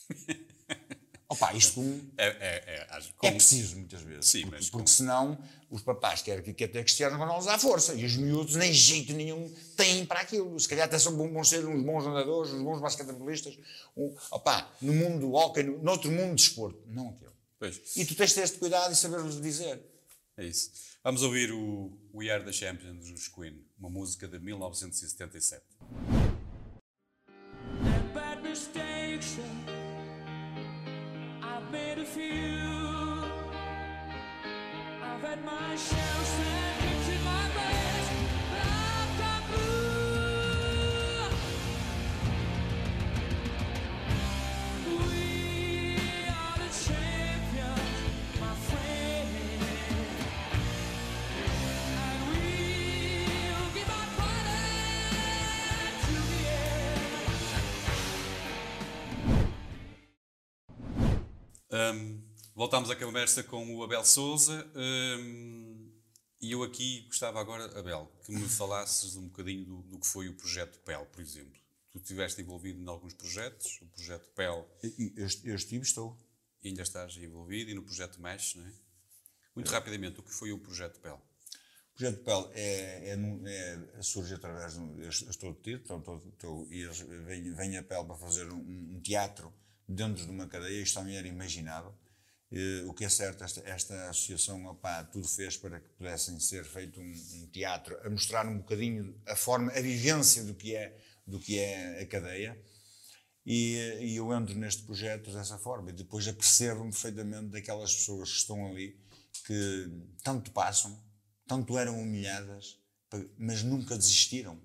Opa, 1.29 1.53
isto 1.53 1.81
é, 2.17 2.25
é, 2.25 2.87
é, 2.89 3.01
é, 3.23 3.31
preciso 3.31 3.75
muitas 3.75 4.01
vezes. 4.01 4.25
Sim, 4.25 4.41
porque, 4.43 4.55
mas 4.55 4.69
porque 4.69 4.83
com... 4.83 4.87
senão 4.87 5.37
os 5.69 5.81
papás 5.81 6.21
querem 6.21 6.41
que, 6.41 6.53
que 6.53 6.67
ter 6.69 6.83
Cristiano 6.83 7.17
Ronaldo 7.17 7.49
à 7.49 7.59
força 7.59 7.93
e 7.95 8.05
os 8.05 8.15
miúdos 8.15 8.55
nem 8.55 8.71
jeito 8.71 9.11
nenhum 9.11 9.53
têm 9.75 10.05
para 10.05 10.21
aquilo. 10.21 10.57
Se 10.57 10.69
calhar 10.69 10.85
até 10.85 10.97
são 10.97 11.17
bons 11.17 11.49
ser 11.49 11.65
uns 11.65 11.83
bons 11.83 12.05
nadadores, 12.05 12.53
uns 12.53 12.61
bons 12.61 12.79
basquetebolistas. 12.79 13.57
Um, 13.97 14.15
opa, 14.31 14.71
no 14.81 14.93
mundo 14.93 15.19
do 15.19 15.33
hockey, 15.33 15.63
no, 15.63 15.83
noutro 15.83 16.09
mundo 16.09 16.29
de 16.29 16.45
desporto. 16.45 16.81
Não 16.87 17.09
aquilo. 17.09 17.33
Pois. 17.59 17.81
E 17.97 18.05
tu 18.05 18.15
tens 18.15 18.29
de 18.29 18.35
ter 18.35 18.43
este 18.43 18.57
cuidado 18.57 18.93
e 18.93 18.95
saber-lhes 18.95 19.41
dizer. 19.41 19.81
É 20.37 20.45
isso. 20.45 20.71
Vamos 21.03 21.23
ouvir 21.23 21.51
o 21.51 21.91
We 22.13 22.29
Are 22.29 22.43
the 22.43 22.53
Champions 22.53 23.11
dos 23.11 23.27
Queen, 23.27 23.65
uma 23.77 23.89
música 23.89 24.29
de 24.29 24.39
1977. 24.39 25.61
My 35.45 35.75
shells 35.75 36.56
Um, 61.69 62.23
voltámos 62.55 62.89
à 62.89 62.95
conversa 62.95 63.43
com 63.43 63.75
o 63.75 63.83
Abel 63.83 64.05
Souza 64.05 64.65
um, 64.73 65.91
e 66.39 66.51
eu 66.51 66.63
aqui 66.63 67.01
gostava 67.07 67.41
agora, 67.41 67.77
Abel, 67.77 68.09
que 68.23 68.31
me 68.31 68.47
falasses 68.47 69.15
um 69.15 69.27
bocadinho 69.27 69.65
do, 69.65 69.81
do, 69.81 69.99
que 69.99 70.07
foi 70.07 70.29
o 70.29 70.33
projeto 70.33 70.79
PEL, 70.79 71.05
por 71.07 71.21
exemplo. 71.21 71.59
Tu 71.91 71.99
estiveste 71.99 72.41
envolvido 72.41 72.79
em 72.79 72.87
alguns 72.87 73.13
projetos, 73.13 73.79
o 73.81 73.87
projeto 73.87 74.29
PEL. 74.31 74.69
Eu, 74.83 75.27
eu 75.43 75.55
estive, 75.55 75.83
estou. 75.83 76.17
E 76.61 76.69
ainda 76.69 76.83
estás 76.83 77.17
envolvido 77.17 77.71
e 77.71 77.73
no 77.73 77.83
projeto 77.83 78.21
MESH, 78.21 78.55
não 78.55 78.65
é? 78.65 78.73
Muito 79.55 79.71
é. 79.71 79.73
rapidamente, 79.73 80.19
o 80.19 80.23
que 80.23 80.31
foi 80.31 80.51
o 80.51 80.59
projeto 80.59 80.99
PEL? 80.99 81.15
O 81.15 81.97
projeto 81.97 82.23
PEL 82.23 82.51
é, 82.53 83.09
é, 83.09 83.97
é, 83.97 84.01
surge 84.01 84.35
através 84.35 84.73
de. 84.73 84.79
Eu 85.01 85.09
estou 85.09 85.53
detido, 85.53 85.81
então, 85.83 85.97
estou, 85.99 86.17
estou, 86.29 86.67
e 86.71 86.85
vem, 87.25 87.53
vem 87.53 87.77
a 87.77 87.83
PEL 87.83 88.05
para 88.05 88.15
fazer 88.15 88.47
um, 88.51 88.95
um 88.95 89.01
teatro 89.01 89.51
dentro 89.87 90.25
de 90.25 90.31
uma 90.31 90.47
cadeia, 90.47 90.81
isto 90.81 90.99
também 90.99 91.15
era 91.15 91.27
imaginável. 91.27 91.93
o 92.87 92.93
que 92.93 93.05
é 93.05 93.09
certo, 93.09 93.43
esta, 93.43 93.61
esta 93.61 94.09
associação 94.09 94.65
opá, 94.65 95.03
tudo 95.03 95.27
fez 95.27 95.57
para 95.57 95.79
que 95.79 95.89
pudessem 95.89 96.39
ser 96.39 96.65
feito 96.65 96.99
um, 96.99 97.03
um, 97.03 97.47
teatro, 97.47 97.97
a 98.05 98.09
mostrar 98.09 98.47
um 98.47 98.57
bocadinho 98.57 99.19
a 99.27 99.35
forma, 99.35 99.71
a 99.71 99.81
vivência 99.81 100.43
do 100.43 100.53
que 100.53 100.75
é, 100.75 100.97
do 101.25 101.39
que 101.39 101.59
é 101.59 102.01
a 102.01 102.05
cadeia. 102.05 102.61
E, 103.45 103.75
e 104.01 104.15
eu 104.17 104.33
entro 104.33 104.53
neste 104.55 104.83
projeto 104.83 105.31
dessa 105.31 105.57
forma 105.57 105.89
e 105.89 105.93
depois 105.93 106.27
apercebo-me 106.27 106.91
perfeitamente 106.91 107.47
daquelas 107.47 107.95
pessoas 107.95 108.29
que 108.29 108.37
estão 108.39 108.67
ali, 108.67 108.99
que 109.45 109.89
tanto 110.21 110.51
passam, 110.51 111.01
tanto 111.47 111.77
eram 111.77 111.97
humilhadas, 111.97 112.77
mas 113.37 113.63
nunca 113.63 113.95
desistiram. 113.95 114.61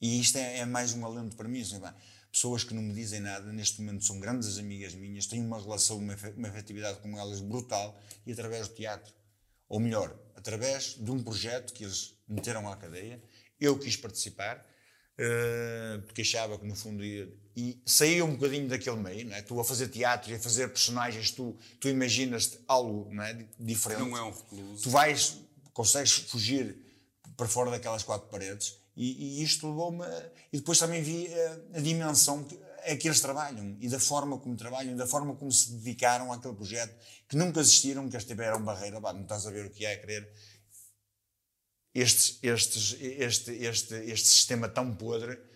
E 0.00 0.18
isto 0.18 0.38
é, 0.38 0.60
é 0.60 0.64
mais 0.64 0.94
um 0.94 1.04
alento 1.04 1.36
para 1.36 1.46
mim. 1.46 1.60
Assim, 1.60 1.78
pessoas 2.32 2.64
que 2.64 2.72
não 2.74 2.82
me 2.82 2.94
dizem 2.94 3.20
nada, 3.20 3.52
neste 3.52 3.80
momento 3.80 4.04
são 4.04 4.20
grandes 4.20 4.58
amigas 4.58 4.94
minhas, 4.94 5.26
tenho 5.26 5.44
uma 5.44 5.60
relação, 5.60 5.98
uma, 5.98 6.16
uma 6.36 6.48
afetividade 6.48 7.00
com 7.00 7.18
elas 7.18 7.40
brutal 7.40 8.00
e 8.26 8.32
através 8.32 8.68
do 8.68 8.74
teatro. 8.74 9.12
Ou 9.68 9.80
melhor, 9.80 10.16
através 10.34 10.94
de 10.94 11.10
um 11.10 11.22
projeto 11.22 11.72
que 11.72 11.84
eles 11.84 12.14
meteram 12.28 12.68
à 12.68 12.76
cadeia, 12.76 13.22
eu 13.60 13.78
quis 13.78 13.96
participar, 13.96 14.66
uh, 15.18 16.02
porque 16.02 16.22
achava 16.22 16.58
que 16.58 16.66
no 16.66 16.74
fundo 16.74 17.04
ia. 17.04 17.32
E 17.56 17.82
saía 17.84 18.24
um 18.24 18.34
bocadinho 18.34 18.68
daquele 18.68 18.96
meio, 18.96 19.28
não 19.28 19.36
é? 19.36 19.42
Tu 19.42 19.58
a 19.60 19.64
fazer 19.64 19.88
teatro 19.88 20.30
e 20.30 20.34
a 20.34 20.38
fazer 20.38 20.68
personagens, 20.68 21.32
tu, 21.32 21.58
tu 21.78 21.88
imaginas 21.88 22.58
algo 22.66 23.12
não 23.12 23.22
é? 23.22 23.46
diferente. 23.58 24.00
Não 24.00 24.16
é 24.16 24.22
um 24.22 24.30
recluso. 24.30 24.82
Tu 24.82 24.88
vais, 24.88 25.36
consegues 25.72 26.12
fugir 26.12 26.76
para 27.36 27.46
fora 27.48 27.70
daquelas 27.70 28.02
quatro 28.02 28.28
paredes 28.28 28.79
e, 29.02 29.40
e 29.40 29.42
isto 29.42 29.66
levou-me. 29.66 30.04
E 30.52 30.58
depois 30.58 30.78
também 30.78 31.02
vi 31.02 31.26
a, 31.32 31.78
a 31.78 31.80
dimensão 31.80 32.44
que, 32.44 32.60
é 32.82 32.94
que 32.96 33.08
eles 33.08 33.20
trabalham 33.20 33.76
e 33.80 33.88
da 33.88 33.98
forma 33.98 34.38
como 34.38 34.54
trabalham, 34.56 34.94
da 34.94 35.06
forma 35.06 35.34
como 35.34 35.50
se 35.50 35.72
dedicaram 35.72 36.30
àquele 36.30 36.54
projeto, 36.54 36.94
que 37.26 37.34
nunca 37.34 37.60
existiram, 37.60 38.06
que 38.10 38.14
eles 38.14 38.26
tiveram 38.26 38.62
barreira. 38.62 39.00
Bah, 39.00 39.14
não 39.14 39.22
estás 39.22 39.46
a 39.46 39.50
ver 39.50 39.64
o 39.64 39.70
que 39.70 39.86
é 39.86 39.96
querer. 39.96 40.30
Estes, 41.94 42.38
estes, 42.42 42.96
este, 43.00 43.52
este, 43.52 43.94
este 43.94 44.28
sistema 44.28 44.68
tão 44.68 44.94
podre 44.94 45.49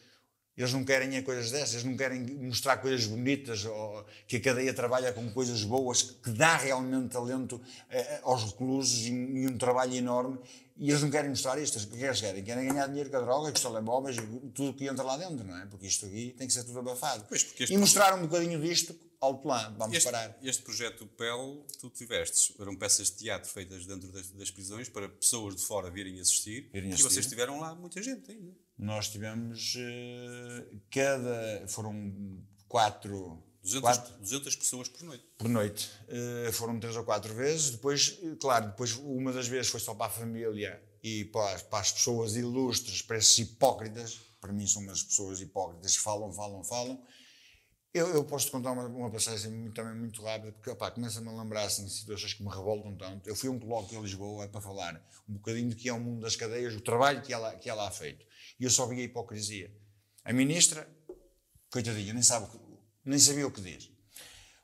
eles 0.56 0.72
não 0.72 0.84
querem 0.84 1.16
é 1.16 1.22
coisas 1.22 1.50
dessas, 1.50 1.74
eles 1.74 1.84
não 1.84 1.96
querem 1.96 2.20
mostrar 2.20 2.76
coisas 2.76 3.06
bonitas, 3.06 3.64
ou, 3.64 4.04
que 4.26 4.36
a 4.36 4.40
cadeia 4.40 4.72
trabalha 4.72 5.12
com 5.12 5.30
coisas 5.32 5.64
boas, 5.64 6.02
que 6.02 6.30
dá 6.30 6.56
realmente 6.56 7.08
talento 7.08 7.60
eh, 7.90 8.20
aos 8.22 8.44
reclusos 8.44 9.06
e, 9.06 9.46
um 9.48 9.58
trabalho 9.58 9.94
enorme, 9.94 10.38
e 10.76 10.90
eles 10.90 11.02
não 11.02 11.10
querem 11.10 11.30
mostrar 11.30 11.58
isto. 11.58 11.78
O 11.78 11.86
que 11.88 11.96
é 11.96 11.98
que 11.98 12.04
eles 12.04 12.20
querem? 12.20 12.44
Querem 12.44 12.68
ganhar 12.68 12.86
dinheiro 12.86 13.10
com 13.10 13.16
a 13.16 13.20
droga, 13.20 13.50
com 13.50 13.56
os 13.56 13.62
telemóveis, 13.62 14.16
tudo 14.54 14.74
que 14.74 14.86
entra 14.86 15.04
lá 15.04 15.16
dentro, 15.16 15.44
não 15.44 15.56
é? 15.56 15.66
Porque 15.66 15.86
isto 15.86 16.06
aqui 16.06 16.34
tem 16.36 16.46
que 16.46 16.52
ser 16.52 16.64
tudo 16.64 16.78
abafado. 16.78 17.24
Pois, 17.28 17.46
e 17.68 17.76
mostrar 17.76 18.14
um 18.14 18.22
bocadinho 18.22 18.60
disto 18.60 18.94
ao 19.24 19.38
plano, 19.38 19.76
vamos 19.78 19.96
este, 19.96 20.10
parar. 20.10 20.38
Este 20.42 20.62
projeto 20.62 21.06
PEL, 21.06 21.66
tu 21.80 21.90
tiveste, 21.90 22.54
eram 22.60 22.76
peças 22.76 23.10
de 23.10 23.16
teatro 23.16 23.50
feitas 23.50 23.86
dentro 23.86 24.08
das, 24.12 24.30
das 24.30 24.50
prisões 24.50 24.88
para 24.88 25.08
pessoas 25.08 25.56
de 25.56 25.62
fora 25.62 25.90
virem 25.90 26.20
assistir, 26.20 26.68
virem 26.72 26.90
assistir. 26.90 27.06
e 27.06 27.10
vocês 27.10 27.26
tiveram 27.26 27.60
lá 27.60 27.74
muita 27.74 28.02
gente 28.02 28.30
ainda. 28.30 28.52
Nós 28.78 29.08
tivemos 29.08 29.76
uh, 29.76 30.80
cada. 30.90 31.66
foram 31.68 32.42
quatro. 32.68 33.42
200, 33.62 33.80
quatro, 33.80 34.14
200 34.18 34.56
pessoas 34.56 34.88
por 34.88 35.02
noite. 35.04 35.24
Por 35.38 35.48
noite. 35.48 35.90
Uh, 36.08 36.52
foram 36.52 36.78
três 36.78 36.94
ou 36.96 37.04
quatro 37.04 37.32
vezes. 37.34 37.70
Depois, 37.70 38.18
claro, 38.38 38.66
depois 38.66 38.92
uma 38.92 39.32
das 39.32 39.48
vezes 39.48 39.70
foi 39.70 39.80
só 39.80 39.94
para 39.94 40.06
a 40.06 40.10
família 40.10 40.82
e 41.02 41.24
para, 41.26 41.58
para 41.60 41.78
as 41.78 41.92
pessoas 41.92 42.36
ilustres, 42.36 43.00
para 43.00 43.16
esses 43.16 43.38
hipócritas. 43.38 44.20
Para 44.38 44.52
mim 44.52 44.66
são 44.66 44.82
umas 44.82 45.02
pessoas 45.02 45.40
hipócritas 45.40 45.96
que 45.96 46.02
falam, 46.02 46.30
falam, 46.30 46.62
falam. 46.62 47.02
Eu, 47.94 48.08
eu 48.08 48.24
posso-te 48.24 48.50
contar 48.50 48.72
uma, 48.72 48.88
uma 48.88 49.08
passagem 49.08 49.52
muito, 49.52 49.72
também 49.72 49.94
muito 49.94 50.20
rápida, 50.20 50.50
porque 50.50 50.74
começa-me 50.74 51.28
a 51.28 51.32
lembrar 51.32 51.62
assim, 51.62 51.88
situações 51.88 52.34
que 52.34 52.42
me 52.42 52.48
revoltam 52.48 52.96
tanto. 52.96 53.28
Eu 53.28 53.36
fui 53.36 53.48
a 53.48 53.52
um 53.52 53.58
colóquio 53.60 54.00
em 54.00 54.02
Lisboa 54.02 54.48
para 54.48 54.60
falar 54.60 55.00
um 55.28 55.34
bocadinho 55.34 55.70
do 55.70 55.76
que 55.76 55.88
é 55.88 55.92
o 55.92 56.00
mundo 56.00 56.22
das 56.22 56.34
cadeias, 56.34 56.74
o 56.74 56.80
trabalho 56.80 57.22
que 57.22 57.32
ela, 57.32 57.54
que 57.54 57.70
ela 57.70 57.86
ha 57.86 57.90
feito. 57.92 58.26
E 58.58 58.64
eu 58.64 58.70
só 58.70 58.84
vi 58.86 58.98
a 58.98 59.04
hipocrisia. 59.04 59.72
A 60.24 60.32
ministra, 60.32 60.88
coitadinha, 61.70 62.12
nem, 62.12 62.22
sabe, 62.24 62.48
nem 63.04 63.16
sabia 63.16 63.46
o 63.46 63.50
que 63.52 63.60
diz. 63.60 63.88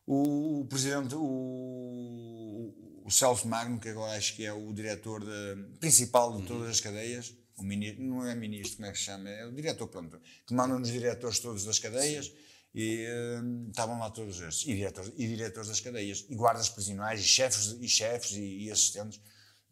O, 0.05 0.63
o 0.63 0.65
presidente, 0.65 1.15
o, 1.15 2.75
o 3.05 3.11
Celso 3.13 3.47
Magno, 3.47 3.79
que 3.79 3.91
agora 3.91 4.19
acho 4.19 4.35
que 4.35 4.45
é 4.45 4.53
o 4.53 4.73
diretor 4.73 5.25
de, 5.25 5.79
principal 5.79 6.37
de 6.37 6.49
todas 6.49 6.69
as 6.69 6.81
cadeias, 6.81 7.33
o 7.57 7.63
ministro, 7.63 8.03
não 8.03 8.27
é 8.27 8.35
ministro, 8.35 8.79
como 8.79 8.89
é 8.89 8.93
que 8.93 8.99
se 8.99 9.05
chama? 9.05 9.31
É 9.31 9.47
o 9.47 9.53
diretor, 9.53 9.87
pronto, 9.87 10.21
que 10.45 10.53
manda 10.53 10.77
nos 10.77 10.91
diretores 10.91 11.39
todos 11.39 11.65
das 11.65 11.79
cadeias. 11.79 12.27
Sim 12.27 12.50
e 12.75 13.07
uh, 13.07 13.69
estavam 13.69 13.99
lá 13.99 14.11
todos 14.11 14.41
estes, 14.41 14.69
e 14.69 14.75
diretores, 14.75 15.13
e 15.17 15.27
diretores 15.27 15.69
das 15.69 15.81
cadeias, 15.81 16.25
e 16.29 16.35
guardas 16.35 16.69
prisionais, 16.69 17.21
e 17.21 17.25
chefes, 17.25 17.77
e, 17.81 17.89
chefes, 17.89 18.33
e, 18.33 18.65
e 18.65 18.71
assistentes. 18.71 19.21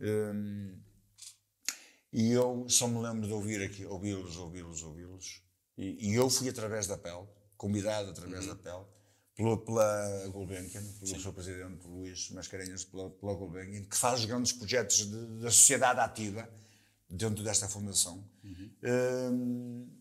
Um, 0.00 0.76
e 2.12 2.32
eu 2.32 2.66
só 2.68 2.88
me 2.88 3.00
lembro 3.00 3.26
de 3.26 3.32
ouvir 3.32 3.62
aqui, 3.62 3.84
ouvi-los, 3.84 4.36
ouvi-los, 4.36 4.82
ouvi-los. 4.82 5.42
E, 5.76 6.10
e, 6.10 6.14
eu 6.14 6.28
fui 6.28 6.48
através 6.48 6.86
da 6.86 6.96
pele, 6.96 7.26
convidado 7.56 8.10
através 8.10 8.46
uhum. 8.46 8.54
da 8.54 8.56
pele, 8.56 8.84
pela, 9.36 9.56
pela 9.58 10.28
Gulbenkian, 10.28 10.82
pelo 10.82 11.06
Sim. 11.06 11.20
seu 11.20 11.32
presidente 11.32 11.86
Luís 11.86 12.30
Mascarenhas, 12.30 12.84
pela, 12.84 13.10
pela 13.10 13.34
Gulbenkian, 13.34 13.84
que 13.84 13.96
faz 13.96 14.24
grandes 14.24 14.52
projetos 14.52 15.06
da 15.40 15.50
sociedade 15.50 16.00
ativa 16.00 16.48
dentro 17.08 17.44
desta 17.44 17.68
fundação. 17.68 18.28
Uhum. 18.42 18.70
Um, 18.82 19.97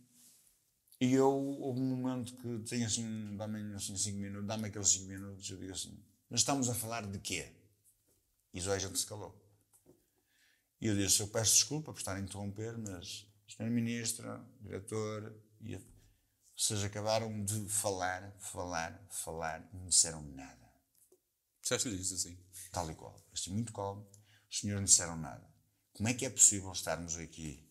e 1.00 1.14
eu, 1.14 1.30
houve 1.30 1.80
um 1.80 1.95
momento 1.95 2.36
que 2.36 2.60
tenho 2.70 2.86
assim, 2.88 3.36
dá-me 3.38 3.76
assim 3.76 3.95
cinco 3.95 4.18
minutos, 4.18 4.48
dá-me 4.48 4.68
aqueles 4.68 4.89
cinco 4.89 5.06
minutos, 5.06 5.50
eu 5.50 5.58
digo 5.58 5.72
assim, 5.72 5.98
mas 6.30 6.41
estamos 6.41 6.70
a 6.70 6.74
falar 6.74 7.06
de 7.06 7.20
quê? 7.20 7.54
E 8.54 8.60
a 8.60 8.78
gente 8.80 8.98
se 8.98 9.06
calou. 9.06 9.36
E 10.82 10.88
eu 10.88 10.95
disse, 10.95 11.22
eu 11.22 11.28
peço 11.28 11.54
desculpa 11.54 11.93
por 11.93 12.00
estar 12.00 12.16
a 12.16 12.20
interromper, 12.20 12.78
mas 12.78 13.28
Sr. 13.48 13.70
Ministro, 13.70 14.43
Diretor, 14.60 15.34
e 15.62 15.80
vocês 16.56 16.84
acabaram 16.84 17.43
de 17.45 17.70
falar, 17.70 18.36
falar, 18.39 19.00
falar 19.10 19.68
e 19.72 19.78
não 19.78 19.88
disseram 19.88 20.24
nada. 20.24 20.68
Disseste-lhe 21.62 22.02
isso 22.02 22.16
assim? 22.16 22.38
Tal 22.72 22.89
e 22.89 22.95
qual. 22.95 23.16
Assim, 23.32 23.52
muito 23.52 23.72
calmo. 23.72 24.08
Os 24.50 24.60
senhores 24.60 24.82
não 24.82 24.86
disseram 24.86 25.18
nada. 25.18 25.48
Como 25.93 26.10
é 26.10 26.14
que 26.14 26.26
é 26.26 26.30
possível 26.30 26.72
estarmos 26.72 27.16
aqui? 27.18 27.64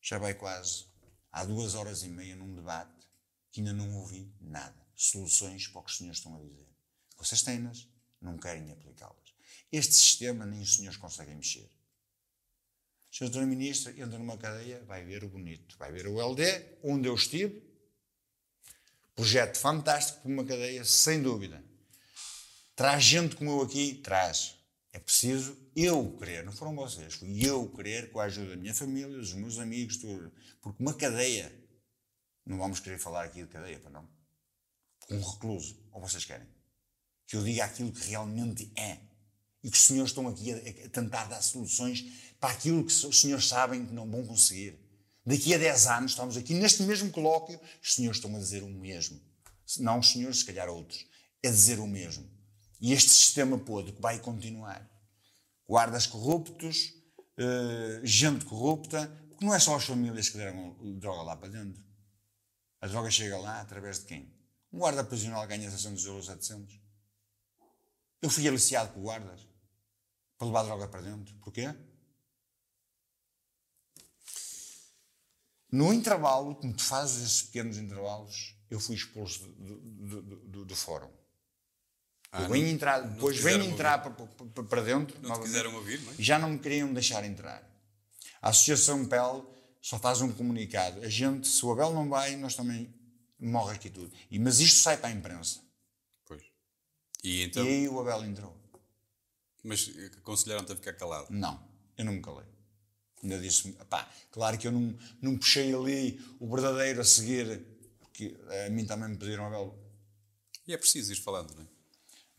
Já 0.00 0.18
vai 0.18 0.34
quase 0.34 0.89
há 1.32 1.44
duas 1.44 1.74
horas 1.74 2.02
e 2.02 2.08
meia 2.08 2.36
num 2.36 2.54
debate 2.54 3.08
que 3.50 3.60
ainda 3.60 3.72
não 3.72 3.96
ouvi 3.96 4.32
nada. 4.40 4.80
Soluções 4.94 5.66
para 5.68 5.80
o 5.80 5.84
que 5.84 5.90
os 5.90 5.96
senhores 5.96 6.18
estão 6.18 6.36
a 6.36 6.40
dizer. 6.40 6.68
Vocês 7.16 7.42
têm-nas, 7.42 7.88
não 8.20 8.38
querem 8.38 8.70
aplicá-las. 8.70 9.34
Este 9.72 9.94
sistema 9.94 10.44
nem 10.44 10.60
os 10.60 10.76
senhores 10.76 10.98
conseguem 10.98 11.36
mexer. 11.36 11.70
O 13.10 13.16
Sr. 13.16 13.28
Dr. 13.28 13.40
Ministro 13.40 13.90
entra 13.90 14.18
numa 14.18 14.36
cadeia, 14.36 14.82
vai 14.84 15.04
ver 15.04 15.24
o 15.24 15.28
bonito, 15.28 15.76
vai 15.78 15.90
ver 15.90 16.06
o 16.06 16.20
LD, 16.20 16.78
onde 16.82 17.08
eu 17.08 17.14
estive. 17.14 17.62
Projeto 19.16 19.58
fantástico 19.58 20.20
para 20.20 20.30
uma 20.30 20.44
cadeia, 20.44 20.84
sem 20.84 21.20
dúvida. 21.20 21.62
Traz 22.76 23.02
gente 23.02 23.36
como 23.36 23.50
eu 23.50 23.62
aqui? 23.62 23.94
Traz. 23.94 24.56
É 24.92 24.98
preciso 24.98 25.56
eu 25.74 26.16
querer, 26.18 26.44
não 26.44 26.52
foram 26.52 26.74
vocês, 26.74 27.14
fui 27.14 27.46
eu 27.46 27.68
querer, 27.70 28.10
com 28.10 28.20
a 28.20 28.24
ajuda 28.24 28.50
da 28.50 28.56
minha 28.56 28.74
família, 28.74 29.16
dos 29.16 29.32
meus 29.34 29.58
amigos, 29.58 29.96
tudo. 29.96 30.32
Porque 30.60 30.82
uma 30.82 30.94
cadeia, 30.94 31.52
não 32.44 32.58
vamos 32.58 32.80
querer 32.80 32.98
falar 32.98 33.24
aqui 33.24 33.42
de 33.42 33.48
cadeia, 33.48 33.78
para 33.78 33.90
não. 33.90 34.08
Um 35.10 35.20
recluso, 35.20 35.76
ou 35.92 36.00
vocês 36.00 36.24
querem? 36.24 36.46
Que 37.26 37.36
eu 37.36 37.44
diga 37.44 37.64
aquilo 37.64 37.92
que 37.92 38.08
realmente 38.08 38.70
é. 38.76 39.00
E 39.62 39.70
que 39.70 39.76
os 39.76 39.84
senhores 39.84 40.10
estão 40.10 40.26
aqui 40.28 40.52
a, 40.52 40.86
a 40.86 40.88
tentar 40.88 41.26
dar 41.26 41.42
soluções 41.42 42.04
para 42.38 42.52
aquilo 42.52 42.84
que 42.84 42.92
os 42.92 43.20
senhores 43.20 43.46
sabem 43.46 43.86
que 43.86 43.92
não 43.92 44.10
vão 44.10 44.26
conseguir. 44.26 44.78
Daqui 45.24 45.54
a 45.54 45.58
10 45.58 45.86
anos, 45.86 46.12
estamos 46.12 46.36
aqui 46.36 46.54
neste 46.54 46.82
mesmo 46.82 47.10
colóquio, 47.10 47.60
os 47.82 47.94
senhores 47.94 48.16
estão 48.16 48.34
a 48.34 48.38
dizer 48.38 48.62
o 48.62 48.68
mesmo. 48.68 49.20
Não 49.78 49.98
os 49.98 50.10
senhores, 50.10 50.38
se 50.38 50.44
calhar 50.44 50.68
outros. 50.68 51.06
A 51.44 51.48
dizer 51.48 51.78
o 51.78 51.86
mesmo. 51.86 52.28
E 52.80 52.92
este 52.92 53.10
sistema 53.10 53.58
podre 53.58 53.92
que 53.92 54.00
vai 54.00 54.18
continuar. 54.18 54.88
Guardas 55.70 56.04
corruptos, 56.04 56.94
uh, 57.38 58.04
gente 58.04 58.44
corrupta, 58.44 59.06
porque 59.28 59.44
não 59.44 59.54
é 59.54 59.60
só 59.60 59.76
as 59.76 59.84
famílias 59.84 60.28
que 60.28 60.36
deram 60.36 60.76
droga 60.98 61.22
lá 61.22 61.36
para 61.36 61.48
dentro. 61.48 61.80
A 62.80 62.88
droga 62.88 63.08
chega 63.08 63.38
lá 63.38 63.60
através 63.60 64.00
de 64.00 64.06
quem? 64.06 64.34
Um 64.72 64.80
guarda 64.80 65.04
prisional 65.04 65.46
ganha 65.46 65.70
600 65.70 66.06
euros, 66.06 66.26
700. 66.26 66.76
Eu 68.20 68.28
fui 68.28 68.48
aliciado 68.48 68.92
por 68.92 69.00
guardas 69.00 69.46
para 70.36 70.48
levar 70.48 70.64
droga 70.64 70.88
para 70.88 71.02
dentro. 71.02 71.32
Porquê? 71.36 71.72
No 75.70 75.92
intervalo, 75.92 76.56
como 76.56 76.74
tu 76.74 76.82
fazes 76.82 77.22
esses 77.22 77.42
pequenos 77.42 77.78
intervalos, 77.78 78.56
eu 78.68 78.80
fui 78.80 78.96
expulso 78.96 79.46
do, 79.46 79.80
do, 79.80 80.22
do, 80.48 80.64
do 80.64 80.74
fórum. 80.74 81.19
Ah, 82.32 82.46
não, 82.46 82.54
entrar, 82.54 83.00
depois 83.00 83.38
venho 83.38 83.64
entrar 83.64 83.98
para, 83.98 84.12
para, 84.12 84.62
para, 84.62 84.82
dentro. 84.82 85.18
Não 85.20 85.40
quiseram 85.40 85.74
ouvir, 85.74 86.00
não 86.02 86.12
é? 86.12 86.14
Já 86.18 86.38
não 86.38 86.50
me 86.50 86.58
queriam 86.58 86.92
deixar 86.92 87.24
entrar. 87.24 87.68
A 88.40 88.50
Associação 88.50 89.04
PEL 89.04 89.52
só 89.82 89.98
faz 89.98 90.20
um 90.20 90.30
comunicado. 90.32 91.00
A 91.00 91.08
gente, 91.08 91.48
se 91.48 91.64
o 91.66 91.72
Abel 91.72 91.92
não 91.92 92.08
vai, 92.08 92.36
nós 92.36 92.54
também 92.54 92.94
morre 93.38 93.74
aqui 93.74 93.90
tudo. 93.90 94.12
E, 94.30 94.38
mas 94.38 94.60
isto 94.60 94.78
sai 94.80 94.96
para 94.96 95.08
a 95.08 95.12
imprensa. 95.12 95.60
Pois. 96.24 96.42
E, 97.24 97.42
então... 97.42 97.64
e 97.64 97.68
aí 97.68 97.88
o 97.88 97.98
Abel 97.98 98.24
entrou. 98.24 98.56
Mas 99.64 99.90
aconselharam-te 100.18 100.72
a 100.72 100.76
ficar 100.76 100.92
calado? 100.92 101.26
Não, 101.30 101.60
eu 101.98 102.04
não 102.04 102.12
me 102.12 102.22
calei. 102.22 102.46
Ainda 103.22 103.38
disse, 103.38 103.72
pá, 103.88 104.08
claro 104.30 104.56
que 104.56 104.66
eu 104.68 104.72
não, 104.72 104.96
não 105.20 105.36
puxei 105.36 105.74
ali 105.74 106.18
o 106.38 106.48
verdadeiro 106.48 107.00
a 107.00 107.04
seguir, 107.04 107.60
porque 107.98 108.34
a 108.66 108.70
mim 108.70 108.86
também 108.86 109.10
me 109.10 109.16
pediram, 109.16 109.46
Abel. 109.46 109.78
E 110.66 110.72
é 110.72 110.78
preciso 110.78 111.12
ir 111.12 111.16
falando, 111.16 111.54
não 111.54 111.62
é? 111.62 111.79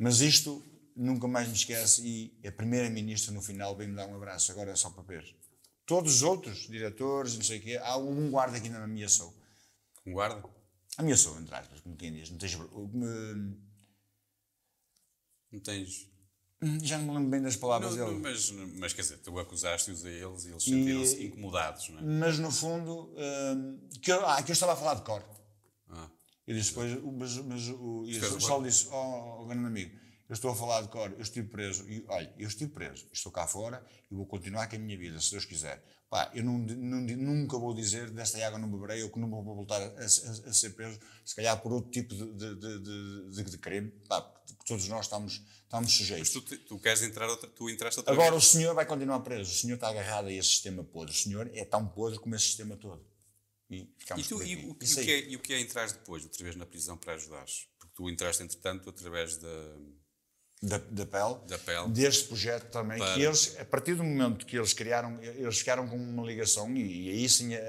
Mas 0.02 0.20
isto 0.20 0.64
nunca 0.96 1.28
mais 1.28 1.48
me 1.48 1.54
esquece 1.54 2.02
e 2.04 2.48
a 2.48 2.52
primeira-ministra 2.52 3.32
no 3.32 3.40
final 3.40 3.76
veio-me 3.76 3.96
dar 3.96 4.08
um 4.08 4.16
abraço, 4.16 4.52
agora 4.52 4.72
é 4.72 4.76
só 4.76 4.90
para 4.90 5.04
ver. 5.04 5.24
Todos 5.86 6.16
os 6.16 6.24
outros, 6.24 6.68
diretores, 6.68 7.36
não 7.36 7.44
sei 7.44 7.60
o 7.60 7.62
quê, 7.62 7.80
há 7.80 7.98
um 7.98 8.32
guarda 8.32 8.60
que 8.60 8.66
ainda 8.66 8.80
me 8.80 8.86
ameaçou. 8.86 9.32
Um 10.04 10.14
guarda? 10.14 10.44
Ameaçou, 10.98 11.40
entre 11.40 11.54
aspas, 11.54 11.82
como 11.82 11.96
quem 11.96 12.12
diz. 12.12 12.32
Não 12.32 12.40
tens... 12.40 12.58
Não 15.52 15.60
tens... 15.60 16.10
Já 16.82 16.98
não 16.98 17.06
me 17.06 17.14
lembro 17.14 17.30
bem 17.30 17.42
das 17.44 17.56
palavras 17.56 17.96
não, 17.96 18.08
dele. 18.08 18.20
Mas, 18.22 18.50
mas 18.80 18.94
quer 18.94 19.04
dizer, 19.04 19.18
tu 19.18 19.38
acusaste-os 19.38 20.04
a 20.04 20.10
eles 20.10 20.46
e 20.46 20.50
eles 20.50 20.64
sentiram-se 20.64 21.24
incomodados, 21.24 21.90
não 21.90 22.00
é? 22.00 22.02
Mas 22.02 22.40
no 22.40 22.52
fundo, 22.52 23.14
hum, 23.16 23.88
que 24.02 24.12
eu, 24.12 24.26
ah, 24.26 24.42
que 24.42 24.50
eu 24.50 24.54
estava 24.54 24.74
a 24.74 24.76
falar 24.76 24.96
de 24.96 25.04
cor. 25.04 25.24
Eu 26.52 26.56
disse 26.58 26.72
depois, 26.72 27.02
mas, 27.02 27.38
mas 27.38 27.70
o, 27.70 28.02
o 28.02 28.42
Sol 28.42 28.62
disse, 28.62 28.90
oh, 28.92 29.40
oh, 29.40 29.46
grande 29.46 29.66
amigo, 29.66 29.98
eu 30.28 30.34
estou 30.34 30.52
a 30.52 30.56
falar 30.56 30.82
de 30.82 30.90
cor, 30.90 31.10
eu 31.14 31.22
estive 31.22 31.48
preso, 31.48 31.90
e 31.90 32.04
olha, 32.10 32.34
eu 32.38 32.46
estive 32.46 32.70
preso, 32.72 33.08
estou 33.14 33.32
cá 33.32 33.48
fora 33.48 33.82
e 34.12 34.14
vou 34.14 34.26
continuar 34.26 34.68
com 34.68 34.76
a 34.76 34.80
minha 34.80 34.98
vida, 34.98 35.22
se 35.22 35.32
Deus 35.32 35.46
quiser. 35.46 35.82
Pá, 36.10 36.30
eu 36.36 36.44
não, 36.44 36.58
não, 36.58 37.00
nunca 37.00 37.58
vou 37.58 37.74
dizer 37.74 38.10
desta 38.10 38.46
água 38.46 38.60
não 38.60 38.70
beberei 38.70 39.02
ou 39.02 39.10
que 39.10 39.18
não 39.18 39.30
vou 39.30 39.42
voltar 39.42 39.82
a, 39.82 39.86
a, 39.86 40.04
a 40.04 40.54
ser 40.54 40.72
preso, 40.72 41.00
se 41.24 41.34
calhar 41.34 41.58
por 41.62 41.72
outro 41.72 41.90
tipo 41.90 42.14
de, 42.14 42.34
de, 42.34 42.80
de, 43.30 43.44
de 43.46 43.58
crime, 43.58 43.90
pá, 44.10 44.20
porque 44.20 44.66
todos 44.68 44.86
nós 44.90 45.06
estamos, 45.06 45.42
estamos 45.64 45.94
sujeitos. 45.94 46.36
Mas 46.36 46.44
tu, 46.44 46.58
tu 46.58 46.80
queres 46.80 47.02
entrar, 47.02 47.30
outra, 47.30 47.48
tu 47.50 47.70
entraste 47.70 47.98
outra 47.98 48.14
Agora 48.14 48.32
vez? 48.32 48.44
o 48.44 48.46
senhor 48.46 48.76
vai 48.76 48.86
continuar 48.86 49.22
preso, 49.22 49.50
o 49.50 49.56
senhor 49.56 49.76
está 49.76 49.88
agarrado 49.88 50.28
a 50.28 50.34
esse 50.34 50.50
sistema 50.50 50.84
podre, 50.84 51.14
o 51.14 51.18
senhor 51.18 51.50
é 51.54 51.64
tão 51.64 51.88
podre 51.88 52.20
como 52.20 52.36
esse 52.36 52.44
sistema 52.44 52.76
todo. 52.76 53.10
E 53.72 53.88
e, 54.18 54.24
tu, 54.24 54.44
e, 54.44 54.56
o, 54.56 54.60
e, 54.60 54.70
o 54.70 54.76
que 54.76 55.12
é, 55.12 55.30
e 55.30 55.36
o 55.38 55.40
que 55.40 55.54
é 55.54 55.62
entrar 55.62 55.88
depois, 55.88 56.24
outra 56.24 56.44
vez 56.44 56.58
na 56.58 56.66
prisão 56.66 56.98
para 56.98 57.14
ajudares? 57.14 57.68
Porque 57.80 57.94
tu 57.96 58.10
entraste, 58.10 58.44
entretanto, 58.44 58.90
através 58.90 59.38
da... 59.38 59.76
Da, 60.64 60.78
da 60.78 61.06
PEL, 61.08 61.44
da 61.48 61.58
PEL, 61.58 61.90
deste 61.90 62.26
projeto 62.26 62.70
também, 62.70 63.00
para... 63.00 63.16
que 63.16 63.22
eles, 63.24 63.58
a 63.58 63.66
partir 63.66 63.96
do 63.96 64.04
momento 64.04 64.46
que 64.46 64.56
eles 64.56 64.74
criaram, 64.74 65.20
eles 65.24 65.58
ficaram 65.58 65.88
com 65.88 65.96
uma 65.96 66.24
ligação 66.24 66.72
e, 66.76 67.08
e 67.08 67.10
aí 67.10 67.28
sim 67.28 67.56
uh, 67.56 67.60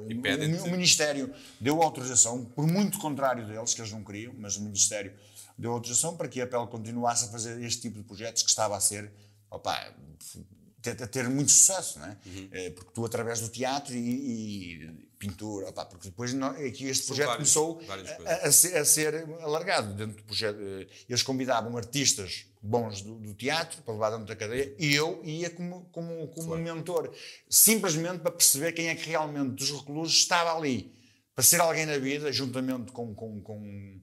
o, 0.00 0.02
o, 0.02 0.64
o, 0.66 0.70
Ministério 0.70 1.34
deu 1.58 1.80
autorização, 1.80 2.44
por 2.44 2.66
muito 2.66 2.98
contrário 2.98 3.46
deles, 3.46 3.72
que 3.72 3.80
eles 3.80 3.90
não 3.90 4.04
queriam, 4.04 4.34
mas 4.36 4.56
o 4.56 4.60
Ministério 4.62 5.14
deu 5.56 5.72
autorização 5.72 6.18
para 6.18 6.28
que 6.28 6.38
a 6.38 6.46
PEL 6.46 6.66
continuasse 6.66 7.24
a 7.24 7.28
fazer 7.28 7.62
este 7.62 7.80
tipo 7.80 7.96
de 7.96 8.04
projetos 8.04 8.42
que 8.42 8.50
estava 8.50 8.76
a 8.76 8.80
ser, 8.80 9.10
opa, 9.50 9.72
a 9.72 11.06
ter 11.06 11.26
muito 11.30 11.50
sucesso, 11.50 11.98
não 11.98 12.08
é? 12.08 12.16
Uhum. 12.26 12.48
Eh, 12.52 12.70
porque 12.70 12.90
tu, 12.92 13.06
através 13.06 13.40
do 13.40 13.48
teatro 13.48 13.94
e, 13.94 13.98
e 13.98 15.08
pintura, 15.26 15.68
opa, 15.68 15.86
porque 15.86 16.08
depois 16.08 16.34
não, 16.34 16.48
aqui 16.48 16.86
este 16.86 17.06
projeto 17.06 17.26
vários, 17.26 17.54
começou 17.54 17.80
a, 18.26 18.46
a, 18.46 18.52
ser, 18.52 18.76
a, 18.76 18.84
ser, 18.84 19.14
alargado 19.40 19.94
dentro 19.94 20.16
do 20.16 20.22
projeto. 20.24 20.58
Eh, 20.60 20.86
eles 21.08 21.22
convidavam 21.22 21.76
artistas 21.76 22.46
bons 22.60 23.02
do, 23.02 23.14
do, 23.14 23.34
teatro 23.34 23.82
para 23.82 23.94
levar 23.94 24.10
dentro 24.10 24.26
da 24.26 24.36
cadeia 24.36 24.74
e 24.78 24.94
eu 24.94 25.20
ia 25.24 25.50
como, 25.50 25.84
como, 25.92 26.28
como 26.28 26.48
claro. 26.48 26.62
mentor, 26.62 27.14
simplesmente 27.48 28.20
para 28.20 28.32
perceber 28.32 28.72
quem 28.72 28.88
é 28.88 28.94
que 28.94 29.08
realmente 29.08 29.50
dos 29.50 29.70
reclusos 29.70 30.14
estava 30.14 30.56
ali, 30.56 30.94
para 31.34 31.44
ser 31.44 31.60
alguém 31.60 31.86
na 31.86 31.98
vida, 31.98 32.30
juntamente 32.32 32.92
com, 32.92 33.14
com, 33.14 33.40
com 33.40 34.00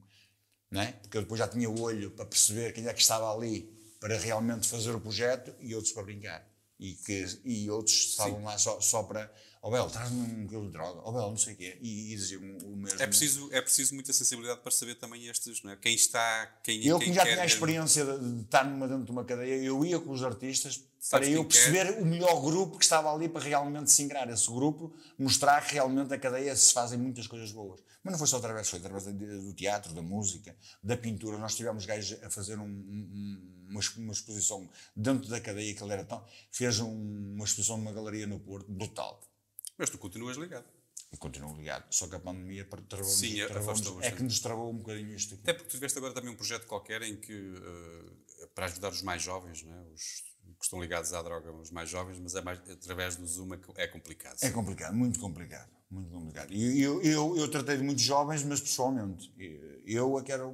é? 0.74 0.86
porque 0.86 1.18
eu 1.18 1.22
depois 1.22 1.38
já 1.38 1.48
tinha 1.48 1.68
o 1.68 1.80
olho 1.80 2.10
para 2.10 2.24
perceber 2.24 2.72
quem 2.72 2.86
é 2.86 2.92
que 2.92 3.00
estava 3.00 3.32
ali 3.32 3.70
para 4.00 4.16
realmente 4.18 4.66
fazer 4.66 4.94
o 4.94 5.00
projeto 5.00 5.54
e 5.60 5.74
outros 5.74 5.92
para 5.92 6.02
brincar 6.02 6.52
e, 6.78 6.94
que, 6.94 7.24
e 7.44 7.70
outros 7.70 8.10
estavam 8.10 8.38
Sim. 8.38 8.44
lá 8.44 8.58
só, 8.58 8.80
só 8.80 9.02
para 9.04 9.32
oh 9.62 9.70
Bel, 9.70 9.88
traz-me 9.88 10.20
um 10.20 10.46
quilo 10.46 10.66
de 10.66 10.72
droga, 10.72 11.00
oh 11.04 11.12
Bel, 11.12 11.30
não 11.30 11.36
sei 11.36 11.54
o 11.54 11.56
quê, 11.56 11.78
e, 11.80 12.12
e 12.12 12.16
diziam 12.16 12.42
o 12.42 12.76
mesmo. 12.76 13.00
É 13.00 13.06
preciso, 13.06 13.48
é 13.52 13.62
preciso 13.62 13.94
muita 13.94 14.12
sensibilidade 14.12 14.60
para 14.60 14.72
saber 14.72 14.96
também 14.96 15.28
estes, 15.28 15.62
não 15.62 15.70
é? 15.70 15.76
Quem 15.76 15.94
está, 15.94 16.46
quem 16.64 16.84
Eu, 16.84 16.98
quem 16.98 17.08
que 17.08 17.14
já 17.14 17.22
tinha 17.22 17.42
a 17.42 17.46
experiência 17.46 18.04
de, 18.04 18.34
de, 18.34 18.42
estar 18.42 18.64
numa, 18.64 18.88
dentro 18.88 19.04
de 19.04 19.10
uma 19.12 19.24
cadeia, 19.24 19.62
eu 19.62 19.84
ia 19.84 20.00
com 20.00 20.10
os 20.10 20.24
artistas 20.24 20.82
para 21.08 21.24
eu 21.26 21.44
perceber 21.44 21.94
quer? 21.94 22.02
o 22.02 22.04
melhor 22.04 22.40
grupo 22.42 22.76
que 22.76 22.84
estava 22.84 23.12
ali 23.14 23.28
para 23.28 23.42
realmente 23.42 23.90
se 23.90 24.02
ingrar 24.02 24.28
esse 24.28 24.48
grupo, 24.48 24.92
mostrar 25.16 25.64
que 25.64 25.74
realmente 25.74 26.12
a 26.12 26.18
cadeia 26.18 26.54
se 26.56 26.72
fazem 26.72 26.98
muitas 26.98 27.28
coisas 27.28 27.52
boas. 27.52 27.80
Mas 28.02 28.12
não 28.12 28.18
foi 28.18 28.26
só 28.26 28.38
através, 28.38 28.68
foi 28.68 28.80
através 28.80 29.04
do 29.04 29.52
teatro, 29.52 29.92
da 29.92 30.02
música, 30.02 30.56
da 30.82 30.96
pintura. 30.96 31.38
Nós 31.38 31.54
tivemos 31.54 31.86
gajos 31.86 32.20
a 32.22 32.28
fazer 32.28 32.58
um, 32.58 32.64
um 32.64 33.52
uma, 33.68 33.80
uma, 33.96 34.12
exposição 34.12 34.68
dentro 34.94 35.30
da 35.30 35.40
cadeia 35.40 35.74
que 35.74 35.82
ele 35.82 35.92
era 35.92 36.04
tão. 36.04 36.22
fez 36.50 36.78
um, 36.80 37.32
uma 37.34 37.44
exposição 37.44 37.78
numa 37.78 37.92
galeria 37.92 38.26
no 38.26 38.38
Porto, 38.38 38.70
brutal. 38.70 39.20
Mas 39.82 39.90
tu 39.90 39.98
continuas 39.98 40.36
ligado. 40.36 40.64
e 41.12 41.16
continuo 41.16 41.56
ligado. 41.56 41.84
Só 41.90 42.06
que 42.06 42.14
a 42.14 42.20
pandemia 42.20 42.64
travou 42.88 43.10
Sim, 43.10 43.44
travou 43.48 44.00
é 44.00 44.12
que 44.12 44.22
nos 44.22 44.38
travou 44.38 44.70
um 44.70 44.76
bocadinho 44.76 45.12
isto 45.12 45.34
aqui. 45.34 45.42
Até 45.42 45.54
porque 45.54 45.70
tu 45.70 45.72
tiveste 45.72 45.98
agora 45.98 46.14
também 46.14 46.30
um 46.30 46.36
projeto 46.36 46.68
qualquer 46.68 47.02
em 47.02 47.16
que, 47.16 47.34
uh, 47.34 48.46
para 48.54 48.66
ajudar 48.66 48.90
os 48.90 49.02
mais 49.02 49.20
jovens, 49.20 49.64
né? 49.64 49.84
os 49.92 50.22
que 50.56 50.66
estão 50.66 50.80
ligados 50.80 51.12
à 51.12 51.20
droga, 51.20 51.52
os 51.52 51.72
mais 51.72 51.90
jovens, 51.90 52.20
mas 52.20 52.36
é 52.36 52.40
mais, 52.40 52.60
através 52.70 53.16
do 53.16 53.26
Zoom 53.26 53.48
é 53.74 53.88
complicado. 53.88 54.36
É 54.40 54.50
complicado, 54.50 54.94
muito 54.94 55.18
complicado. 55.18 55.68
Muito 55.90 56.10
complicado. 56.10 56.52
Eu, 56.52 57.02
eu, 57.02 57.02
eu, 57.02 57.36
eu 57.38 57.50
tratei 57.50 57.76
de 57.76 57.82
muitos 57.82 58.04
jovens, 58.04 58.44
mas 58.44 58.60
pessoalmente. 58.60 59.34
Eu 59.84 60.16
é 60.16 60.22
que 60.22 60.30
era, 60.30 60.44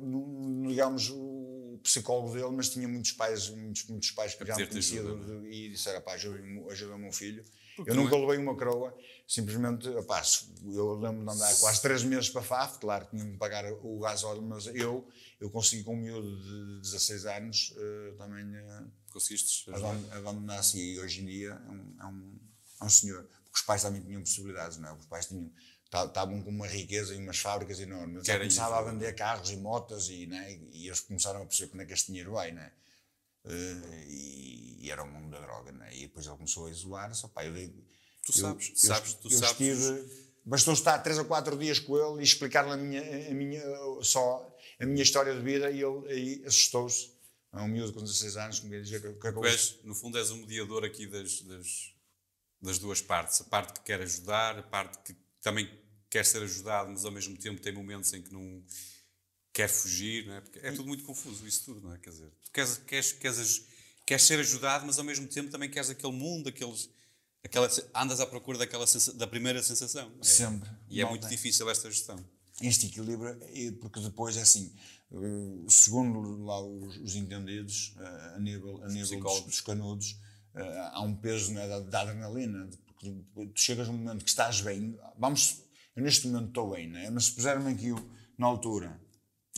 digamos, 0.67 1.11
o 1.11 1.79
psicólogo 1.83 2.33
dele, 2.33 2.51
mas 2.51 2.71
tinha 2.71 2.89
muitos 2.89 3.13
pais, 3.13 3.51
muitos, 3.51 3.85
muitos 3.85 4.11
pais 4.13 4.35
que 4.35 4.47
já 4.47 4.57
me 4.57 4.67
conheciam 4.67 5.45
é? 5.45 5.51
e 5.51 5.69
disseram, 5.69 6.01
pá, 6.01 6.15
ajuda, 6.15 6.41
ajuda 6.71 6.95
o 6.95 6.99
meu 6.99 7.13
filho. 7.13 7.45
Eu 7.87 7.95
nunca 7.95 8.17
é? 8.17 8.19
levei 8.19 8.39
uma 8.39 8.55
coroa, 8.55 8.97
simplesmente, 9.27 9.89
opá, 9.91 10.23
eu 10.65 10.95
lembro 10.95 11.25
de 11.25 11.31
andar 11.31 11.55
quase 11.61 11.83
três 11.83 12.03
meses 12.03 12.29
para 12.31 12.43
FAF, 12.43 12.79
claro, 12.79 13.07
tinha-me 13.11 13.33
de 13.33 13.39
pagar 13.39 13.65
o 13.73 13.99
gasóleo, 14.01 14.43
mas 14.43 14.67
eu, 14.67 15.07
eu 15.41 15.51
consegui 15.51 15.85
com 15.85 15.95
um 15.95 15.99
miúdo 15.99 16.43
de 16.43 16.81
16 16.81 17.27
anos 17.27 17.75
uh, 17.77 18.17
também 18.17 18.45
uh, 18.45 18.91
Conseguiste 19.13 19.71
abandonar-se 20.13 20.79
e 20.79 21.01
hoje 21.01 21.23
em 21.23 21.27
dia 21.27 21.51
é 21.51 21.71
um, 21.71 21.97
é, 22.01 22.07
um, 22.07 22.39
é 22.83 22.85
um 22.85 22.91
senhor, 22.91 23.23
porque 23.23 23.59
os 23.59 23.63
pais 23.63 23.83
também 23.83 24.03
tinham 24.03 24.21
possibilidades, 24.21 24.79
não 24.79 24.91
é? 24.91 24.93
Os 24.93 25.07
pais 25.07 25.27
tinham, 25.27 25.51
estavam 25.85 26.43
com 26.43 26.51
uma 26.51 26.67
riqueza 26.67 27.15
e 27.15 27.19
umas 27.19 27.39
fábricas 27.39 27.81
enormes. 27.81 28.27
Começava 28.27 28.79
a 28.79 28.83
vender 28.83 29.15
carros 29.15 29.51
e 29.51 29.57
motas 29.57 30.09
e, 30.09 30.27
né, 30.27 30.59
e 30.73 30.87
eles 30.87 31.01
começaram 31.01 31.43
a 31.43 31.47
perceber 31.47 31.71
como 31.71 31.83
é 31.83 31.87
que 31.87 31.93
este 31.93 32.09
dinheiro 32.09 32.33
vai, 32.33 32.53
né? 32.53 32.71
Uh, 33.49 33.95
e, 34.07 34.87
e, 34.87 34.91
era 34.91 35.03
o 35.03 35.11
mundo 35.11 35.31
da 35.31 35.41
droga, 35.41 35.73
né? 35.73 35.95
E 35.97 36.01
depois 36.03 36.27
ele 36.27 36.37
começou 36.37 36.67
a 36.67 36.71
isolar-se. 36.71 37.25
Eu 37.25 37.55
digo, 37.55 37.85
tu 38.25 38.33
sabes, 38.33 38.69
eu, 38.69 38.77
sabes, 38.77 39.15
tu 39.15 39.29
eu 39.29 39.39
sabes. 39.39 39.53
Estive, 39.53 40.29
bastou 40.45 40.75
estar 40.75 40.99
três 40.99 41.19
ou 41.19 41.25
quatro 41.25 41.57
dias 41.57 41.79
com 41.79 41.97
ele 41.97 42.21
e 42.21 42.25
explicar-lhe 42.25 42.71
a 42.71 42.77
minha, 42.77 43.31
a 43.31 43.35
minha, 43.35 43.63
só 44.03 44.57
a 44.81 44.87
minha 44.87 45.03
história 45.03 45.35
de 45.35 45.41
vida 45.41 45.71
e 45.71 45.83
ele 45.83 46.45
assustou-se. 46.47 47.11
É 47.53 47.61
um 47.61 47.69
miúdo 47.69 47.93
com 47.95 48.01
16 48.01 48.37
anos, 48.37 48.61
que, 48.61 48.69
que, 48.69 49.13
que 49.13 49.47
és, 49.47 49.79
No 49.83 49.95
fundo, 49.95 50.19
és 50.19 50.31
um 50.31 50.37
mediador 50.37 50.85
aqui 50.85 51.07
das, 51.07 51.41
das, 51.43 51.95
das 52.61 52.79
duas 52.79 53.01
partes. 53.01 53.41
A 53.41 53.45
parte 53.45 53.73
que 53.73 53.81
quer 53.81 54.01
ajudar, 54.03 54.59
a 54.59 54.63
parte 54.63 54.99
que 54.99 55.19
também 55.41 55.69
quer 56.11 56.25
ser 56.25 56.43
ajudado, 56.43 56.91
mas 56.91 57.05
ao 57.05 57.11
mesmo 57.11 57.37
tempo 57.39 57.61
tem 57.61 57.73
momentos 57.73 58.13
em 58.13 58.23
que 58.23 58.33
não 58.33 58.63
quer 59.53 59.69
fugir, 59.69 60.27
não 60.27 60.35
é? 60.35 60.41
Porque 60.41 60.59
é 60.61 60.71
tudo 60.73 60.87
muito 60.87 61.05
confuso 61.05 61.47
isso 61.47 61.65
tudo, 61.65 61.81
não 61.81 61.95
é? 61.95 61.99
Quer 61.99 62.11
dizer, 62.11 62.31
tu 62.45 62.51
queres, 62.53 62.79
queres, 62.79 63.13
queres, 63.13 63.67
queres 64.07 64.25
ser 64.25 64.39
ajudado, 64.39 64.87
mas 64.87 64.99
ao 64.99 65.05
mesmo 65.05 65.27
tempo 65.27 65.51
também 65.51 65.69
queres 65.71 65.91
aquele 65.91 66.13
mundo, 66.13 66.49
aqueles, 66.49 66.89
aquela, 67.45 67.69
andas 67.95 68.21
à 68.21 68.27
procura 68.27 68.59
daquela 68.59 68.85
da 69.15 69.27
primeira 69.27 69.63
sensação. 69.63 70.13
É? 70.21 70.25
Sempre. 70.25 70.71
E 70.89 71.01
é 71.01 71.05
muito 71.05 71.23
tem. 71.23 71.31
difícil 71.31 71.69
esta 71.71 71.91
gestão. 71.91 72.19
Este 72.61 72.87
equilíbrio, 72.87 73.39
porque 73.81 74.01
depois 74.01 74.37
é 74.37 74.43
assim, 74.43 74.73
eh, 75.13 75.67
segundo 75.69 76.45
lá 76.45 76.61
os, 76.61 76.97
os 76.97 77.15
entendidos, 77.15 77.95
eh, 77.99 78.33
a 78.35 78.39
nível, 78.41 78.83
a 78.83 78.89
nível 78.89 79.21
dos, 79.21 79.41
dos 79.43 79.61
canudos, 79.61 80.17
eh, 80.55 80.91
há 80.93 81.01
um 81.03 81.15
peso 81.15 81.53
né, 81.53 81.69
da, 81.69 81.79
da 81.79 82.01
adrenalina, 82.01 82.69
porque 82.85 83.15
tu 83.35 83.61
chegas 83.61 83.87
num 83.87 83.95
momento 83.95 84.25
que 84.25 84.31
estás 84.31 84.61
bem, 84.61 84.99
vamos, 85.17 85.63
eu 85.95 86.03
neste 86.03 86.27
momento 86.27 86.49
estou 86.49 86.71
bem, 86.71 86.89
né? 86.89 87.09
mas 87.11 87.27
se 87.27 87.33
puserem 87.33 87.67
aqui 87.69 87.95
na 88.37 88.49
altura 88.49 89.01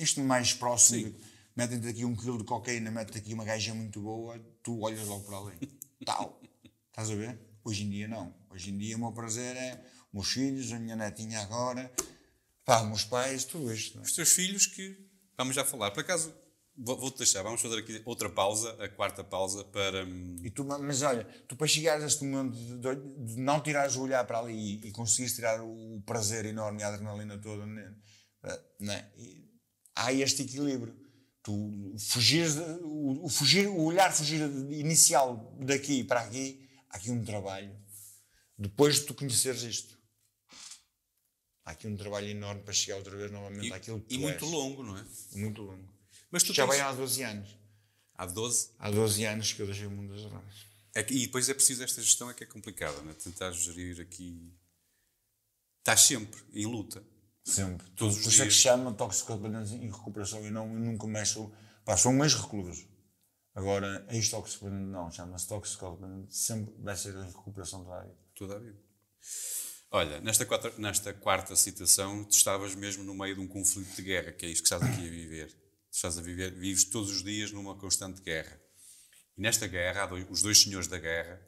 isto 0.02 0.20
mais 0.22 0.54
próximo, 0.54 1.14
metem-te 1.54 1.88
aqui 1.88 2.04
um 2.04 2.16
quilo 2.16 2.38
de 2.38 2.44
cocaína, 2.44 2.90
metem-te 2.90 3.18
aqui 3.18 3.34
uma 3.34 3.44
gaja 3.44 3.74
muito 3.74 4.00
boa, 4.00 4.38
tu 4.62 4.80
olhas 4.80 5.06
logo 5.06 5.24
para 5.24 5.36
além. 5.36 5.58
Tal. 6.04 6.40
Estás 6.88 7.10
a 7.10 7.14
ver? 7.14 7.38
Hoje 7.62 7.84
em 7.84 7.90
dia 7.90 8.08
não. 8.08 8.34
Hoje 8.48 8.70
em 8.70 8.78
dia 8.78 8.96
o 8.96 9.00
meu 9.00 9.12
prazer 9.12 9.54
é 9.56 9.84
meus 10.12 10.32
filhos, 10.32 10.72
a 10.72 10.78
minha 10.78 10.96
netinha 10.96 11.40
agora, 11.40 11.92
pá, 12.64 12.82
meus 12.82 13.04
pais, 13.04 13.44
tudo 13.44 13.72
isto. 13.72 13.98
É? 13.98 14.02
Os 14.02 14.12
teus 14.12 14.30
filhos 14.32 14.66
que 14.66 14.96
vamos 15.36 15.54
já 15.54 15.64
falar. 15.64 15.90
Por 15.90 16.00
acaso, 16.00 16.34
vou-te 16.76 17.18
deixar, 17.18 17.42
vamos 17.42 17.60
fazer 17.60 17.78
aqui 17.78 18.02
outra 18.04 18.30
pausa, 18.30 18.72
a 18.82 18.88
quarta 18.88 19.22
pausa 19.22 19.62
para. 19.64 20.04
Hum, 20.04 20.36
e 20.42 20.50
tu, 20.50 20.64
mas 20.64 21.02
olha, 21.02 21.24
tu 21.46 21.54
para 21.56 21.66
chegares 21.66 22.02
a 22.02 22.06
este 22.06 22.24
momento 22.24 22.56
de, 22.56 23.34
de 23.34 23.40
não 23.40 23.60
tirares 23.60 23.96
o 23.96 24.02
olhar 24.02 24.24
para 24.26 24.38
ali 24.38 24.80
e, 24.82 24.88
e 24.88 24.92
conseguires 24.92 25.34
tirar 25.34 25.62
o 25.62 26.02
prazer 26.06 26.46
enorme 26.46 26.80
e 26.80 26.82
a 26.82 26.88
adrenalina 26.88 27.38
toda, 27.38 27.66
né? 27.66 27.94
né? 28.80 29.10
E, 29.16 29.49
há 29.94 30.12
este 30.12 30.42
equilíbrio. 30.42 30.94
Tu 31.42 31.94
fugires, 31.98 32.56
o, 32.82 33.24
o, 33.24 33.28
fugir, 33.28 33.66
o 33.66 33.82
olhar 33.84 34.12
fugir 34.12 34.40
inicial 34.70 35.56
daqui 35.60 36.04
para 36.04 36.20
aqui, 36.20 36.68
há 36.90 36.96
aqui 36.96 37.10
um 37.10 37.24
trabalho. 37.24 37.74
Depois 38.58 38.96
de 38.96 39.02
tu 39.06 39.14
conheceres 39.14 39.62
isto, 39.62 39.98
há 41.64 41.70
aqui 41.70 41.86
um 41.86 41.96
trabalho 41.96 42.28
enorme 42.28 42.62
para 42.62 42.74
chegar 42.74 42.98
outra 42.98 43.16
vez 43.16 43.30
novamente 43.32 43.68
e, 43.68 43.72
àquilo 43.72 44.00
que 44.00 44.14
E 44.14 44.18
muito 44.18 44.44
és. 44.44 44.50
longo, 44.50 44.82
não 44.82 44.98
é? 44.98 45.04
Muito 45.32 45.62
longo. 45.62 45.88
Mas 46.30 46.42
tu 46.42 46.52
Já 46.52 46.66
tens... 46.66 46.76
vai 46.76 46.80
há 46.86 46.92
12 46.92 47.22
anos. 47.22 47.58
Há 48.14 48.26
12? 48.26 48.70
Há 48.78 48.90
12 48.90 49.24
anos 49.24 49.52
que 49.54 49.62
eu 49.62 49.66
deixei 49.66 49.86
o 49.86 49.90
mundo 49.90 50.12
das 50.12 50.22
drogas. 50.22 50.54
É 50.94 51.02
que, 51.02 51.14
e 51.14 51.20
depois 51.26 51.48
é 51.48 51.54
preciso 51.54 51.82
esta 51.82 52.02
gestão, 52.02 52.28
é 52.28 52.34
que 52.34 52.44
é 52.44 52.46
complicada, 52.46 53.00
não 53.00 53.12
é? 53.12 53.14
Tentar 53.14 53.50
gerir 53.52 53.98
aqui. 54.00 54.52
Estás 55.78 56.02
sempre 56.02 56.38
em 56.52 56.66
luta. 56.66 57.02
Sempre. 57.50 57.90
Todos 57.96 58.16
os 58.16 58.22
Por 58.22 58.28
isso 58.30 58.42
é 58.42 58.46
que 58.46 58.52
se 58.52 58.60
chama 58.60 58.92
toxicodependência 58.92 59.74
em 59.74 59.90
recuperação 59.90 60.46
e 60.46 60.50
não, 60.50 60.68
nunca 60.68 61.06
mexo. 61.06 61.52
Pá, 61.84 61.96
sou 61.96 62.12
um 62.12 62.22
ex-recluso. 62.22 62.88
Agora, 63.54 64.06
ex-toxicodependente 64.10 64.92
não, 64.92 65.10
chama-se 65.10 65.48
toxicodependente, 65.48 66.34
sempre 66.34 66.72
vai 66.78 66.96
ser 66.96 67.14
em 67.16 67.26
recuperação 67.26 67.84
toda 67.84 67.96
a 67.96 68.02
vida. 68.02 68.18
Toda 68.34 68.56
a 68.56 68.58
vida. 68.60 68.78
Olha, 69.90 70.20
nesta 70.20 70.46
quarta, 70.46 70.72
nesta 70.78 71.12
quarta 71.12 71.56
citação, 71.56 72.22
tu 72.22 72.36
estavas 72.36 72.76
mesmo 72.76 73.02
no 73.02 73.12
meio 73.12 73.34
de 73.34 73.40
um 73.40 73.48
conflito 73.48 73.96
de 73.96 74.02
guerra, 74.02 74.30
que 74.30 74.46
é 74.46 74.48
isto 74.48 74.62
que 74.62 74.72
estás 74.72 74.82
aqui 74.82 75.04
a 75.04 75.10
viver. 75.10 75.48
Tu 75.48 75.96
estás 75.96 76.16
a 76.16 76.22
viver, 76.22 76.54
vives 76.54 76.84
todos 76.84 77.10
os 77.10 77.24
dias 77.24 77.50
numa 77.50 77.76
constante 77.76 78.22
guerra. 78.22 78.60
E 79.36 79.40
nesta 79.40 79.66
guerra, 79.66 80.06
dois, 80.06 80.24
os 80.30 80.42
dois 80.42 80.62
senhores 80.62 80.86
da 80.86 80.98
guerra, 80.98 81.42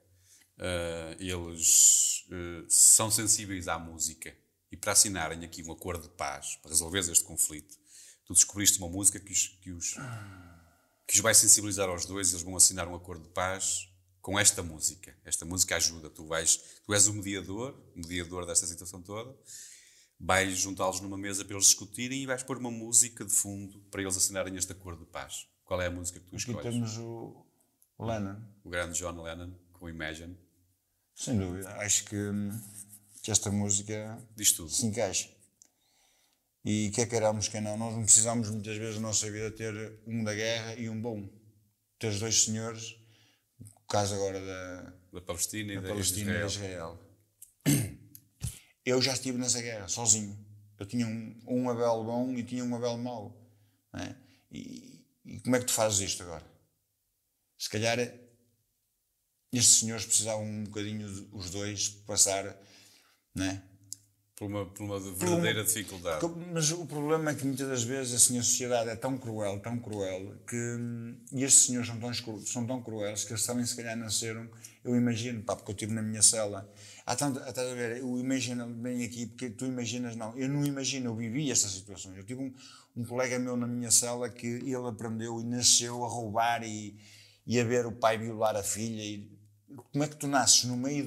uh, 0.58 1.22
eles 1.22 2.26
uh, 2.26 2.66
são 2.68 3.08
sensíveis 3.08 3.68
à 3.68 3.78
música 3.78 4.36
e 4.72 4.76
para 4.76 4.92
assinarem 4.92 5.44
aqui 5.44 5.62
um 5.62 5.70
acordo 5.70 6.08
de 6.08 6.14
paz, 6.14 6.56
para 6.62 6.70
resolver 6.70 7.00
este 7.00 7.22
conflito, 7.22 7.78
tu 8.24 8.32
descobriste 8.32 8.78
uma 8.78 8.88
música 8.88 9.20
que 9.20 9.30
os, 9.30 9.48
que 9.60 9.70
os, 9.70 9.94
que 11.06 11.14
os 11.14 11.20
vai 11.20 11.34
sensibilizar 11.34 11.90
aos 11.90 12.06
dois, 12.06 12.30
eles 12.30 12.42
vão 12.42 12.56
assinar 12.56 12.88
um 12.88 12.94
acordo 12.94 13.24
de 13.24 13.28
paz 13.34 13.86
com 14.22 14.38
esta 14.38 14.62
música. 14.62 15.14
Esta 15.24 15.44
música 15.44 15.76
ajuda, 15.76 16.08
tu 16.08 16.26
vais, 16.26 16.56
tu 16.86 16.94
és 16.94 17.06
o 17.06 17.12
mediador, 17.12 17.78
o 17.94 17.98
mediador 17.98 18.46
desta 18.46 18.66
situação 18.66 19.02
toda, 19.02 19.36
vais 20.18 20.58
juntá-los 20.58 21.00
numa 21.00 21.18
mesa 21.18 21.44
para 21.44 21.54
eles 21.54 21.66
discutirem 21.66 22.22
e 22.22 22.26
vais 22.26 22.42
pôr 22.42 22.56
uma 22.56 22.70
música 22.70 23.26
de 23.26 23.32
fundo 23.32 23.78
para 23.90 24.00
eles 24.00 24.16
assinarem 24.16 24.56
este 24.56 24.72
acordo 24.72 25.04
de 25.04 25.10
paz. 25.10 25.46
Qual 25.64 25.82
é 25.82 25.86
a 25.86 25.90
música 25.90 26.18
que 26.18 26.26
tu 26.26 26.36
Aqui 26.36 26.50
escolhes? 26.50 26.74
temos 26.74 26.96
o 26.96 27.44
Lennon. 28.00 28.40
O 28.64 28.70
grande 28.70 28.98
John 28.98 29.20
Lennon, 29.22 29.52
com 29.72 29.88
Imagine. 29.88 30.38
Sem 31.14 31.38
dúvida. 31.38 31.68
Acho 31.76 32.04
que 32.04 32.16
hum, 32.16 32.58
que 33.22 33.30
esta 33.30 33.50
música 33.50 34.20
Diz 34.36 34.52
tudo. 34.52 34.68
se 34.68 34.84
encaixa. 34.84 35.30
E 36.64 36.90
quer 36.90 37.08
queiramos, 37.08 37.48
quer 37.48 37.62
não, 37.62 37.76
nós 37.76 37.94
não 37.94 38.02
precisamos 38.02 38.50
muitas 38.50 38.76
vezes 38.76 38.96
na 38.96 39.08
nossa 39.08 39.30
vida 39.30 39.50
ter 39.50 40.00
um 40.06 40.22
da 40.22 40.34
guerra 40.34 40.74
e 40.74 40.88
um 40.88 41.00
bom. 41.00 41.28
Ter 41.98 42.08
os 42.08 42.20
dois 42.20 42.42
senhores, 42.42 42.96
o 43.60 43.86
caso 43.88 44.14
agora 44.14 44.40
da, 44.44 44.92
da 45.12 45.20
Palestina, 45.20 45.72
e, 45.72 45.80
da 45.80 45.88
Palestina 45.88 46.44
Israel. 46.44 46.98
e 47.64 47.70
Israel. 47.70 47.98
Eu 48.84 49.00
já 49.00 49.12
estive 49.12 49.38
nessa 49.38 49.62
guerra, 49.62 49.86
sozinho. 49.86 50.36
Eu 50.78 50.84
tinha 50.84 51.06
um, 51.06 51.40
um 51.46 51.70
Abel 51.70 52.02
bom 52.02 52.32
e 52.32 52.42
tinha 52.42 52.64
um 52.64 52.74
Abel 52.74 52.98
mau. 52.98 53.40
É? 53.94 54.14
E, 54.50 55.06
e 55.24 55.40
como 55.40 55.54
é 55.54 55.60
que 55.60 55.66
tu 55.66 55.72
fazes 55.72 56.00
isto 56.00 56.24
agora? 56.24 56.44
Se 57.56 57.70
calhar 57.70 57.98
estes 59.52 59.78
senhores 59.78 60.04
precisavam 60.04 60.44
um 60.44 60.64
bocadinho, 60.64 61.06
os 61.32 61.50
dois, 61.50 61.88
passar 61.88 62.56
né? 63.34 63.62
Por 64.36 64.46
uma, 64.46 64.66
por 64.66 64.82
uma 64.82 64.98
verdadeira 64.98 65.60
uma, 65.60 65.64
dificuldade. 65.64 66.26
Mas 66.52 66.72
o 66.72 66.84
problema 66.86 67.30
é 67.30 67.34
que 67.34 67.44
muitas 67.44 67.68
das 67.68 67.84
vezes 67.84 68.14
assim, 68.14 68.38
a 68.38 68.42
sociedade 68.42 68.90
é 68.90 68.96
tão 68.96 69.16
cruel, 69.16 69.60
tão 69.60 69.78
cruel, 69.78 70.34
que 70.48 70.56
e 71.32 71.44
estes 71.44 71.66
senhores 71.66 71.88
são 71.88 72.00
tão, 72.00 72.40
são 72.40 72.66
tão 72.66 72.82
cruéis 72.82 73.24
que 73.24 73.32
eles 73.32 73.46
também 73.46 73.64
se 73.64 73.76
calhar 73.76 73.96
nasceram, 73.96 74.48
eu 74.82 74.96
imagino, 74.96 75.42
pá, 75.42 75.54
porque 75.54 75.70
eu 75.70 75.74
estive 75.74 75.92
na 75.92 76.02
minha 76.02 76.22
cela, 76.22 76.68
há 77.06 77.14
tanto, 77.14 77.38
a 77.38 77.74
ver, 77.74 77.98
eu 77.98 78.18
imagino 78.18 78.66
bem 78.66 79.04
aqui, 79.04 79.26
porque 79.26 79.50
tu 79.50 79.64
imaginas, 79.64 80.16
não, 80.16 80.36
eu 80.36 80.48
não 80.48 80.64
imagino, 80.64 81.10
eu 81.10 81.14
vivi 81.14 81.50
estas 81.50 81.70
situações, 81.70 82.16
eu 82.16 82.24
tive 82.24 82.40
um, 82.40 82.52
um 82.96 83.04
colega 83.04 83.38
meu 83.38 83.56
na 83.56 83.66
minha 83.66 83.90
cela 83.90 84.28
que 84.28 84.46
ele 84.46 84.88
aprendeu 84.88 85.40
e 85.40 85.44
nasceu 85.44 86.04
a 86.04 86.08
roubar 86.08 86.64
e, 86.64 86.96
e 87.46 87.60
a 87.60 87.64
ver 87.64 87.86
o 87.86 87.92
pai 87.92 88.18
violar 88.18 88.56
a 88.56 88.62
filha 88.62 89.02
e 89.02 89.30
como 89.92 90.04
é 90.04 90.08
que 90.08 90.16
tu 90.16 90.26
nasces 90.26 90.64
no 90.64 90.76
meio 90.76 91.04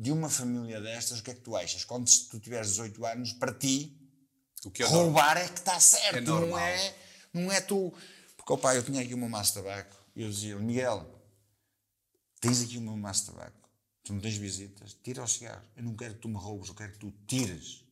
de, 0.00 0.10
uma 0.10 0.28
família 0.28 0.80
destas? 0.80 1.20
O 1.20 1.22
que 1.22 1.30
é 1.30 1.34
que 1.34 1.40
tu 1.40 1.56
achas? 1.56 1.84
Quando 1.84 2.08
tu 2.28 2.38
tiveres 2.38 2.68
18 2.68 3.06
anos, 3.06 3.32
para 3.32 3.52
ti, 3.52 3.96
é 4.78 4.84
roubar 4.84 5.34
normal. 5.34 5.36
é 5.36 5.48
que 5.48 5.58
está 5.58 5.80
certo, 5.80 6.16
é 6.16 6.20
não, 6.20 6.58
é, 6.58 6.96
não 7.32 7.52
é 7.52 7.60
tu. 7.60 7.92
Porque, 8.36 8.52
o 8.52 8.58
pai, 8.58 8.76
eu 8.76 8.82
tinha 8.82 9.02
aqui 9.02 9.14
uma 9.14 9.28
massa 9.28 9.60
de 9.60 9.66
tabaco 9.66 9.96
e 10.16 10.22
eu 10.22 10.30
dizia: 10.30 10.56
Miguel, 10.56 11.06
tens 12.40 12.62
aqui 12.62 12.78
uma 12.78 12.96
massa 12.96 13.26
de 13.26 13.36
tabaco. 13.36 13.70
tu 14.02 14.12
não 14.12 14.20
tens 14.20 14.36
visitas, 14.36 14.94
tira 15.02 15.22
os 15.22 15.32
cigarros. 15.32 15.68
Eu 15.76 15.84
não 15.84 15.94
quero 15.94 16.14
que 16.14 16.20
tu 16.20 16.28
me 16.28 16.36
roubes, 16.36 16.68
eu 16.68 16.74
quero 16.74 16.92
que 16.92 16.98
tu 16.98 17.12
tires. 17.26 17.84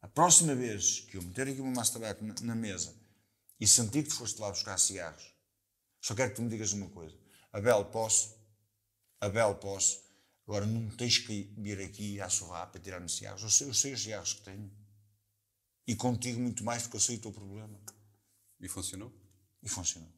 A 0.00 0.08
próxima 0.08 0.54
vez 0.54 1.00
que 1.00 1.16
eu 1.16 1.22
meter 1.22 1.48
aqui 1.48 1.60
uma 1.60 1.72
massa 1.72 1.92
de 1.92 2.00
tabaco 2.00 2.24
na, 2.24 2.34
na 2.42 2.54
mesa 2.54 2.94
e 3.58 3.66
sentir 3.66 4.04
que 4.04 4.10
tu 4.10 4.14
foste 4.14 4.40
lá 4.40 4.50
buscar 4.50 4.78
cigarros, 4.78 5.34
só 6.00 6.14
quero 6.14 6.30
que 6.30 6.36
tu 6.36 6.42
me 6.42 6.48
digas 6.48 6.72
uma 6.72 6.88
coisa. 6.88 7.16
Abel, 7.52 7.84
posso? 7.86 8.37
Abel, 9.20 9.54
posso? 9.56 10.00
Agora 10.46 10.64
não 10.64 10.88
tens 10.90 11.18
que 11.18 11.52
vir 11.58 11.80
aqui 11.80 12.20
à 12.20 12.28
sorrar 12.28 12.70
para 12.70 12.80
tirar-me 12.80 13.08
cigarros. 13.08 13.42
Eu 13.42 13.50
sei, 13.50 13.68
eu 13.68 13.74
sei 13.74 13.92
os 13.92 14.02
cigarros 14.02 14.32
que 14.34 14.42
tenho. 14.42 14.70
E 15.86 15.94
contigo 15.94 16.40
muito 16.40 16.64
mais 16.64 16.82
porque 16.82 16.96
eu 16.96 17.00
sei 17.00 17.16
o 17.16 17.20
teu 17.20 17.32
problema. 17.32 17.78
E 18.60 18.68
funcionou? 18.68 19.12
E 19.62 19.68
funcionou. 19.68 20.10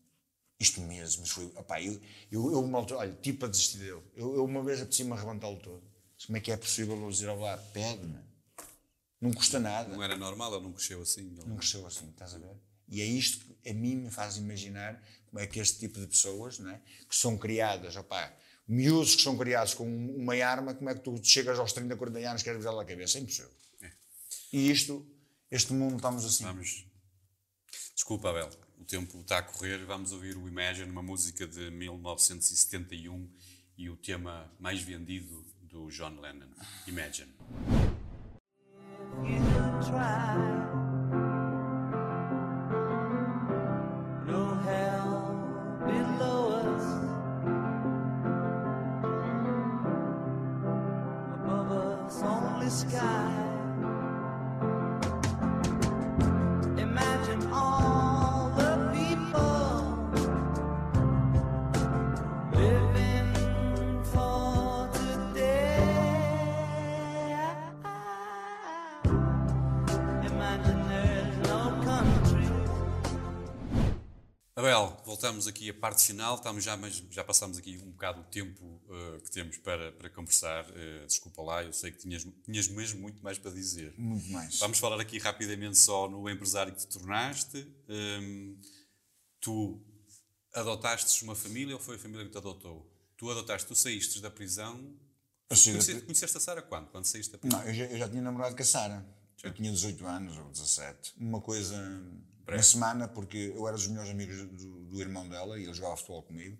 Isto 0.59 0.80
mesmo, 0.82 1.22
mas 1.22 1.30
foi. 1.30 1.46
Opá, 1.57 1.82
eu, 1.82 2.01
eu, 2.30 2.53
eu 2.53 2.96
olha, 2.96 3.12
tipo 3.22 3.46
a 3.46 3.48
desistir 3.48 3.78
dele. 3.78 4.03
Eu, 4.14 4.34
eu 4.36 4.44
uma 4.44 4.62
vez 4.62 4.80
apetecia-me 4.80 5.12
arrebentá-lo 5.12 5.59
todo. 5.59 5.82
Como 6.26 6.36
é 6.36 6.40
que 6.40 6.53
é 6.53 6.57
possível 6.57 7.01
eu 7.01 7.11
dizer 7.11 7.28
ao 7.28 7.38
lado? 7.38 7.62
Pede-me. 7.72 8.20
Não 9.20 9.32
custa 9.32 9.59
nada. 9.59 9.94
Não 9.94 10.03
era 10.03 10.16
normal, 10.16 10.55
ele 10.55 10.64
não 10.64 10.72
cresceu 10.72 11.01
assim. 11.01 11.34
Não 11.46 11.57
cresceu 11.57 11.86
assim, 11.86 12.09
estás 12.11 12.34
a 12.34 12.38
ver? 12.38 12.57
E 12.88 13.01
é 13.01 13.05
isto 13.05 13.44
que 13.62 13.70
a 13.70 13.74
mim 13.74 13.96
me 13.96 14.11
faz 14.11 14.36
imaginar 14.36 15.03
como 15.26 15.40
é 15.40 15.46
que 15.46 15.61
este 15.61 15.78
tipo 15.78 15.98
de 16.01 16.07
pessoas, 16.07 16.59
não 16.59 16.70
é? 16.70 16.80
que 17.09 17.16
são 17.16 17.38
criadas, 17.38 17.96
opá, 17.96 18.34
miúdos 18.70 19.16
que 19.16 19.22
são 19.22 19.36
criados 19.36 19.74
com 19.74 19.84
uma 19.84 20.34
arma, 20.44 20.72
como 20.74 20.88
é 20.88 20.94
que 20.94 21.00
tu 21.00 21.18
chegas 21.22 21.58
aos 21.58 21.72
30, 21.72 21.96
40 21.96 22.18
anos 22.20 22.40
e 22.40 22.44
queres 22.44 22.58
visar 22.60 22.78
a 22.78 22.84
cabeça? 22.84 23.18
É 23.18 23.20
impossível. 23.20 23.50
É. 23.82 23.90
E 24.52 24.70
isto, 24.70 25.04
este 25.50 25.72
mundo, 25.72 25.96
estamos 25.96 26.24
assim. 26.24 26.44
Vamos. 26.44 26.86
Desculpa, 27.94 28.30
Abel, 28.30 28.48
o 28.78 28.84
tempo 28.84 29.20
está 29.20 29.38
a 29.38 29.42
correr. 29.42 29.84
Vamos 29.84 30.12
ouvir 30.12 30.36
o 30.36 30.46
Imagine, 30.46 30.88
uma 30.88 31.02
música 31.02 31.46
de 31.46 31.70
1971 31.70 33.28
e 33.76 33.90
o 33.90 33.96
tema 33.96 34.50
mais 34.58 34.80
vendido 34.80 35.44
do 35.62 35.88
John 35.88 36.20
Lennon. 36.20 36.48
Imagine. 36.86 37.32
sky. 52.70 53.49
Voltamos 75.20 75.46
aqui 75.46 75.68
à 75.68 75.74
parte 75.74 76.02
final, 76.02 76.36
estamos 76.36 76.64
já, 76.64 76.78
mas 76.78 77.02
já 77.10 77.22
passámos 77.22 77.58
aqui 77.58 77.78
um 77.84 77.90
bocado 77.90 78.22
o 78.22 78.24
tempo 78.24 78.64
uh, 78.64 79.20
que 79.20 79.30
temos 79.30 79.58
para, 79.58 79.92
para 79.92 80.08
conversar. 80.08 80.64
Uh, 80.70 81.06
desculpa 81.06 81.42
lá, 81.42 81.62
eu 81.62 81.74
sei 81.74 81.92
que 81.92 81.98
tinhas, 81.98 82.26
tinhas 82.42 82.68
mesmo 82.68 83.02
muito 83.02 83.22
mais 83.22 83.38
para 83.38 83.50
dizer. 83.50 83.92
Muito 83.98 84.30
mais. 84.30 84.58
Vamos 84.58 84.78
falar 84.78 84.98
aqui 84.98 85.18
rapidamente 85.18 85.76
só 85.76 86.08
no 86.08 86.26
empresário 86.30 86.74
que 86.74 86.78
te 86.78 86.86
tornaste. 86.86 87.58
Um, 87.86 87.94
ehm, 87.94 88.60
tu 89.38 89.84
adotaste 90.54 91.22
uma 91.22 91.34
família 91.34 91.74
ou 91.74 91.80
foi 91.80 91.96
a 91.96 91.98
família 91.98 92.24
que 92.24 92.32
te 92.32 92.38
adotou? 92.38 92.90
Tu 93.18 93.30
adotaste, 93.30 93.68
tu 93.68 93.74
saíste 93.74 94.22
da 94.22 94.30
prisão. 94.30 94.96
Conheceste, 95.50 96.00
conheceste 96.00 96.36
a 96.38 96.40
Sara 96.40 96.62
quando? 96.62 96.88
Quando 96.88 97.04
saíste 97.04 97.32
da 97.32 97.36
prisão? 97.36 97.58
Não, 97.58 97.68
eu 97.68 97.74
já, 97.74 97.84
eu 97.84 97.98
já 97.98 98.08
tinha 98.08 98.22
namorado 98.22 98.56
com 98.56 98.62
a 98.62 98.64
Sara. 98.64 99.06
Eu 99.42 99.52
tinha 99.52 99.70
18 99.70 100.06
anos 100.06 100.38
ou 100.38 100.48
17. 100.50 101.14
Uma 101.18 101.42
coisa 101.42 101.76
na 102.57 102.62
semana, 102.62 103.09
porque 103.09 103.53
eu 103.55 103.66
era 103.66 103.76
dos 103.76 103.86
melhores 103.86 104.11
amigos 104.11 104.36
do, 104.36 104.84
do 104.86 105.01
irmão 105.01 105.28
dela 105.28 105.59
e 105.59 105.64
ele 105.64 105.74
jogava 105.74 105.96
futebol 105.96 106.22
comigo. 106.22 106.59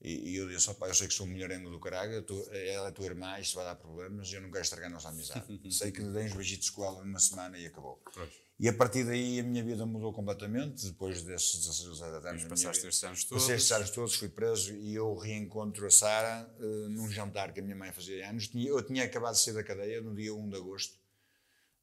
E, 0.00 0.32
e 0.32 0.36
eu 0.36 0.48
disse: 0.48 0.72
pai, 0.74 0.90
eu 0.90 0.94
sei 0.94 1.08
que 1.08 1.14
sou 1.14 1.26
mulherengo 1.26 1.70
do 1.70 1.80
caralho, 1.80 2.24
ela 2.52 2.88
é 2.88 2.92
tua 2.92 3.06
irmã, 3.06 3.38
isto 3.38 3.56
vai 3.56 3.64
dar 3.64 3.76
problemas, 3.76 4.30
eu 4.32 4.40
não 4.40 4.50
quero 4.50 4.62
estragar 4.62 4.90
a 4.90 4.92
nossa 4.92 5.08
amizade. 5.08 5.60
sei 5.72 5.90
que 5.90 6.02
dei 6.02 6.26
uns 6.26 6.34
beijitos 6.34 6.70
com 6.70 6.84
ela 6.84 7.04
numa 7.04 7.18
semana 7.18 7.58
e 7.58 7.66
acabou. 7.66 8.02
Pois. 8.12 8.46
E 8.58 8.68
a 8.68 8.72
partir 8.72 9.04
daí 9.04 9.38
a 9.38 9.42
minha 9.42 9.62
vida 9.62 9.84
mudou 9.84 10.14
completamente, 10.14 10.86
depois 10.86 11.22
desses 11.22 11.58
16, 11.66 11.98
17 11.98 12.26
anos. 12.26 12.44
passaste 12.44 12.86
estes 12.86 13.04
anos 13.04 13.24
todos. 13.24 13.42
Passei 13.42 13.56
estes 13.56 13.72
anos 13.72 13.90
todos, 13.90 14.14
fui 14.14 14.30
preso 14.30 14.74
e 14.74 14.94
eu 14.94 15.14
reencontro 15.14 15.86
a 15.86 15.90
Sara 15.90 16.50
uh, 16.58 16.88
num 16.88 17.10
jantar 17.10 17.52
que 17.52 17.60
a 17.60 17.62
minha 17.62 17.76
mãe 17.76 17.92
fazia 17.92 18.30
anos. 18.30 18.50
Eu 18.54 18.82
tinha 18.82 19.04
acabado 19.04 19.34
de 19.34 19.40
sair 19.40 19.52
da 19.52 19.62
cadeia 19.62 20.00
no 20.00 20.14
dia 20.14 20.34
1 20.34 20.48
de 20.48 20.56
agosto 20.56 20.94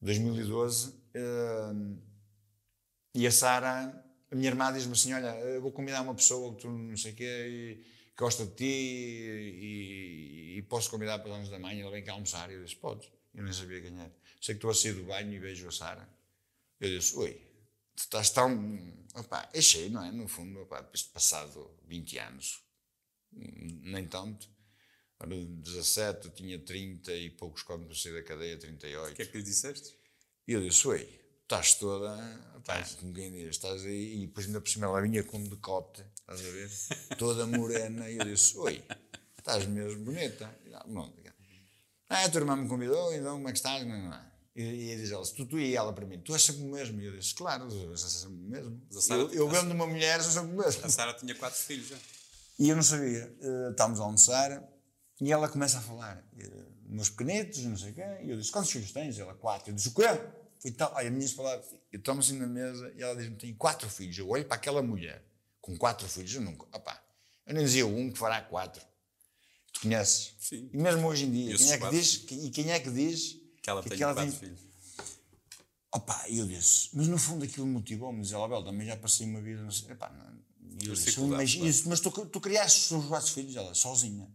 de 0.01 0.06
2012. 0.06 0.89
Uh, 0.89 2.12
e 3.14 3.28
a 3.28 3.32
Sara, 3.32 4.03
a 4.32 4.36
minha 4.36 4.49
irmã 4.49 4.74
diz-me 4.74 4.93
assim: 4.93 5.14
Olha, 5.14 5.59
vou 5.59 5.72
convidar 5.72 6.01
uma 6.01 6.16
pessoa 6.16 6.55
que 6.55 6.61
tu 6.61 6.70
não 6.70 6.97
sei 6.97 7.11
o 7.11 7.16
quê, 7.16 7.84
que 8.16 8.24
gosta 8.24 8.45
de 8.45 8.55
ti 8.55 8.64
e, 8.66 10.57
e, 10.57 10.61
posso 10.64 10.89
convidar 10.89 11.20
para 11.20 11.32
as 11.32 11.41
11 11.41 11.51
da 11.51 11.59
manhã, 11.59 11.84
ela 11.84 11.91
vem 11.91 12.03
cá 12.03 12.14
almoçar. 12.14 12.49
E 12.49 12.55
eu 12.55 12.64
disse: 12.64 12.76
Podes. 12.76 13.07
Eu 13.36 13.43
nem 13.43 13.53
sabia 13.53 13.82
quem 13.82 13.99
era. 13.99 14.11
Sei 14.41 14.55
que 14.55 14.57
estou 14.57 14.72
a 14.72 14.74
sair 14.74 14.93
do 14.93 15.03
banho 15.03 15.32
e 15.32 15.39
vejo 15.39 15.68
a 15.68 15.72
Sara. 15.72 16.09
Eu 16.80 16.89
disse: 16.89 17.16
Oi, 17.16 17.34
tu 17.95 17.99
estás 17.99 18.32
tão. 18.32 18.51
Opa, 19.16 19.47
é 19.53 19.61
cheio, 19.61 19.91
não 19.91 20.03
é? 20.03 20.11
No 20.11 20.28
fundo, 20.28 20.61
opa, 20.61 20.82
passado 21.14 21.70
20 21.86 22.18
anos, 22.18 22.64
nem 23.32 24.07
tanto. 24.07 24.49
Era 25.20 25.36
17, 25.36 26.26
eu 26.26 26.32
tinha 26.34 26.59
30 26.59 27.14
e 27.14 27.30
poucos 27.30 27.61
quando 27.61 27.95
saí 27.95 28.11
da 28.11 28.24
cadeia, 28.24 28.57
38. 28.57 29.14
O 29.14 29.16
que 29.16 29.22
é 29.22 29.26
que 29.26 29.38
lhe 29.38 29.43
disseste? 29.43 29.95
E 30.47 30.53
eu 30.53 30.61
disse: 30.61 30.88
Oi 30.88 31.22
estás 31.44 31.76
toda, 31.76 32.18
estás, 32.58 32.96
como 32.96 33.14
quem 33.14 33.32
diz, 33.32 33.50
estás 33.50 33.86
aí, 33.86 34.24
e 34.24 34.28
depois 34.28 34.48
ainda 34.48 34.60
por 34.60 34.70
cima 34.70 34.88
ela 34.88 35.02
vinha 35.02 35.24
com 35.24 35.38
um 35.38 35.44
decote, 35.44 36.04
estás 36.20 36.39
a 36.39 36.52
ver? 36.52 37.18
Toda 37.18 37.46
morena, 37.46 38.10
e 38.10 38.18
eu 38.18 38.26
disse, 38.26 38.58
oi, 38.58 38.84
estás 39.38 39.66
mesmo 39.66 40.04
bonita. 40.06 40.50
E, 40.66 40.74
ah, 40.74 40.86
ah, 42.10 42.26
a 42.26 42.30
tua 42.30 42.41
irmã 42.41 42.56
me 42.56 42.68
convidou, 42.68 43.14
então 43.14 43.34
como 43.34 43.50
é 43.50 43.52
que 43.52 43.58
estás? 43.58 43.86
Não, 43.88 44.10
não. 44.10 44.34
E, 44.56 44.62
e 44.62 44.96
diz 44.98 45.12
ela, 45.12 45.26
tu, 45.26 45.46
tu 45.48 45.60
e 45.60 45.76
ela 45.76 45.91
para 45.91 46.06
mim, 46.06 46.20
tu 46.20 46.34
és 46.34 46.44
sempre 46.44 46.62
o 46.62 46.72
mesmo. 46.72 47.02
E 47.02 47.06
eu 47.06 47.18
disse, 47.18 47.34
claro, 47.34 47.64
eu 47.64 47.98
sou 47.98 48.10
sempre 48.10 48.36
o 48.36 48.50
mesmo. 48.50 48.82
eu, 49.10 49.34
eu 49.34 49.50
vendo 49.50 49.72
uma 49.72 49.88
mulher, 49.88 50.22
sou 50.22 50.32
sempre 50.32 50.54
o 50.54 50.58
mesmo. 50.58 50.86
A 50.86 50.89
Sara 50.89 51.14
tinha 51.14 51.34
quatro 51.34 51.60
filhos 51.60 51.88
já. 51.88 51.98
E 52.60 52.70
eu 52.70 52.76
não 52.76 52.84
sabia. 52.84 53.36
Uh, 53.41 53.72
estávamos 53.72 54.00
a 54.00 54.04
almoçar 54.04 54.64
e 55.20 55.32
ela 55.32 55.50
começa 55.50 55.80
a 55.80 55.82
falar. 55.82 56.24
Uh, 56.34 56.74
meus 56.88 57.10
pequenitos, 57.10 57.64
não 57.64 57.76
sei 57.76 57.91
o 57.91 57.96
quê. 57.96 58.06
E 58.22 58.30
eu 58.30 58.38
disse, 58.38 58.52
quantos 58.52 58.70
filhos 58.70 58.91
tens? 58.91 59.18
Ela, 59.18 59.34
quatro. 59.34 59.72
Eu 59.72 59.76
disse, 59.76 59.89
o 59.89 59.94
quê? 59.94 60.04
Fui 60.64 60.72
tal, 60.72 60.95
aí 60.95 61.07
a 61.07 61.11
minha 61.11 61.30
palavra, 61.32 61.61
eu 61.91 62.01
tomo 62.01 62.22
assim 62.22 62.39
na 62.39 62.47
mesa 62.47 62.89
e 62.95 63.03
ela 63.03 63.14
diz-me: 63.18 63.36
tenho 63.36 63.53
quatro 63.57 63.89
filhos. 63.89 64.18
Eu 64.18 64.30
olho 64.30 64.45
para 64.45 64.55
aquela 64.55 64.82
mulher 64.82 65.22
com 65.59 65.78
quatro 65.78 66.07
filhos, 66.07 66.34
eu 66.34 66.41
nunca, 66.41 66.66
opá, 66.74 67.03
eu 67.45 67.53
nem 67.53 67.66
dizia 67.66 67.86
um 67.86 68.09
que 68.09 68.18
fará 68.18 68.41
quatro. 68.41 68.82
Tu 69.74 69.82
conheces? 69.82 70.34
Sim. 70.39 70.70
E 70.72 70.78
mesmo 70.78 71.05
hoje 71.05 71.26
em 71.26 71.32
dia, 71.32 71.57
quem 71.57 71.70
é 71.70 71.78
que 71.78 71.89
diz, 71.89 72.26
e 72.32 72.49
quem 72.49 72.72
é 72.72 72.80
que 72.80 72.89
diz 72.89 73.38
que 73.61 73.70
ela 73.70 73.84
que 73.84 73.89
tem 73.89 73.97
quatro 73.99 74.24
tem... 74.24 74.32
filhos? 74.32 74.61
Opa, 75.91 76.24
eu 76.30 76.47
disse, 76.47 76.91
mas 76.93 77.09
no 77.09 77.18
fundo 77.18 77.43
aquilo 77.43 77.68
motivou-me, 77.68 78.22
diz 78.22 78.32
ela, 78.32 78.45
Abel, 78.45 78.64
também 78.64 78.88
já 78.88 78.95
passei 78.95 79.28
uma 79.28 79.41
vida, 79.41 79.61
não 79.61 79.70
sei, 79.70 79.91
epá, 79.91 80.09
não, 80.11 80.39
eu 80.82 80.93
disse, 80.93 81.20
mas, 81.20 81.53
isso, 81.55 81.89
mas 81.89 81.99
tu, 81.99 82.09
tu 82.09 82.39
criaste 82.39 82.93
os 82.93 83.05
quatro 83.05 83.30
filhos, 83.30 83.53
ela, 83.55 83.76
sozinha. 83.76 84.28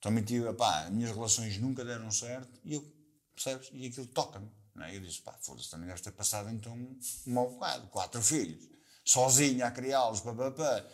Também 0.00 0.24
tive, 0.24 0.48
epá, 0.48 0.86
as 0.86 0.90
minhas 0.90 1.14
relações 1.14 1.56
nunca 1.58 1.84
deram 1.84 2.10
certo, 2.10 2.60
e 2.64 2.74
eu, 2.74 2.92
percebes, 3.32 3.70
e 3.72 3.86
aquilo 3.86 4.06
toca-me. 4.08 4.50
Não 4.80 4.86
é? 4.86 4.96
Eu 4.96 5.00
disse, 5.00 5.20
pá, 5.20 5.32
foda-se, 5.42 5.70
também 5.70 5.86
deves 5.86 6.00
ter 6.00 6.12
passado 6.12 6.48
então 6.48 6.72
um 6.72 6.98
mau 7.26 7.50
bocado, 7.50 7.86
quatro 7.88 8.22
filhos, 8.22 8.66
sozinha 9.04 9.66
a 9.66 9.70
criá-los, 9.70 10.20
pá, 10.20 10.32
pá, 10.32 10.50
pá. 10.50 10.86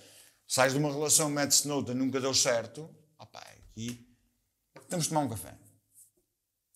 Sais 0.48 0.72
de 0.72 0.78
uma 0.78 0.92
relação, 0.92 1.30
metes-te 1.30 1.68
noutra, 1.68 1.94
nunca 1.94 2.20
deu 2.20 2.34
certo, 2.34 2.90
opá, 3.16 3.38
aqui 3.38 4.04
temos 4.88 5.04
de 5.04 5.10
tomar 5.10 5.22
um 5.22 5.28
café. 5.28 5.56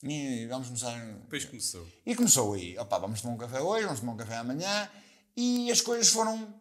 E 0.02 0.46
vamos 0.46 0.68
começar. 0.68 0.98
Depois 1.16 1.44
começou. 1.44 1.86
E 2.06 2.14
começou 2.14 2.54
aí, 2.54 2.78
opá, 2.78 2.98
vamos 2.98 3.20
tomar 3.20 3.34
um 3.34 3.38
café 3.38 3.60
hoje, 3.60 3.84
vamos 3.84 4.00
tomar 4.00 4.12
um 4.12 4.16
café 4.16 4.36
amanhã, 4.36 4.90
e 5.36 5.70
as 5.70 5.80
coisas 5.80 6.08
foram 6.08 6.59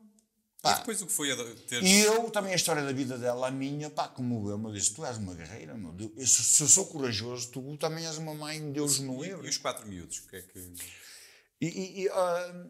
Pá. 0.61 0.73
E 0.73 0.79
depois 0.79 1.01
o 1.01 1.07
que 1.07 1.13
foi 1.13 1.31
a 1.31 1.35
ter. 1.67 1.81
E 1.83 2.01
eu, 2.01 2.29
também 2.31 2.51
a 2.51 2.55
história 2.55 2.83
da 2.83 2.91
vida 2.91 3.17
dela, 3.17 3.47
a 3.47 3.51
minha, 3.51 3.89
pá, 3.89 4.09
como 4.09 4.49
eu, 4.49 4.57
me 4.57 4.73
disse: 4.73 4.93
Tu 4.93 5.05
és 5.05 5.17
uma 5.17 5.33
guerreira, 5.33 5.73
meu 5.75 5.93
Deus. 5.93 6.11
Eu, 6.17 6.27
se 6.27 6.63
eu 6.63 6.67
sou 6.67 6.85
corajoso, 6.87 7.49
tu 7.49 7.77
também 7.77 8.05
és 8.05 8.17
uma 8.17 8.33
mãe, 8.33 8.71
Deus 8.71 8.99
no 8.99 9.23
livro. 9.23 9.45
E 9.45 9.49
os 9.49 9.57
quatro 9.57 9.87
miúdos, 9.87 10.17
o 10.19 10.27
que 10.27 10.35
é 10.35 10.41
que. 10.41 10.73
E, 11.61 11.67
e, 11.67 12.01
e 12.01 12.07
uh, 12.09 12.69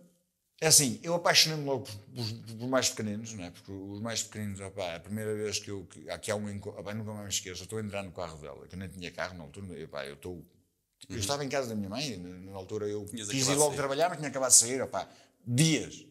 é 0.62 0.68
assim, 0.68 1.00
eu 1.02 1.16
apaixonei-me 1.16 1.64
logo 1.64 1.86
por, 1.86 1.96
por, 1.96 2.58
por, 2.58 2.68
mais 2.68 2.90
pequeninos, 2.90 3.34
não 3.34 3.46
é? 3.46 3.50
Porque 3.50 3.72
os 3.72 4.02
mais 4.02 4.22
pequeninos, 4.22 4.60
opá, 4.60 4.96
a 4.96 5.00
primeira 5.00 5.34
vez 5.34 5.58
que 5.58 5.72
eu. 5.72 5.86
Que, 5.86 6.10
aqui 6.10 6.30
há 6.30 6.36
um 6.36 6.50
encontro, 6.50 6.84
nunca 6.94 7.12
mais 7.12 7.24
me 7.24 7.30
esqueço, 7.30 7.62
eu 7.62 7.64
estou 7.64 7.80
a 7.80 7.82
entrar 7.82 8.04
no 8.04 8.12
carro 8.12 8.38
dela, 8.38 8.68
que 8.68 8.76
eu 8.76 8.80
nem 8.80 8.90
tinha 8.90 9.10
carro 9.10 9.36
na 9.36 9.46
altura, 9.46 9.84
opá, 9.86 10.06
eu 10.06 10.14
estou. 10.14 10.46
Eu 11.08 11.16
uhum. 11.16 11.20
estava 11.20 11.46
em 11.46 11.50
casa 11.50 11.70
da 11.70 11.76
minha 11.76 11.90
mãe, 11.90 12.18
na, 12.18 12.52
altura 12.52 12.88
eu 12.88 13.06
Tinhas 13.06 13.30
quis 13.30 13.48
ir 13.48 13.56
logo 13.56 13.74
trabalhar, 13.74 14.10
mas 14.10 14.18
tinha 14.18 14.30
acabado 14.30 14.52
de 14.52 14.58
sair, 14.58 14.82
opá, 14.82 15.10
dias. 15.48 16.06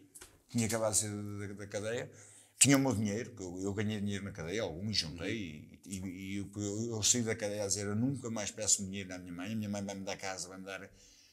Tinha 0.49 0.67
acabado 0.67 0.93
de 0.93 0.99
sair 0.99 1.49
da, 1.49 1.55
da 1.55 1.67
cadeia 1.67 2.11
tinha 2.59 2.77
o 2.77 2.81
meu 2.81 2.95
dinheiro, 2.95 3.31
que 3.31 3.43
eu, 3.43 3.61
eu 3.63 3.73
ganhei 3.73 4.01
dinheiro 4.01 4.25
na 4.25 4.33
cadeia, 4.33 4.63
algum, 4.63 4.93
juntei, 4.93 5.69
uhum. 5.71 5.79
e, 5.87 5.99
e, 5.99 6.35
e 6.35 6.37
eu, 6.39 6.51
eu, 6.57 6.97
eu, 6.97 7.03
saí 7.03 7.23
da 7.23 7.35
cadeia 7.35 7.63
a 7.63 7.67
dizer: 7.67 7.87
Eu 7.87 7.95
nunca 7.95 8.29
mais 8.31 8.51
peço 8.51 8.85
dinheiro 8.85 9.15
à 9.15 9.19
minha 9.19 9.33
mãe, 9.33 9.53
a 9.53 9.57
minha 9.57 9.69
mãe 9.69 9.83
vai-me 9.85 10.05
dar 10.05 10.17
casa, 10.17 10.49
vai-me 10.49 10.65
dar 10.65 10.91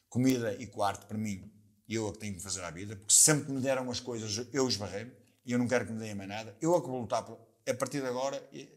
comida 0.08 0.56
e 0.60 0.68
quarto 0.68 1.08
para 1.08 1.18
mim, 1.18 1.52
e 1.88 1.96
eu 1.96 2.08
é 2.08 2.12
que 2.12 2.20
tenho 2.20 2.36
que 2.36 2.42
fazer 2.42 2.64
a 2.64 2.70
vida, 2.70 2.96
porque 2.96 3.14
sempre 3.14 3.46
que 3.46 3.52
me 3.52 3.60
deram 3.60 3.90
as 3.90 4.00
coisas, 4.00 4.48
eu 4.54 4.68
esbarrei-me, 4.68 5.12
e 5.46 5.52
eu 5.52 5.60
não 5.60 5.68
quero 5.68 5.86
que 5.88 5.92
me 5.92 6.00
deem 6.00 6.14
mais 6.14 6.30
nada, 6.30 6.56
eu 6.62 6.76
é 6.76 6.82
que 6.82 6.88
vou 6.88 7.02
lutar 7.02 7.24
por, 7.24 7.40
a 7.68 7.74
partir 7.74 8.02
de 8.02 8.08
agora. 8.08 8.42
E, 8.54 8.70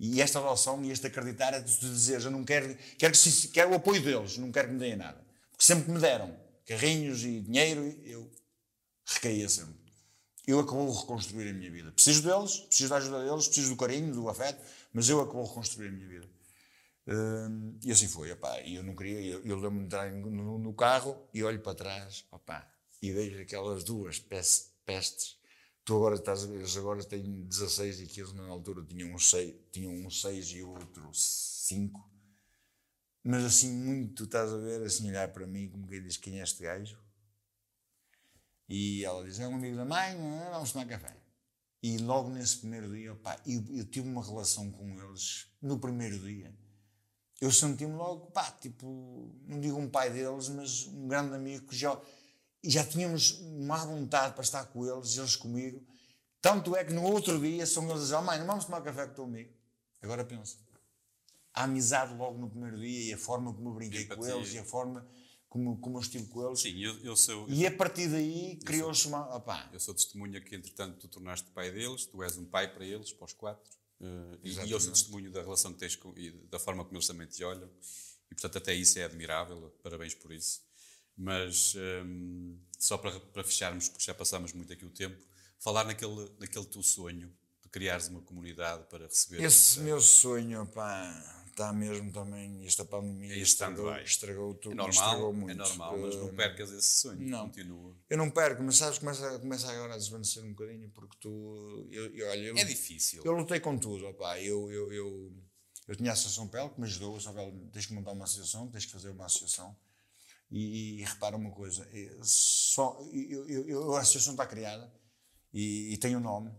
e 0.00 0.20
esta 0.20 0.38
adoção 0.38 0.84
e 0.84 0.92
este 0.92 1.08
acreditar 1.08 1.54
é 1.54 1.60
de 1.60 1.76
dizer: 1.80 2.20
Eu 2.20 2.30
não 2.30 2.44
quero, 2.44 2.76
quero, 2.98 3.12
que, 3.14 3.48
quero 3.48 3.70
o 3.70 3.74
apoio 3.74 4.02
deles, 4.02 4.36
não 4.36 4.52
quero 4.52 4.68
que 4.68 4.74
me 4.74 4.80
deem 4.80 4.96
nada. 4.96 5.26
Porque 5.50 5.64
sempre 5.64 5.86
que 5.86 5.90
me 5.90 5.98
deram 5.98 6.36
carrinhos 6.66 7.24
e 7.24 7.40
dinheiro, 7.40 7.82
eu 8.04 8.30
recaía 9.08 9.48
sempre 9.48 9.88
eu 10.48 10.60
é 10.60 10.64
que 10.64 10.72
vou 10.72 10.90
reconstruir 10.90 11.50
a 11.50 11.52
minha 11.52 11.70
vida. 11.70 11.92
Preciso 11.92 12.22
deles, 12.22 12.60
preciso 12.60 12.88
da 12.88 12.96
ajuda 12.96 13.22
deles, 13.22 13.46
preciso 13.46 13.68
do 13.68 13.76
carinho, 13.76 14.14
do 14.14 14.30
afeto, 14.30 14.64
mas 14.94 15.06
eu 15.06 15.20
é 15.20 15.26
que 15.26 15.34
vou 15.34 15.44
reconstruir 15.44 15.88
a 15.88 15.92
minha 15.92 16.08
vida. 16.08 16.26
Uh, 17.06 17.78
e 17.84 17.92
assim 17.92 18.08
foi, 18.08 18.32
opá, 18.32 18.58
e 18.62 18.76
eu 18.76 18.82
não 18.82 18.96
queria, 18.96 19.20
eu, 19.20 19.44
eu 19.44 19.56
lembro-me 19.56 19.80
de 19.80 19.84
entrar 19.84 20.10
no, 20.10 20.58
no, 20.58 20.72
carro 20.72 21.28
e 21.34 21.44
olho 21.44 21.60
para 21.60 21.74
trás, 21.74 22.24
opá, 22.30 22.66
e 23.02 23.12
vejo 23.12 23.38
aquelas 23.42 23.84
duas 23.84 24.18
pestes. 24.18 25.36
Tu 25.84 25.94
agora 25.94 26.14
estás 26.14 26.44
a 26.44 26.46
ver, 26.46 26.56
eles 26.56 26.76
agora 26.78 27.04
têm 27.04 27.42
16 27.42 28.00
e 28.00 28.04
aqueles 28.04 28.32
na 28.32 28.46
altura 28.46 28.82
tinham 28.82 29.14
um 29.14 29.18
6, 29.18 29.54
tinham 29.70 29.92
um 29.92 30.10
6 30.10 30.46
e 30.48 30.62
outro 30.62 31.10
5. 31.12 32.10
Mas 33.22 33.44
assim, 33.44 33.70
muito, 33.70 34.24
estás 34.24 34.50
a 34.50 34.56
ver, 34.56 34.82
assim, 34.82 35.10
olhar 35.10 35.28
para 35.28 35.46
mim, 35.46 35.68
como 35.68 35.86
quem 35.86 36.02
diz: 36.02 36.16
quem 36.16 36.40
é 36.40 36.42
este 36.42 36.62
gajo? 36.62 36.98
E 38.68 39.04
ela 39.04 39.24
diz: 39.24 39.40
É 39.40 39.48
um 39.48 39.54
amigo 39.54 39.76
da 39.76 39.84
mãe, 39.84 40.16
vamos 40.50 40.72
tomar 40.72 40.86
café. 40.86 41.16
E 41.82 41.96
logo 41.98 42.28
nesse 42.28 42.58
primeiro 42.58 42.92
dia, 42.92 43.12
opa, 43.12 43.40
eu, 43.46 43.64
eu 43.70 43.84
tive 43.84 44.08
uma 44.08 44.22
relação 44.22 44.70
com 44.70 45.00
eles 45.00 45.46
no 45.62 45.78
primeiro 45.78 46.18
dia. 46.18 46.52
Eu 47.40 47.52
senti-me 47.52 47.94
logo, 47.94 48.32
pá, 48.32 48.50
tipo, 48.50 49.32
não 49.46 49.60
digo 49.60 49.78
um 49.78 49.88
pai 49.88 50.10
deles, 50.10 50.48
mas 50.48 50.86
um 50.88 51.06
grande 51.06 51.34
amigo 51.36 51.68
que 51.68 51.76
já, 51.76 51.98
já 52.64 52.84
tínhamos 52.84 53.38
uma 53.40 53.78
vontade 53.78 54.34
para 54.34 54.42
estar 54.42 54.64
com 54.66 54.84
eles, 54.84 55.16
eles 55.16 55.36
comigo. 55.36 55.80
Tanto 56.40 56.74
é 56.74 56.84
que 56.84 56.92
no 56.92 57.04
outro 57.04 57.38
dia 57.40 57.64
são 57.64 57.84
eles 57.84 57.98
a 57.98 58.02
dizer: 58.02 58.14
oh, 58.16 58.22
mãe, 58.22 58.38
não 58.40 58.46
vamos 58.46 58.64
tomar 58.64 58.82
café 58.82 59.06
com 59.06 59.12
o 59.12 59.14
teu 59.14 59.24
amigo. 59.24 59.52
Agora 60.02 60.24
pensa. 60.24 60.56
A 61.54 61.64
amizade 61.64 62.12
logo 62.14 62.38
no 62.38 62.50
primeiro 62.50 62.78
dia 62.78 63.10
e 63.10 63.12
a 63.12 63.18
forma 63.18 63.52
como 63.52 63.70
eu 63.70 63.74
brinquei 63.74 64.04
com 64.04 64.26
eles 64.26 64.52
e 64.52 64.58
a 64.58 64.64
forma 64.64 65.06
como, 65.48 65.78
como 65.80 65.96
eu 65.96 66.02
estive 66.02 66.26
com 66.26 66.46
eles. 66.46 66.60
Sim, 66.60 66.78
eu, 66.78 66.98
eu 66.98 67.16
sou. 67.16 67.48
E 67.48 67.66
a 67.66 67.70
partir 67.70 68.08
daí 68.08 68.56
criou-se 68.64 69.06
uma. 69.06 69.34
Opá. 69.34 69.68
Eu 69.72 69.80
sou 69.80 69.94
testemunha 69.94 70.40
que, 70.40 70.54
entretanto, 70.54 70.98
tu 70.98 71.08
tornaste 71.08 71.50
pai 71.50 71.70
deles, 71.70 72.06
tu 72.06 72.22
és 72.22 72.36
um 72.36 72.44
pai 72.44 72.72
para 72.72 72.84
eles, 72.84 73.12
para 73.12 73.24
os 73.24 73.32
quatro. 73.32 73.70
Uh, 74.00 74.38
e 74.44 74.70
eu 74.70 74.78
sou 74.78 74.92
testemunho 74.92 75.32
da 75.32 75.42
relação 75.42 75.72
que 75.72 75.78
tens 75.78 75.96
com, 75.96 76.16
e 76.16 76.30
da 76.48 76.58
forma 76.58 76.84
como 76.84 76.96
eles 76.96 77.06
também 77.06 77.26
te 77.26 77.42
olham. 77.42 77.68
E, 78.30 78.34
portanto, 78.34 78.58
até 78.58 78.74
isso 78.74 78.98
é 78.98 79.04
admirável. 79.04 79.74
Parabéns 79.82 80.14
por 80.14 80.32
isso. 80.32 80.60
Mas, 81.16 81.74
um, 81.74 81.80
ehm, 81.80 82.58
só 82.78 82.96
para, 82.96 83.18
para 83.18 83.42
fecharmos, 83.42 83.88
porque 83.88 84.04
já 84.04 84.14
passámos 84.14 84.52
muito 84.52 84.72
aqui 84.72 84.84
o 84.84 84.90
tempo, 84.90 85.20
falar 85.58 85.84
naquele, 85.84 86.30
naquele 86.38 86.66
teu 86.66 86.82
sonho 86.82 87.34
de 87.60 87.68
criares 87.70 88.06
uma 88.06 88.20
comunidade 88.20 88.84
para 88.88 89.06
receber. 89.06 89.42
Esse 89.42 89.80
meu 89.80 90.00
sonho, 90.00 90.64
pá 90.66 91.37
está 91.58 91.72
mesmo 91.72 92.12
também, 92.12 92.64
esta 92.64 92.84
pandemia 92.84 93.34
é 93.34 93.38
estragou, 93.38 93.92
estragou 93.98 94.54
tudo. 94.54 94.72
É 94.72 94.76
normal, 94.76 94.90
estragou 94.90 95.32
muito. 95.32 95.50
é 95.50 95.54
normal, 95.54 95.98
mas 95.98 96.16
não 96.16 96.34
percas 96.34 96.70
esse 96.70 97.00
sonho, 97.00 97.28
não. 97.28 97.46
continua. 97.46 97.96
Eu 98.08 98.16
não 98.16 98.30
perco, 98.30 98.62
mas 98.62 98.76
sabes, 98.76 98.98
começa, 98.98 99.38
começa 99.40 99.70
agora 99.70 99.94
a 99.94 99.98
desvanecer 99.98 100.44
um 100.44 100.50
bocadinho, 100.50 100.88
porque 100.90 101.16
tu, 101.20 101.88
eu, 101.90 102.14
eu, 102.14 102.28
olha, 102.28 102.46
eu, 102.46 102.56
é 102.56 102.64
difícil. 102.64 103.22
Eu 103.24 103.32
lutei 103.32 103.58
com 103.58 103.76
tudo, 103.76 104.06
opá, 104.06 104.40
eu, 104.40 104.70
eu, 104.70 104.92
eu, 104.92 105.32
eu 105.88 105.96
tinha 105.96 106.10
a 106.10 106.12
Associação 106.12 106.46
PEL 106.48 106.70
que 106.70 106.80
me 106.80 106.86
ajudou, 106.86 107.14
a 107.14 107.18
Associação 107.18 107.70
tens 107.72 107.86
que 107.86 107.92
montar 107.92 108.12
uma 108.12 108.24
associação, 108.24 108.70
tens 108.70 108.86
que 108.86 108.92
fazer 108.92 109.10
uma 109.10 109.26
associação, 109.26 109.76
e, 110.50 111.00
e 111.00 111.04
repara 111.04 111.36
uma 111.36 111.50
coisa, 111.50 111.86
só, 112.22 112.98
eu, 113.12 113.48
eu, 113.48 113.68
eu, 113.68 113.96
a 113.96 114.00
associação 114.00 114.34
está 114.34 114.46
criada, 114.46 114.92
e, 115.52 115.92
e 115.92 115.96
tem 115.98 116.16
um 116.16 116.20
nome, 116.20 116.52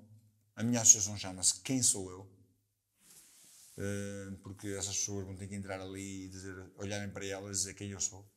a 0.55 0.63
minha 0.63 0.81
associação 0.81 1.17
chama-se 1.17 1.61
Quem 1.61 1.81
Sou 1.81 2.11
Eu, 2.11 2.29
eh, 2.29 2.38
porque 4.43 4.67
essas 4.67 4.97
pessoas 4.97 5.25
vão 5.25 5.35
ter 5.35 5.47
que 5.47 5.55
entrar 5.55 5.79
ali 5.79 6.25
e 6.25 6.27
dizer, 6.29 6.55
olharem 6.75 7.09
para 7.09 7.25
elas 7.25 7.49
e 7.49 7.59
dizer 7.59 7.73
quem 7.75 7.91
eu 7.91 7.99
sou, 7.99 8.29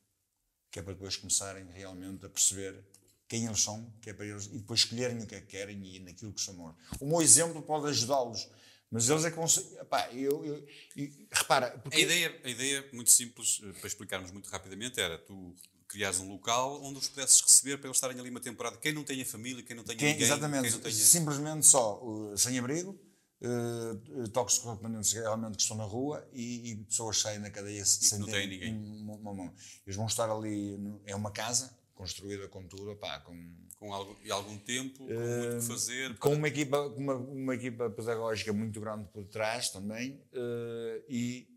que 0.71 0.79
é 0.79 0.83
para 0.83 0.93
depois 0.93 1.17
começarem 1.17 1.67
realmente 1.73 2.25
a 2.25 2.29
perceber 2.29 2.85
quem 3.29 3.47
eles 3.47 3.61
são, 3.61 3.93
que 4.01 4.11
é 4.11 4.13
para 4.13 4.27
eles, 4.27 4.47
e 4.47 4.59
depois 4.59 4.81
escolherem 4.81 5.23
o 5.23 5.27
que 5.27 5.35
é 5.35 5.41
que 5.41 5.47
querem 5.47 5.83
e 5.85 5.99
naquilo 5.99 6.33
que 6.33 6.41
são. 6.41 6.77
O 7.01 7.07
meu 7.07 7.23
exemplo 7.23 7.61
pode 7.63 7.89
ajudá-los, 7.89 8.49
mas 8.91 9.09
eles 9.09 9.25
é 9.25 9.31
que 9.31 9.37
vão 9.37 9.49
ser. 9.49 9.63
Epá, 9.81 10.11
eu, 10.13 10.45
eu, 10.45 10.67
eu, 10.97 11.11
repara. 11.33 11.71
Porque... 11.79 11.97
A, 11.97 12.01
ideia, 12.01 12.41
a 12.45 12.49
ideia, 12.49 12.89
muito 12.93 13.11
simples, 13.11 13.61
eh, 13.65 13.73
para 13.73 13.87
explicarmos 13.87 14.31
muito 14.31 14.51
rapidamente, 14.51 15.01
era 15.01 15.17
tu 15.17 15.57
criares 15.89 16.21
um 16.21 16.29
local 16.29 16.83
onde 16.83 16.99
os 16.99 17.09
pudesses 17.09 17.41
receber 17.41 17.79
para 17.79 17.89
eles 17.89 17.97
estarem 17.97 18.21
ali 18.21 18.31
uma 18.31 18.41
temporada. 18.41 18.77
Quem 18.77 18.93
não 18.93 19.03
tenha 19.03 19.25
família, 19.25 19.63
quem 19.63 19.75
não 19.75 19.83
tenha 19.83 19.99
quem, 19.99 20.13
ninguém. 20.13 20.25
Exatamente, 20.25 20.71
quem 20.71 20.81
tenha... 20.81 20.95
simplesmente 20.95 21.67
só 21.67 22.03
sem 22.37 22.59
abrigo 22.59 22.99
uh, 23.43 24.29
toxicodependentes 24.29 25.13
realmente 25.13 25.57
que 25.57 25.63
estão 25.63 25.77
na 25.77 25.85
rua 25.85 26.27
e, 26.33 26.71
e 26.71 26.77
pessoas 26.77 27.19
saem 27.19 27.41
da 27.41 27.51
cadeia 27.51 27.85
sem 27.85 28.19
não 28.19 28.27
ter 28.27 28.47
ninguém. 28.47 28.75
Uma, 28.75 29.31
uma, 29.31 29.55
Eles 29.87 29.97
vão 29.97 30.07
estar 30.07 30.31
ali, 30.31 30.77
no, 30.79 31.01
é 31.05 31.15
uma 31.15 31.31
casa 31.31 31.77
construída 31.95 32.49
com 32.49 32.67
tudo, 32.67 32.97
pá, 32.97 33.21
com, 33.21 33.55
com 33.77 33.93
algum, 33.93 34.15
algum 34.33 34.59
tempo, 34.59 35.07
com 35.07 35.13
uh, 35.13 35.39
muito 35.39 35.57
que 35.57 35.67
fazer. 35.73 36.19
Com 36.19 36.35
uma 36.35 36.49
equipa, 36.49 36.79
uma, 36.81 37.15
uma 37.15 37.55
equipa 37.55 37.91
pedagógica 37.91 38.53
muito 38.53 38.81
grande 38.81 39.07
por 39.13 39.25
trás 39.27 39.71
também 39.71 40.21
uh, 40.33 41.05
e 41.09 41.49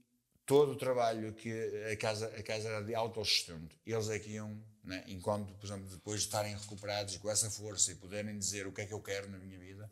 todo 0.46 0.74
o 0.74 0.76
trabalho 0.76 1.34
que 1.34 1.52
a 1.92 1.98
casa, 1.98 2.28
a 2.28 2.44
casa 2.44 2.68
era 2.68 2.82
de 2.84 2.94
autossustento. 2.94 3.76
Eles 3.86 4.10
é 4.10 4.20
que 4.20 4.32
iam, 4.32 4.62
né, 4.84 5.04
enquanto, 5.08 5.54
por 5.56 5.66
exemplo, 5.66 5.90
depois 5.90 6.20
de 6.20 6.28
estarem 6.28 6.56
recuperados 6.56 7.18
com 7.18 7.30
essa 7.30 7.50
força 7.50 7.92
e 7.92 7.96
poderem 7.96 8.38
dizer 8.38 8.68
o 8.68 8.72
que 8.72 8.82
é 8.82 8.86
que 8.86 8.94
eu 8.94 9.02
quero 9.02 9.30
na 9.30 9.40
minha 9.40 9.58
vida, 9.58 9.90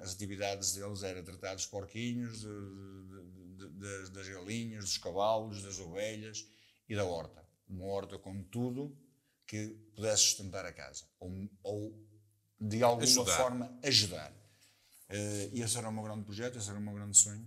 as 0.00 0.12
atividades 0.12 0.74
deles 0.74 1.02
era 1.02 1.22
tratar 1.22 1.54
dos 1.54 1.66
porquinhos, 1.66 2.40
de, 2.40 2.48
de, 3.56 3.68
de, 3.68 4.10
das 4.10 4.28
galinhas, 4.28 4.84
dos 4.84 4.98
cavalos, 4.98 5.62
das 5.62 5.78
ovelhas 5.80 6.46
e 6.88 6.94
da 6.94 7.04
horta. 7.04 7.42
Uma 7.68 7.86
horta 7.86 8.18
com 8.18 8.42
tudo 8.44 8.96
que 9.46 9.68
pudesse 9.94 10.22
sustentar 10.22 10.64
a 10.64 10.72
casa 10.72 11.04
ou, 11.18 11.48
ou 11.62 12.08
de 12.60 12.82
alguma 12.82 13.02
ajudar. 13.02 13.36
forma 13.36 13.78
ajudar. 13.82 14.30
Uh, 15.10 15.50
e 15.52 15.62
esse 15.62 15.76
era 15.76 15.88
o 15.88 15.92
meu 15.92 16.02
grande 16.04 16.24
projeto, 16.24 16.58
esse 16.58 16.70
era 16.70 16.78
o 16.78 16.82
meu 16.82 16.94
grande 16.94 17.16
sonho. 17.16 17.46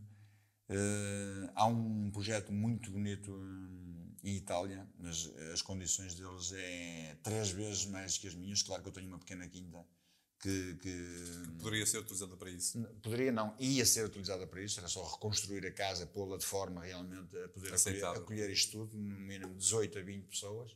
Uh, 0.70 1.50
há 1.56 1.66
um 1.66 2.12
projeto 2.12 2.52
muito 2.52 2.92
bonito 2.92 3.32
em 4.24 4.36
Itália, 4.36 4.88
mas 5.00 5.32
as 5.54 5.62
condições 5.62 6.16
deles 6.16 6.52
é 6.54 7.18
três 7.24 7.50
vezes 7.50 7.86
mais 7.86 8.18
que 8.18 8.28
as 8.28 8.36
minhas. 8.36 8.62
Claro 8.62 8.84
que 8.84 8.90
eu 8.90 8.94
tenho 8.94 9.08
uma 9.08 9.20
pequena 9.20 9.48
quinta 9.48 9.86
que, 10.40 10.76
que, 10.76 11.58
poderia 11.60 11.86
ser 11.86 12.00
utilizada 12.00 12.36
para 12.36 12.50
isso. 12.50 12.82
Poderia 13.02 13.32
não, 13.32 13.56
ia 13.60 13.86
ser 13.86 14.06
utilizada 14.06 14.46
para 14.46 14.62
isso, 14.62 14.80
era 14.80 14.88
só 14.88 15.04
reconstruir 15.04 15.66
a 15.66 15.72
casa, 15.72 16.06
pô-la 16.06 16.38
de 16.38 16.46
forma 16.46 16.84
realmente 16.84 17.38
a 17.38 17.50
poder 17.50 17.74
acolher, 17.74 18.06
acolher, 18.06 18.50
isto 18.50 18.72
tudo, 18.72 18.98
no 18.98 19.20
mínimo 19.20 19.56
18 19.56 20.00
a 20.00 20.02
20 20.02 20.26
pessoas, 20.28 20.76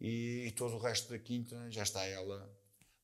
e, 0.00 0.46
e, 0.46 0.50
todo 0.52 0.76
o 0.76 0.78
resto 0.78 1.10
da 1.10 1.18
quinta 1.18 1.70
já 1.70 1.82
está 1.82 2.04
ela 2.04 2.48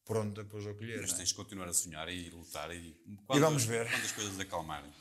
pronta 0.05 0.45
para 0.45 0.59
os 0.59 0.67
acolher. 0.67 1.01
Mas 1.01 1.13
é? 1.13 1.17
tens 1.17 1.31
de 1.31 1.35
continuar 1.35 1.69
a 1.69 1.75
sonhar 1.75 2.09
e 2.09 2.31
lutar 2.31 2.75
e, 2.75 2.97
quando, 3.27 3.39
e 3.39 3.41
vamos 3.41 3.65
ver. 3.65 3.91
quando 3.91 4.05
as 4.05 4.13
coisas 4.13 4.39
acalmarem. 4.39 4.93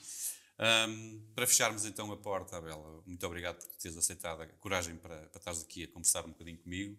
Um, 0.60 1.22
para 1.34 1.48
fecharmos 1.48 1.84
então 1.86 2.12
a 2.12 2.18
porta, 2.18 2.58
Abela, 2.58 3.02
muito 3.06 3.26
obrigado 3.26 3.58
por 3.58 3.76
teres 3.76 3.98
aceitado 3.98 4.42
a 4.42 4.48
coragem 4.48 4.96
para, 4.96 5.28
para 5.28 5.40
estares 5.40 5.62
aqui 5.62 5.84
a 5.84 5.88
conversar 5.88 6.26
um 6.26 6.30
bocadinho 6.30 6.58
comigo. 6.58 6.98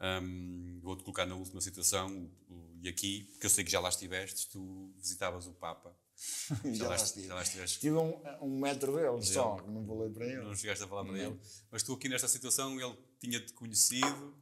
Um, 0.00 0.80
Vou-te 0.82 1.02
colocar 1.02 1.26
na 1.26 1.34
última 1.34 1.60
situação, 1.60 2.30
e 2.84 2.88
aqui, 2.88 3.24
porque 3.32 3.46
eu 3.46 3.50
sei 3.50 3.64
que 3.64 3.70
já 3.70 3.80
lá 3.80 3.88
estiveste, 3.88 4.48
tu 4.50 4.92
visitavas 4.98 5.46
o 5.46 5.54
Papa. 5.54 5.96
já, 6.74 6.86
lá, 6.86 6.96
já 6.96 7.34
lá 7.34 7.42
estiveste. 7.42 7.76
Estive 7.76 7.96
um, 7.96 8.20
um 8.42 8.60
metro 8.60 8.94
dele 8.94 9.22
só, 9.22 9.56
não 9.66 9.86
falei 9.86 10.10
para 10.10 10.26
ele. 10.26 10.44
Não 10.44 10.54
chegaste 10.54 10.84
a 10.84 10.86
falar 10.86 11.04
para 11.06 11.18
ele. 11.18 11.40
Mas 11.70 11.82
tu 11.82 11.94
aqui 11.94 12.10
nesta 12.10 12.28
situação, 12.28 12.78
ele 12.78 12.94
tinha-te 13.18 13.54
conhecido, 13.54 14.36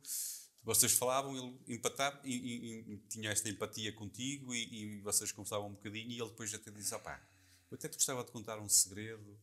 vocês 0.64 0.92
falavam, 0.92 1.36
ele 1.36 1.56
empatava, 1.68 2.20
e, 2.24 2.34
e, 2.34 2.94
e, 2.94 2.98
tinha 3.08 3.30
esta 3.30 3.48
empatia 3.48 3.92
contigo 3.92 4.52
e, 4.52 4.96
e, 4.96 5.00
vocês 5.02 5.30
conversavam 5.30 5.68
um 5.68 5.74
bocadinho 5.74 6.10
e 6.10 6.20
ele 6.20 6.28
depois 6.28 6.50
já 6.50 6.58
te 6.58 6.70
disse, 6.72 6.94
opá, 6.94 7.24
eu 7.70 7.76
até 7.76 7.88
te 7.88 7.94
gostava 7.94 8.24
de 8.24 8.32
contar 8.32 8.58
um 8.58 8.68
segredo 8.68 9.38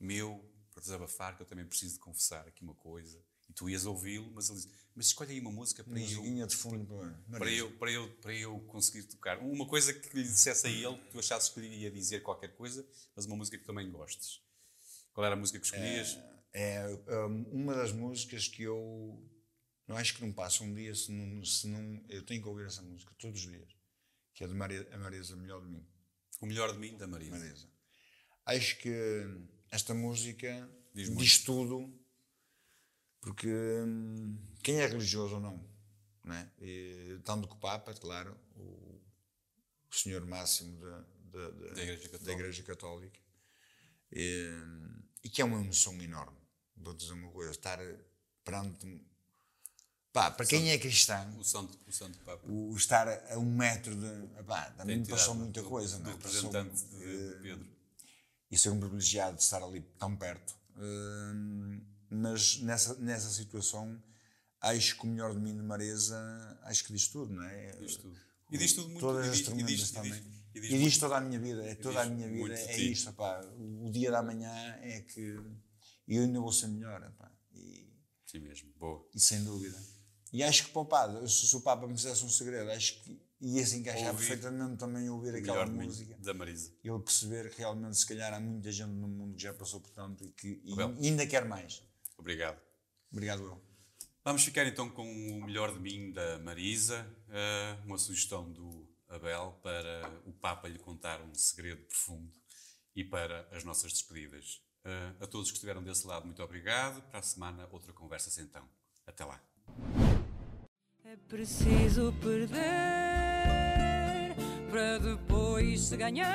meu 0.00 0.42
para 0.72 0.80
desabafar, 0.80 1.36
que 1.36 1.42
eu 1.42 1.46
também 1.46 1.66
preciso 1.66 1.94
de 1.94 2.00
confessar 2.00 2.48
aqui 2.48 2.62
uma 2.62 2.74
coisa. 2.74 3.22
E 3.48 3.52
tu 3.52 3.68
ias 3.68 3.86
ouvi-lo, 3.86 4.30
mas 4.34 4.48
ele 4.48 4.58
disse: 4.58 4.70
Mas 4.94 5.06
escolhe 5.06 5.32
aí 5.32 5.40
uma 5.40 5.50
música 5.50 5.82
para 5.82 5.98
eu, 5.98 6.46
de 6.46 6.56
fundo, 6.56 6.86
para, 7.30 7.50
eu, 7.50 7.70
para, 7.78 7.90
eu, 7.90 8.10
para 8.16 8.34
eu 8.34 8.60
conseguir 8.60 9.04
tocar. 9.04 9.38
Uma 9.38 9.66
coisa 9.66 9.92
que 9.92 10.16
lhe 10.16 10.22
dissesse 10.22 10.66
a 10.66 10.70
ele, 10.70 10.98
que 10.98 11.10
tu 11.10 11.18
achasses 11.18 11.48
que 11.48 11.60
lhe 11.60 11.68
ia 11.68 11.90
dizer 11.90 12.22
qualquer 12.22 12.54
coisa, 12.54 12.86
mas 13.16 13.24
uma 13.24 13.36
música 13.36 13.56
que 13.56 13.64
também 13.64 13.90
gostes. 13.90 14.40
Qual 15.12 15.24
era 15.24 15.34
a 15.34 15.38
música 15.38 15.58
que 15.58 15.66
escolhias? 15.66 16.18
É, 16.52 16.76
é 17.06 17.26
um, 17.26 17.42
uma 17.50 17.74
das 17.74 17.92
músicas 17.92 18.46
que 18.46 18.62
eu. 18.62 19.20
Não 19.86 19.96
acho 19.96 20.14
que 20.14 20.20
não 20.20 20.32
passa 20.32 20.62
um 20.62 20.74
dia 20.74 20.94
se 20.94 21.10
não, 21.10 21.44
se 21.44 21.66
não. 21.66 22.04
Eu 22.08 22.24
tenho 22.24 22.42
que 22.42 22.48
ouvir 22.48 22.66
essa 22.66 22.82
música 22.82 23.12
todos 23.18 23.44
os 23.44 23.50
dias. 23.50 23.74
que 24.34 24.44
é 24.44 24.46
de 24.46 24.54
Maria, 24.54 24.86
a 24.92 24.98
Marisa 24.98 25.34
Melhor 25.34 25.60
de 25.62 25.68
Mim. 25.68 25.86
O 26.40 26.46
Melhor 26.46 26.72
de 26.72 26.78
Mim, 26.78 26.96
da 26.96 27.06
Marisa. 27.06 27.38
Marisa. 27.38 27.68
Acho 28.44 28.78
que 28.78 28.94
esta 29.70 29.92
música 29.92 30.70
diz, 30.94 31.14
diz 31.16 31.42
tudo, 31.42 31.92
porque 33.20 33.48
hum, 33.48 34.36
quem 34.62 34.76
é 34.76 34.86
religioso 34.86 35.36
ou 35.36 35.40
não, 35.40 35.64
né? 36.24 36.50
E, 36.60 37.18
tanto 37.24 37.48
que 37.48 37.54
o 37.54 37.58
Papa, 37.58 37.92
claro, 37.94 38.36
o, 38.56 39.00
o 39.90 39.94
senhor 39.94 40.24
máximo 40.26 40.78
da, 40.80 41.04
da, 41.32 41.50
da, 41.50 41.74
da, 41.74 41.82
Igreja 41.82 42.08
Católica, 42.08 42.32
Igreja 42.32 42.62
Católica 42.62 43.20
e, 44.12 44.50
e, 45.24 45.28
que 45.28 45.42
é 45.42 45.44
uma 45.44 45.60
emoção 45.60 46.00
enorme. 46.00 46.36
Vou 46.76 46.94
dizer 46.94 47.12
uma 47.12 47.30
coisa, 47.30 47.50
estar 47.50 47.78
perante. 48.44 49.04
Pá, 50.12 50.30
para 50.30 50.46
quem 50.46 50.70
é 50.70 50.78
cristão, 50.78 51.38
o 51.38 51.44
Santo, 51.44 51.78
o 51.86 51.92
Santo 51.92 52.18
Papa. 52.20 52.42
O, 52.46 52.74
estar 52.76 53.08
a 53.30 53.38
um 53.38 53.56
metro 53.56 53.94
de. 53.94 54.42
Pá, 54.44 54.70
também 54.70 54.98
me 54.98 55.06
passou 55.06 55.34
muita 55.34 55.62
do, 55.62 55.68
coisa, 55.68 55.98
do 55.98 56.04
não 56.04 56.10
é? 56.10 56.12
representante 56.14 56.70
passou, 56.70 56.98
de, 56.98 57.34
de 57.34 57.42
Pedro. 57.42 57.66
E 58.50 58.56
ser 58.56 58.70
um 58.70 58.80
privilegiado 58.80 59.36
de 59.36 59.42
estar 59.42 59.62
ali 59.62 59.82
tão 59.98 60.16
perto. 60.16 60.56
Uh, 60.76 61.80
mas 62.10 62.60
nessa, 62.60 62.94
nessa 62.96 63.30
situação, 63.30 64.02
acho 64.60 64.96
que 64.96 65.04
o 65.04 65.06
melhor 65.06 65.34
de 65.34 65.40
mim 65.40 65.54
de 65.54 65.62
Maresa, 65.62 66.58
acho 66.62 66.84
que 66.84 66.92
diz 66.92 67.08
tudo, 67.08 67.32
não 67.32 67.42
é? 67.42 67.72
Diz 67.76 67.96
tudo. 67.96 68.18
E 68.50 68.58
diz 68.58 68.72
tudo 68.72 68.88
muito. 68.88 69.00
Todas 69.00 69.28
as 69.28 69.40
tormentas 69.40 69.90
também. 69.90 70.22
E 70.54 70.60
diz, 70.60 70.70
e 70.70 70.78
diz 70.78 70.98
toda 70.98 71.16
a 71.16 71.20
minha 71.20 71.38
vida, 71.38 71.64
é 71.64 71.74
toda 71.74 72.00
a 72.00 72.06
minha 72.06 72.28
vida, 72.28 72.54
é 72.54 72.78
isto, 72.78 73.12
pá. 73.12 73.40
O 73.58 73.90
dia 73.90 74.10
da 74.10 74.22
manhã 74.22 74.50
é 74.80 75.02
que 75.02 75.36
eu 76.06 76.22
ainda 76.22 76.40
vou 76.40 76.52
ser 76.52 76.68
melhor, 76.68 77.12
pá. 77.18 77.30
E, 77.52 77.92
Sim 78.26 78.40
mesmo, 78.40 78.72
boa. 78.78 79.06
E 79.14 79.20
sem 79.20 79.44
dúvida. 79.44 79.78
E 80.32 80.42
acho 80.42 80.66
que 80.66 80.72
para 80.72 80.82
o 80.82 80.84
Papa, 80.84 81.26
se 81.26 81.56
o 81.56 81.60
Papa 81.60 81.86
me 81.86 81.96
fizesse 81.96 82.24
um 82.24 82.28
segredo, 82.28 82.70
acho 82.70 83.02
que 83.02 83.18
ia 83.40 83.64
se 83.64 83.76
encaixar 83.76 84.08
ouvir, 84.08 84.26
perfeitamente 84.26 84.76
também 84.76 85.08
ouvir 85.08 85.34
aquela 85.34 85.64
música. 85.66 86.16
Da 86.18 86.34
Marisa. 86.34 86.72
E 86.82 86.88
ele 86.88 86.98
perceber 86.98 87.50
que 87.50 87.58
realmente, 87.58 87.96
se 87.96 88.06
calhar, 88.06 88.32
há 88.34 88.40
muita 88.40 88.70
gente 88.70 88.90
no 88.90 89.08
mundo 89.08 89.36
que 89.36 89.42
já 89.42 89.54
passou 89.54 89.80
por 89.80 89.90
tanto 89.90 90.24
e 90.24 90.32
que 90.32 90.60
e 90.64 91.06
ainda 91.06 91.26
quer 91.26 91.44
mais. 91.44 91.82
Obrigado. 92.18 92.60
Obrigado, 93.10 93.42
eu. 93.44 93.68
Vamos 94.24 94.44
ficar 94.44 94.66
então 94.66 94.90
com 94.90 95.08
o 95.08 95.44
melhor 95.46 95.72
de 95.72 95.78
mim 95.78 96.12
da 96.12 96.38
Marisa, 96.40 97.06
uh, 97.28 97.86
uma 97.86 97.96
sugestão 97.96 98.52
do 98.52 98.86
Abel 99.08 99.58
para 99.62 100.20
o 100.26 100.32
Papa 100.32 100.68
lhe 100.68 100.78
contar 100.78 101.22
um 101.22 101.34
segredo 101.34 101.82
profundo 101.84 102.30
e 102.94 103.02
para 103.02 103.48
as 103.52 103.64
nossas 103.64 103.92
despedidas. 103.92 104.60
Uh, 104.84 105.24
a 105.24 105.26
todos 105.26 105.50
que 105.50 105.54
estiveram 105.56 105.82
desse 105.82 106.06
lado, 106.06 106.26
muito 106.26 106.42
obrigado. 106.42 107.00
Para 107.08 107.20
a 107.20 107.22
semana, 107.22 107.66
outra 107.70 107.92
conversa 107.92 108.42
então. 108.42 108.68
Até 109.06 109.24
lá. 109.24 109.40
É 111.04 111.16
preciso 111.16 112.12
perder 112.20 112.58
para 114.70 114.98
depois 114.98 115.80
se 115.80 115.96
ganhar, 115.96 116.26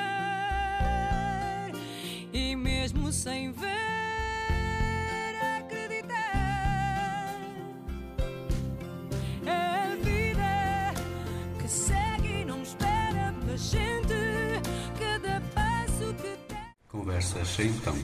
e 2.32 2.56
mesmo 2.56 3.12
sem 3.12 3.52
ver. 3.52 3.93
Conversas 17.04 17.58
então. 17.60 17.94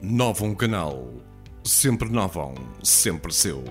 Nova 0.00 0.42
um 0.42 0.54
canal. 0.54 1.06
Sempre 1.62 2.08
novam, 2.08 2.54
sempre 2.82 3.30
seu. 3.30 3.62